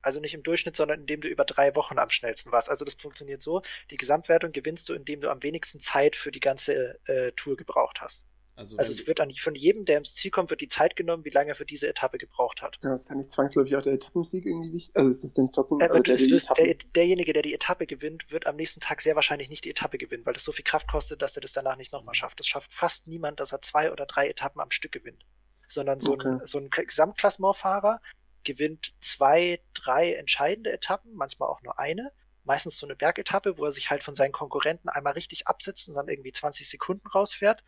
Also 0.01 0.19
nicht 0.19 0.33
im 0.33 0.43
Durchschnitt, 0.43 0.75
sondern 0.75 1.01
indem 1.01 1.21
du 1.21 1.27
über 1.27 1.45
drei 1.45 1.75
Wochen 1.75 1.97
am 1.97 2.09
schnellsten 2.09 2.51
warst. 2.51 2.69
Also 2.69 2.85
das 2.85 2.95
funktioniert 2.95 3.41
so, 3.41 3.61
die 3.89 3.97
Gesamtwertung 3.97 4.51
gewinnst 4.51 4.89
du, 4.89 4.93
indem 4.93 5.21
du 5.21 5.29
am 5.29 5.43
wenigsten 5.43 5.79
Zeit 5.79 6.15
für 6.15 6.31
die 6.31 6.39
ganze 6.39 6.99
äh, 7.07 7.31
Tour 7.33 7.55
gebraucht 7.55 8.01
hast. 8.01 8.25
Also, 8.55 8.77
also 8.77 8.91
es 8.91 9.07
wird 9.07 9.19
an, 9.19 9.31
von 9.31 9.55
jedem, 9.55 9.83
der 9.85 9.97
ins 9.97 10.13
Ziel 10.13 10.29
kommt, 10.29 10.51
wird 10.51 10.61
die 10.61 10.67
Zeit 10.67 10.95
genommen, 10.95 11.25
wie 11.25 11.31
lange 11.31 11.49
er 11.49 11.55
für 11.55 11.65
diese 11.65 11.87
Etappe 11.87 12.19
gebraucht 12.19 12.61
hat. 12.61 12.77
Ja, 12.83 12.93
ist 12.93 13.09
ja 13.09 13.15
nicht 13.15 13.31
zwangsläufig 13.31 13.75
auch 13.75 13.81
der 13.81 13.93
Etappensieg 13.93 14.45
irgendwie 14.45 14.73
wichtig? 14.73 14.95
Also 14.95 15.09
ist 15.09 15.23
das 15.23 15.33
denn 15.33 15.51
trotzdem... 15.51 15.79
Äh, 15.79 15.87
also 15.87 16.03
der, 16.03 16.65
der, 16.65 16.75
derjenige, 16.93 17.33
der 17.33 17.41
die 17.41 17.53
Etappe 17.55 17.87
gewinnt, 17.87 18.31
wird 18.31 18.45
am 18.45 18.55
nächsten 18.55 18.79
Tag 18.79 19.01
sehr 19.01 19.15
wahrscheinlich 19.15 19.49
nicht 19.49 19.65
die 19.65 19.71
Etappe 19.71 19.97
gewinnen, 19.97 20.25
weil 20.25 20.33
das 20.33 20.43
so 20.43 20.51
viel 20.51 20.63
Kraft 20.63 20.87
kostet, 20.87 21.23
dass 21.23 21.35
er 21.35 21.41
das 21.41 21.53
danach 21.53 21.77
nicht 21.77 21.93
nochmal 21.93 22.13
schafft. 22.13 22.39
Das 22.39 22.47
schafft 22.47 22.71
fast 22.73 23.07
niemand, 23.07 23.39
dass 23.39 23.51
er 23.51 23.61
zwei 23.61 23.91
oder 23.91 24.05
drei 24.05 24.27
Etappen 24.27 24.61
am 24.61 24.69
Stück 24.69 24.91
gewinnt. 24.91 25.25
Sondern 25.67 25.99
so 25.99 26.13
okay. 26.13 26.27
ein, 26.27 26.45
so 26.45 26.59
ein 26.59 26.69
Gesamtklassementfahrer 26.69 28.01
gewinnt 28.43 28.93
zwei, 29.01 29.61
drei 29.73 30.13
entscheidende 30.13 30.71
Etappen, 30.71 31.15
manchmal 31.15 31.49
auch 31.49 31.63
nur 31.63 31.79
eine. 31.79 32.11
Meistens 32.43 32.77
so 32.77 32.85
eine 32.85 32.95
Bergetappe, 32.95 33.57
wo 33.57 33.65
er 33.65 33.71
sich 33.71 33.89
halt 33.89 34.03
von 34.03 34.13
seinen 34.13 34.33
Konkurrenten 34.33 34.89
einmal 34.89 35.13
richtig 35.13 35.47
absetzt 35.47 35.87
und 35.87 35.95
dann 35.95 36.09
irgendwie 36.09 36.33
20 36.33 36.69
Sekunden 36.69 37.07
rausfährt 37.07 37.63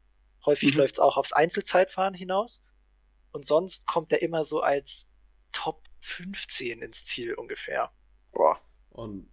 Häufig 0.46 0.74
mhm. 0.74 0.80
läuft 0.80 0.96
es 0.96 1.00
auch 1.00 1.18
aufs 1.18 1.34
Einzelzeitfahren 1.34 2.14
hinaus. 2.14 2.64
Und 3.32 3.46
sonst 3.46 3.86
kommt 3.86 4.12
er 4.12 4.22
immer 4.22 4.44
so 4.44 4.62
als 4.62 5.14
Top 5.52 5.84
15 6.00 6.82
ins 6.82 7.06
Ziel 7.06 7.34
ungefähr. 7.34 7.92
Boah. 8.32 8.60
Und 8.90 9.30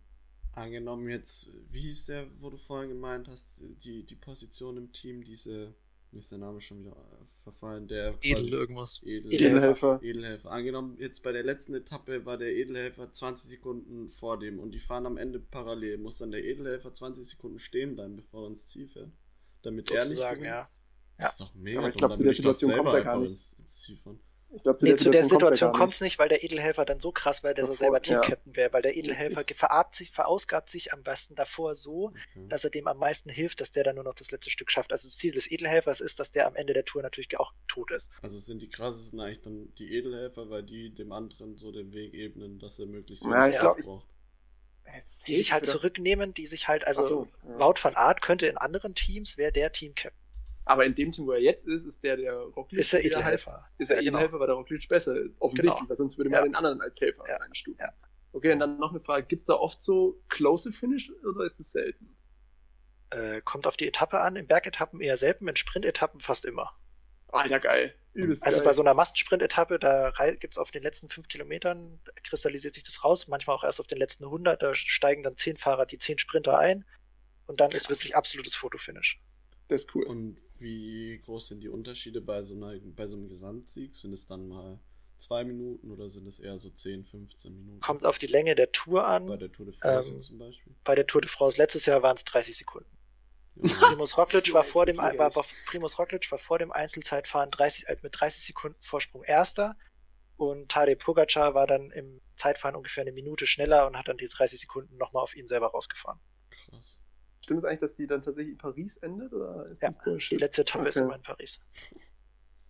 angenommen 0.52 1.08
jetzt, 1.08 1.48
wie 1.70 1.88
ist 1.88 2.08
der, 2.08 2.26
wo 2.40 2.50
du 2.50 2.56
vorhin 2.56 2.90
gemeint 2.90 3.28
hast, 3.28 3.62
die, 3.84 4.04
die 4.04 4.16
Position 4.16 4.76
im 4.76 4.92
Team, 4.92 5.24
diese, 5.24 5.74
wie 6.10 6.18
ist 6.18 6.30
der 6.30 6.38
Name 6.38 6.60
schon 6.60 6.80
wieder 6.80 6.92
äh, 6.92 7.24
verfallen, 7.42 7.88
der 7.88 8.18
Edel 8.22 8.48
irgendwas. 8.52 9.00
Edel, 9.02 9.32
Edelhelfer. 9.32 10.00
Edelhelfer. 10.02 10.50
Angenommen, 10.50 10.96
jetzt 10.98 11.22
bei 11.22 11.32
der 11.32 11.42
letzten 11.42 11.74
Etappe 11.74 12.24
war 12.26 12.38
der 12.38 12.52
Edelhelfer 12.52 13.10
20 13.10 13.50
Sekunden 13.50 14.08
vor 14.08 14.38
dem 14.38 14.58
und 14.58 14.72
die 14.72 14.80
fahren 14.80 15.06
am 15.06 15.16
Ende 15.16 15.40
parallel. 15.40 15.98
Muss 15.98 16.18
dann 16.18 16.30
der 16.30 16.44
Edelhelfer 16.44 16.92
20 16.92 17.26
Sekunden 17.26 17.58
stehen 17.58 17.94
bleiben, 17.94 18.16
bevor 18.16 18.42
er 18.42 18.48
ins 18.48 18.68
Ziel 18.68 18.88
fährt? 18.88 19.10
Damit 19.62 19.90
er 19.90 20.04
nicht 20.04 20.16
sagen, 20.16 20.44
ja. 20.44 20.68
Ja. 21.22 21.28
Das 21.28 21.32
ist 21.32 21.40
doch 21.40 21.54
mega. 21.54 21.78
Aber 21.80 21.88
ich 21.88 21.96
glaube, 21.96 22.14
zu 22.14 22.22
der 22.22 22.32
Situation 22.32 22.72
kommt 22.72 22.88
es 22.88 22.94
ja 22.94 23.00
gar 23.00 23.20
nicht. 23.20 23.30
Ins, 23.30 23.52
ins 23.54 23.88
ich 24.54 24.62
glaube, 24.62 24.78
zu, 24.78 24.84
nee, 24.84 24.90
der 24.90 24.98
zu 24.98 25.10
der 25.10 25.24
Situation 25.24 25.72
kommt 25.72 25.94
es 25.94 26.02
nicht, 26.02 26.18
weil 26.18 26.28
der 26.28 26.44
Edelhelfer 26.44 26.84
dann 26.84 27.00
so 27.00 27.10
krass 27.10 27.42
wäre, 27.42 27.54
dass 27.54 27.70
er 27.70 27.74
selber 27.74 28.02
Teamcaptain 28.02 28.52
ja. 28.52 28.56
wäre, 28.56 28.72
weil 28.74 28.82
der 28.82 28.96
Edelhelfer 28.96 29.44
verarbt 29.54 29.94
sich, 29.94 30.10
verausgabt 30.10 30.68
sich 30.68 30.92
am 30.92 31.02
besten 31.02 31.34
davor 31.34 31.74
so, 31.74 32.08
okay. 32.08 32.48
dass 32.48 32.62
er 32.64 32.70
dem 32.70 32.86
am 32.86 32.98
meisten 32.98 33.30
hilft, 33.30 33.62
dass 33.62 33.70
der 33.70 33.82
dann 33.82 33.94
nur 33.94 34.04
noch 34.04 34.14
das 34.14 34.30
letzte 34.30 34.50
Stück 34.50 34.70
schafft. 34.70 34.92
Also 34.92 35.08
das 35.08 35.16
Ziel 35.16 35.32
des 35.32 35.50
Edelhelfers 35.50 36.02
ist, 36.02 36.20
dass 36.20 36.32
der 36.32 36.46
am 36.46 36.54
Ende 36.54 36.74
der 36.74 36.84
Tour 36.84 37.02
natürlich 37.02 37.38
auch 37.40 37.54
tot 37.66 37.90
ist. 37.92 38.10
Also 38.20 38.38
sind 38.38 38.60
die 38.60 38.68
krassesten 38.68 39.20
eigentlich 39.20 39.40
dann 39.40 39.74
die 39.76 39.94
Edelhelfer, 39.94 40.50
weil 40.50 40.62
die 40.62 40.94
dem 40.94 41.12
anderen 41.12 41.56
so 41.56 41.72
den 41.72 41.94
Weg 41.94 42.12
ebnen, 42.12 42.58
dass 42.58 42.78
er 42.78 42.86
möglichst 42.86 43.24
ja, 43.24 43.48
ich 43.48 43.58
glaub, 43.58 43.78
braucht. 43.78 44.06
Die 45.26 45.34
sich 45.34 45.52
halt 45.52 45.64
zurücknehmen, 45.64 46.34
die 46.34 46.46
sich 46.46 46.68
halt, 46.68 46.86
also 46.86 47.06
so, 47.06 47.28
ja. 47.48 47.58
Wout 47.58 47.76
van 47.80 47.94
Art 47.94 48.20
könnte 48.20 48.46
in 48.46 48.58
anderen 48.58 48.94
Teams, 48.94 49.38
wäre 49.38 49.52
der 49.52 49.72
Teamcaptain. 49.72 50.21
Aber 50.64 50.86
in 50.86 50.94
dem 50.94 51.10
Team, 51.10 51.26
wo 51.26 51.32
er 51.32 51.40
jetzt 51.40 51.66
ist, 51.66 51.84
ist 51.84 52.02
der, 52.04 52.16
der 52.16 52.34
Roglic 52.34 52.80
ist 52.80 52.92
der 52.92 53.04
Edelhelfer. 53.04 53.68
Ist 53.78 53.90
er 53.90 53.96
ja, 53.96 54.02
Edelhelfer, 54.02 54.28
genau. 54.28 54.40
weil 54.40 54.46
der 54.46 54.56
Roglic 54.56 54.88
besser 54.88 55.16
ist. 55.16 55.34
Offensichtlich, 55.38 55.74
genau. 55.74 55.88
weil 55.88 55.96
sonst 55.96 56.18
würde 56.18 56.30
man 56.30 56.40
ja. 56.40 56.44
den 56.44 56.54
anderen 56.54 56.80
als 56.80 57.00
Helfer 57.00 57.24
ja. 57.28 57.36
einstufen. 57.38 57.80
Ja. 57.80 57.92
Okay, 58.32 58.52
und 58.52 58.60
dann 58.60 58.78
noch 58.78 58.90
eine 58.90 59.00
Frage. 59.00 59.26
Gibt 59.26 59.42
es 59.42 59.46
da 59.48 59.54
oft 59.54 59.80
so 59.82 60.22
close 60.28 60.72
Finish 60.72 61.12
oder 61.24 61.44
ist 61.44 61.60
es 61.60 61.72
selten? 61.72 62.16
Äh, 63.10 63.42
kommt 63.42 63.66
auf 63.66 63.76
die 63.76 63.88
Etappe 63.88 64.20
an. 64.20 64.36
In 64.36 64.46
Bergetappen 64.46 65.00
eher 65.00 65.16
selten, 65.16 65.48
in 65.48 65.56
Sprintetappen 65.56 66.20
fast 66.20 66.44
immer. 66.44 66.72
Alter, 67.28 67.60
geil. 67.60 67.94
Übelst 68.14 68.44
also 68.44 68.58
geil. 68.58 68.66
bei 68.66 68.72
so 68.74 68.82
einer 68.82 68.94
Massensprint-Etappe, 68.94 69.78
da 69.78 70.12
gibt 70.38 70.54
es 70.54 70.58
auf 70.58 70.70
den 70.70 70.82
letzten 70.82 71.08
fünf 71.08 71.28
Kilometern, 71.28 71.98
kristallisiert 72.24 72.74
sich 72.74 72.84
das 72.84 73.04
raus, 73.04 73.26
manchmal 73.26 73.56
auch 73.56 73.64
erst 73.64 73.80
auf 73.80 73.86
den 73.86 73.98
letzten 73.98 74.24
100, 74.24 74.62
da 74.62 74.74
steigen 74.74 75.22
dann 75.22 75.38
zehn 75.38 75.56
Fahrer, 75.56 75.86
die 75.86 75.98
zehn 75.98 76.18
Sprinter 76.18 76.58
ein 76.58 76.84
und 77.46 77.60
dann 77.60 77.70
ist 77.70 77.88
wirklich 77.88 78.14
absolutes 78.14 78.54
Fotofinish. 78.54 79.18
Das 79.68 79.82
ist 79.82 79.94
cool. 79.94 80.04
Und 80.04 80.36
wie 80.62 81.18
groß 81.18 81.48
sind 81.48 81.62
die 81.62 81.68
Unterschiede 81.68 82.20
bei 82.20 82.42
so, 82.42 82.54
einer, 82.54 82.78
bei 82.78 83.06
so 83.06 83.16
einem 83.16 83.28
Gesamtsieg? 83.28 83.94
Sind 83.94 84.12
es 84.12 84.26
dann 84.26 84.48
mal 84.48 84.78
zwei 85.16 85.44
Minuten 85.44 85.90
oder 85.90 86.08
sind 86.08 86.26
es 86.26 86.38
eher 86.38 86.58
so 86.58 86.70
10, 86.70 87.04
15 87.04 87.56
Minuten? 87.56 87.80
Kommt 87.80 88.04
auf 88.04 88.18
die 88.18 88.26
Länge 88.26 88.54
der 88.54 88.72
Tour 88.72 89.06
an. 89.06 89.26
Bei 89.26 89.36
der 89.36 89.52
Tour 89.52 89.66
de 89.66 89.74
France 89.74 90.10
ähm, 90.10 90.20
zum 90.20 90.38
Beispiel. 90.38 90.74
Bei 90.84 90.94
der 90.94 91.06
Tour 91.06 91.20
de 91.20 91.30
France 91.30 91.58
letztes 91.58 91.86
Jahr 91.86 92.02
waren 92.02 92.16
es 92.16 92.24
30 92.24 92.56
Sekunden. 92.56 92.90
Primus 93.60 94.16
Roglic 94.16 94.52
war 94.54 94.64
vor 94.64 94.86
dem 94.86 94.96
war, 94.96 95.18
war, 95.18 95.44
Primus 95.66 95.98
Roglic 95.98 96.30
war 96.30 96.38
vor 96.38 96.58
dem 96.58 96.72
Einzelzeitfahren 96.72 97.50
30, 97.50 97.88
äh, 97.88 97.96
mit 98.02 98.18
30 98.18 98.44
Sekunden 98.44 98.80
Vorsprung 98.80 99.22
erster 99.24 99.76
und 100.36 100.70
Tadej 100.70 100.96
Pogacar 100.96 101.54
war 101.54 101.66
dann 101.66 101.90
im 101.90 102.20
Zeitfahren 102.36 102.76
ungefähr 102.76 103.02
eine 103.02 103.12
Minute 103.12 103.46
schneller 103.46 103.86
und 103.86 103.96
hat 103.96 104.08
dann 104.08 104.16
die 104.16 104.26
30 104.26 104.60
Sekunden 104.60 104.96
nochmal 104.96 105.22
auf 105.22 105.36
ihn 105.36 105.46
selber 105.46 105.68
rausgefahren. 105.68 106.18
Krass. 106.50 106.98
Stimmt 107.42 107.58
es 107.58 107.64
eigentlich, 107.64 107.80
dass 107.80 107.94
die 107.96 108.06
dann 108.06 108.22
tatsächlich 108.22 108.52
in 108.52 108.58
Paris 108.58 108.96
endet? 108.98 109.32
Oder 109.32 109.66
ist 109.66 109.82
ja, 109.82 109.90
die 109.90 110.36
letzte 110.36 110.62
Etappe 110.62 110.82
okay. 110.82 110.90
ist 110.90 110.96
immer 110.96 111.16
in 111.16 111.22
Paris. 111.22 111.60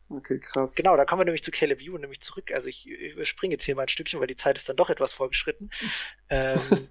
Okay, 0.09 0.39
krass. 0.41 0.75
Genau, 0.75 0.97
da 0.97 1.05
kommen 1.05 1.21
wir 1.21 1.25
nämlich 1.25 1.43
zu 1.43 1.51
Caleb 1.51 1.81
View 1.81 1.97
nämlich 1.97 2.21
zurück. 2.21 2.53
Also 2.53 2.69
ich 2.69 2.87
überspringe 2.87 3.55
jetzt 3.55 3.65
hier 3.65 3.75
mal 3.75 3.83
ein 3.83 3.89
Stückchen, 3.89 4.21
weil 4.21 4.27
die 4.27 4.37
Zeit 4.37 4.57
ist 4.57 4.69
dann 4.69 4.77
doch 4.77 4.91
etwas 4.91 5.13
vorgeschritten. 5.13 5.71
ähm, 6.31 6.89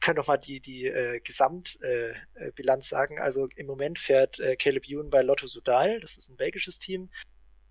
können 0.00 0.16
doch 0.16 0.26
mal 0.26 0.36
die, 0.36 0.60
die 0.60 0.86
äh, 0.86 1.20
Gesamtbilanz 1.20 2.86
äh, 2.86 2.88
sagen. 2.88 3.20
Also 3.20 3.48
im 3.56 3.66
Moment 3.66 3.98
fährt 3.98 4.38
äh, 4.40 4.56
Caleb 4.56 4.88
Ewan 4.88 5.10
bei 5.10 5.22
Lotto 5.22 5.46
Sudal, 5.46 6.00
das 6.00 6.16
ist 6.16 6.30
ein 6.30 6.36
belgisches 6.36 6.78
Team. 6.78 7.10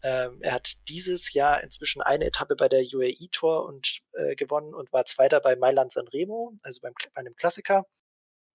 Ähm, 0.04 0.38
er 0.42 0.54
hat 0.54 0.74
dieses 0.88 1.34
Jahr 1.34 1.64
inzwischen 1.64 2.02
eine 2.02 2.26
Etappe 2.26 2.56
bei 2.56 2.70
der 2.70 2.82
UAE 2.82 3.30
Tour 3.32 3.66
und 3.66 4.02
äh, 4.14 4.36
gewonnen 4.36 4.74
und 4.74 4.94
war 4.94 5.06
Zweiter 5.06 5.40
bei 5.40 5.56
Mailand 5.56 5.92
Sanremo, 5.92 6.54
also 6.64 6.82
beim, 6.82 6.94
bei 7.14 7.22
einem 7.22 7.36
Klassiker 7.36 7.86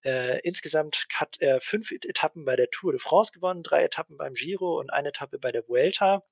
Äh, 0.05 0.41
insgesamt 0.41 1.07
hat 1.15 1.37
er 1.41 1.61
fünf 1.61 1.93
Etappen 1.93 2.45
bei 2.45 2.57
der 2.57 2.71
Tour 2.71 2.93
de 2.93 3.01
France 3.01 3.33
gewonnen, 3.33 3.63
drei 3.63 3.85
Etappen 3.85 4.17
beim 4.17 4.35
Giro 4.35 4.79
und 4.81 4.91
eine 4.91 5.11
Etappe 5.11 5.39
bei 5.39 5.53
der 5.53 5.69
Vuelta. 5.69 6.25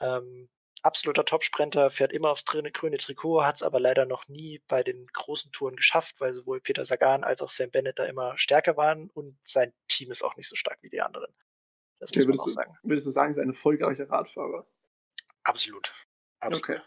Ähm, 0.00 0.48
absoluter 0.82 1.24
Topsprinter, 1.24 1.90
fährt 1.90 2.12
immer 2.12 2.30
aufs 2.30 2.44
grüne, 2.44 2.70
grüne 2.70 2.98
Trikot, 2.98 3.44
hat 3.44 3.56
es 3.56 3.62
aber 3.62 3.80
leider 3.80 4.04
noch 4.06 4.28
nie 4.28 4.62
bei 4.68 4.82
den 4.82 5.06
großen 5.06 5.50
Touren 5.50 5.76
geschafft, 5.76 6.20
weil 6.20 6.34
sowohl 6.34 6.60
Peter 6.60 6.84
Sagan 6.84 7.24
als 7.24 7.42
auch 7.42 7.48
Sam 7.48 7.70
Bennett 7.70 7.98
da 7.98 8.04
immer 8.04 8.36
stärker 8.38 8.76
waren 8.76 9.10
und 9.10 9.38
sein 9.44 9.72
Team 9.88 10.10
ist 10.10 10.22
auch 10.22 10.36
nicht 10.36 10.48
so 10.48 10.56
stark 10.56 10.78
wie 10.82 10.90
die 10.90 11.00
anderen. 11.00 11.34
Das 11.98 12.10
okay, 12.10 12.26
muss 12.26 12.36
man 12.36 12.40
auch 12.40 12.48
sagen. 12.48 12.78
Du, 12.82 12.90
würdest 12.90 13.06
du 13.06 13.10
sagen, 13.10 13.30
ist 13.30 13.38
ein 13.38 13.48
erfolgreicher 13.48 14.08
Radfahrer? 14.10 14.66
Absolut. 15.42 15.94
Absolut. 16.40 16.68
Okay. 16.68 16.80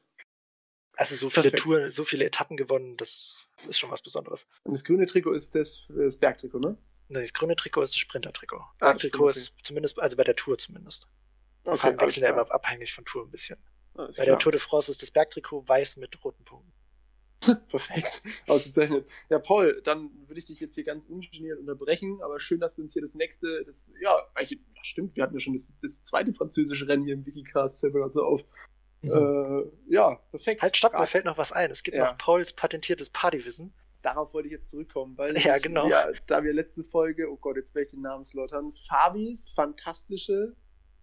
Also 0.97 1.15
so 1.15 1.29
viele 1.29 1.43
Perfekt. 1.43 1.63
Touren, 1.63 1.89
so 1.91 2.03
viele 2.05 2.25
Etappen 2.25 2.57
gewonnen, 2.57 2.97
das 2.97 3.51
ist 3.69 3.77
schon 3.77 3.91
was 3.91 4.01
Besonderes. 4.01 4.47
Und 4.63 4.73
das 4.73 4.83
grüne 4.83 5.05
Trikot 5.05 5.33
ist 5.33 5.53
das, 5.53 5.85
das 5.89 6.17
Bergtrikot, 6.17 6.59
ne? 6.59 6.77
Das 7.09 7.33
grüne 7.33 7.55
Trikot 7.55 7.83
ist 7.83 7.93
das 7.93 7.99
Sprintertrikot. 7.99 8.57
Ah, 8.57 8.73
Bergtrikot 8.79 9.29
ist 9.29 9.53
zumindest, 9.63 9.99
also 9.99 10.17
bei 10.17 10.23
der 10.23 10.35
Tour 10.35 10.57
zumindest. 10.57 11.07
Okay, 11.63 11.77
Farben 11.77 11.99
wechseln 12.01 12.23
ja 12.23 12.29
immer 12.31 12.51
abhängig 12.51 12.93
von 12.93 13.05
Tour 13.05 13.25
ein 13.25 13.29
bisschen. 13.29 13.57
Bei 13.93 14.07
klar. 14.07 14.25
der 14.25 14.37
Tour 14.39 14.51
de 14.51 14.59
France 14.59 14.91
ist 14.91 15.01
das 15.01 15.11
Bergtrikot 15.11 15.67
weiß 15.67 15.97
mit 15.97 16.23
roten 16.23 16.43
Punkten. 16.43 16.73
Perfekt, 17.69 18.23
ausgezeichnet. 18.47 19.09
Ja, 19.29 19.37
Paul, 19.37 19.79
dann 19.83 20.09
würde 20.25 20.39
ich 20.39 20.45
dich 20.45 20.59
jetzt 20.59 20.73
hier 20.73 20.83
ganz 20.83 21.05
ungeniert 21.05 21.59
unterbrechen, 21.59 22.19
aber 22.23 22.39
schön, 22.39 22.59
dass 22.59 22.75
du 22.75 22.81
uns 22.81 22.93
hier 22.93 23.03
das 23.03 23.13
nächste, 23.13 23.63
das, 23.65 23.91
ja, 24.01 24.17
eigentlich, 24.33 24.59
ja, 24.75 24.83
stimmt, 24.83 25.15
wir 25.15 25.23
hatten 25.23 25.35
ja 25.35 25.39
schon 25.39 25.53
das, 25.53 25.71
das 25.79 26.01
zweite 26.01 26.33
französische 26.33 26.87
Rennen 26.87 27.03
hier 27.03 27.13
im 27.13 27.25
Wikicast, 27.25 27.79
fällt 27.79 27.93
mir 27.93 27.99
gerade 27.99 28.13
so 28.13 28.23
auf. 28.23 28.43
Mhm. 29.01 29.11
Äh, 29.11 29.93
ja, 29.93 30.15
perfekt. 30.31 30.61
Halt, 30.61 30.77
stopp, 30.77 30.93
mir 30.93 31.07
fällt 31.07 31.25
noch 31.25 31.37
was 31.37 31.51
ein. 31.51 31.71
Es 31.71 31.83
gibt 31.83 31.97
ja. 31.97 32.05
noch 32.05 32.17
Pauls 32.17 32.53
patentiertes 32.53 33.09
Partywissen. 33.09 33.73
Darauf 34.01 34.33
wollte 34.33 34.47
ich 34.47 34.53
jetzt 34.53 34.69
zurückkommen, 34.69 35.17
weil 35.17 35.37
ja, 35.37 35.57
genau. 35.57 35.87
ja, 35.87 36.07
da 36.27 36.43
wir 36.43 36.53
letzte 36.53 36.83
Folge, 36.83 37.31
oh 37.31 37.37
Gott, 37.37 37.57
jetzt 37.57 37.73
werde 37.75 37.85
ich 37.87 37.91
den 37.91 38.01
Namen 38.01 38.23
slottern, 38.23 38.73
Fabis 38.73 39.49
fantastische 39.49 40.55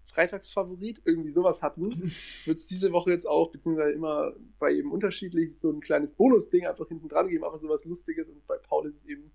Freitagsfavorit, 0.04 1.02
irgendwie 1.04 1.30
sowas 1.30 1.62
hatten, 1.62 1.90
wird 2.44 2.58
es 2.58 2.66
diese 2.66 2.92
Woche 2.92 3.10
jetzt 3.10 3.26
auch, 3.26 3.50
beziehungsweise 3.50 3.92
immer 3.92 4.32
bei 4.58 4.70
jedem 4.70 4.92
unterschiedlich, 4.92 5.58
so 5.58 5.70
ein 5.70 5.80
kleines 5.80 6.12
Bonusding 6.12 6.66
einfach 6.66 6.88
hinten 6.88 7.08
dran 7.08 7.28
geben, 7.28 7.44
einfach 7.44 7.58
sowas 7.58 7.84
Lustiges 7.84 8.28
und 8.28 8.46
bei 8.46 8.58
Paul 8.58 8.88
ist 8.88 8.98
es 8.98 9.04
eben 9.06 9.32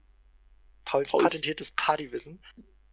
Pauls, 0.85 1.09
Pauls 1.09 1.23
patentiertes 1.23 1.71
Partywissen. 1.71 2.39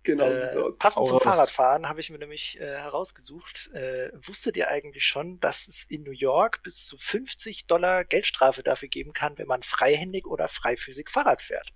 Genau, 0.06 0.30
äh, 0.30 0.52
so 0.52 0.66
aus. 0.66 0.78
Passend 0.78 1.04
zum 1.08 1.18
Fahrradfahren 1.18 1.88
habe 1.88 2.00
ich 2.00 2.10
mir 2.10 2.18
nämlich 2.18 2.60
äh, 2.60 2.64
herausgesucht. 2.64 3.72
Äh, 3.74 4.12
wusstet 4.14 4.56
ihr 4.56 4.70
eigentlich 4.70 5.04
schon, 5.04 5.40
dass 5.40 5.66
es 5.66 5.82
in 5.82 6.04
New 6.04 6.12
York 6.12 6.62
bis 6.62 6.86
zu 6.86 6.96
50 6.96 7.66
Dollar 7.66 8.04
Geldstrafe 8.04 8.62
dafür 8.62 8.88
geben 8.88 9.12
kann, 9.12 9.36
wenn 9.36 9.48
man 9.48 9.64
freihändig 9.64 10.26
oder 10.26 10.46
freifüßig 10.46 11.08
Fahrrad 11.10 11.42
fährt? 11.42 11.74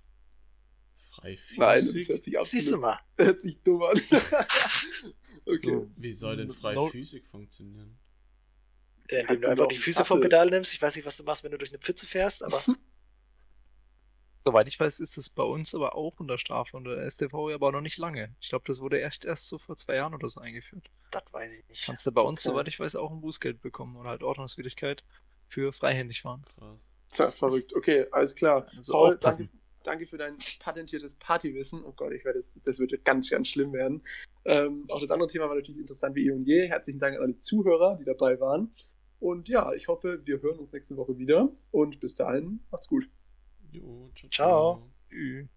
Freihändig? 1.13 1.57
Nein, 1.57 1.85
das 1.85 2.07
hört 2.07 2.23
sich 2.23 2.39
absolut, 2.39 2.47
Siehst 2.47 2.71
du 2.71 2.77
mal. 2.77 2.99
hört 3.17 3.41
sich 3.41 3.61
dumm 3.63 3.83
an. 3.83 4.01
okay. 5.45 5.81
Wie 5.97 6.13
soll 6.13 6.37
denn 6.37 6.51
Freiphysik 6.51 7.27
funktionieren? 7.27 7.99
Äh, 9.09 9.23
indem 9.23 9.41
du 9.41 9.49
einfach 9.49 9.67
die 9.67 9.77
Füße 9.77 10.05
vom 10.05 10.21
Pedal 10.21 10.49
nimmst. 10.49 10.71
Ich 10.71 10.81
weiß 10.81 10.95
nicht, 10.95 11.05
was 11.05 11.17
du 11.17 11.23
machst, 11.23 11.43
wenn 11.43 11.51
du 11.51 11.57
durch 11.57 11.71
eine 11.71 11.79
Pfütze 11.79 12.07
fährst, 12.07 12.43
aber. 12.43 12.63
Soweit 14.43 14.67
ich 14.67 14.79
weiß, 14.79 14.99
ist 14.99 15.17
es 15.17 15.29
bei 15.29 15.43
uns 15.43 15.75
aber 15.75 15.95
auch 15.95 16.19
unter 16.19 16.37
Strafe 16.37 16.75
unter 16.75 16.95
der 16.95 17.09
STV 17.09 17.51
aber 17.53 17.71
noch 17.71 17.81
nicht 17.81 17.97
lange. 17.97 18.35
Ich 18.39 18.49
glaube, 18.49 18.63
das 18.65 18.79
wurde 18.79 18.97
erst 18.97 19.23
erst 19.23 19.47
so 19.47 19.57
vor 19.59 19.75
zwei 19.75 19.95
Jahren 19.95 20.15
oder 20.15 20.27
so 20.29 20.41
eingeführt. 20.41 20.89
Das 21.11 21.31
weiß 21.31 21.53
ich 21.53 21.67
nicht. 21.67 21.85
Kannst 21.85 22.05
du 22.07 22.11
bei 22.11 22.21
uns, 22.21 22.45
okay. 22.45 22.53
soweit 22.53 22.67
ich 22.67 22.79
weiß, 22.79 22.95
auch 22.95 23.11
ein 23.11 23.21
Bußgeld 23.21 23.61
bekommen 23.61 23.95
oder 23.97 24.09
halt 24.09 24.23
Ordnungswidrigkeit 24.23 25.03
für 25.47 25.71
freihändig 25.71 26.21
fahren. 26.21 26.43
Krass. 26.57 26.91
Tja, 27.11 27.29
verrückt. 27.29 27.75
Okay, 27.75 28.07
alles 28.11 28.35
klar. 28.35 28.67
Also 28.75 28.93
Paul, 28.93 29.17
danke, 29.17 29.49
danke, 29.83 30.05
für 30.05 30.17
dein 30.17 30.37
patentiertes 30.59 31.15
Partywissen. 31.15 31.83
Oh 31.83 31.91
Gott, 31.91 32.13
ich 32.13 32.25
werde 32.25 32.39
das, 32.39 32.55
das 32.63 32.79
wird 32.79 33.03
ganz, 33.05 33.29
ganz 33.29 33.49
schlimm 33.49 33.73
werden. 33.73 34.01
Ähm, 34.45 34.85
auch 34.89 35.01
das 35.01 35.11
andere 35.11 35.29
Thema 35.29 35.49
war 35.49 35.55
natürlich 35.55 35.81
interessant 35.81 36.15
wie 36.15 36.27
eh 36.27 36.31
und 36.31 36.45
je. 36.45 36.67
Herzlichen 36.67 36.99
Dank 36.99 37.17
an 37.17 37.23
alle 37.23 37.37
Zuhörer, 37.37 37.97
die 37.97 38.05
dabei 38.05 38.39
waren. 38.39 38.73
Und 39.19 39.49
ja, 39.49 39.71
ich 39.73 39.87
hoffe, 39.87 40.21
wir 40.23 40.41
hören 40.41 40.57
uns 40.57 40.73
nächste 40.73 40.97
Woche 40.97 41.17
wieder. 41.17 41.49
Und 41.69 41.99
bis 41.99 42.15
dahin, 42.15 42.61
macht's 42.71 42.87
gut. 42.87 43.07
Jo, 43.71 44.11
ciao. 44.13 44.29
ciao. 44.29 44.91
ciao. 45.09 45.49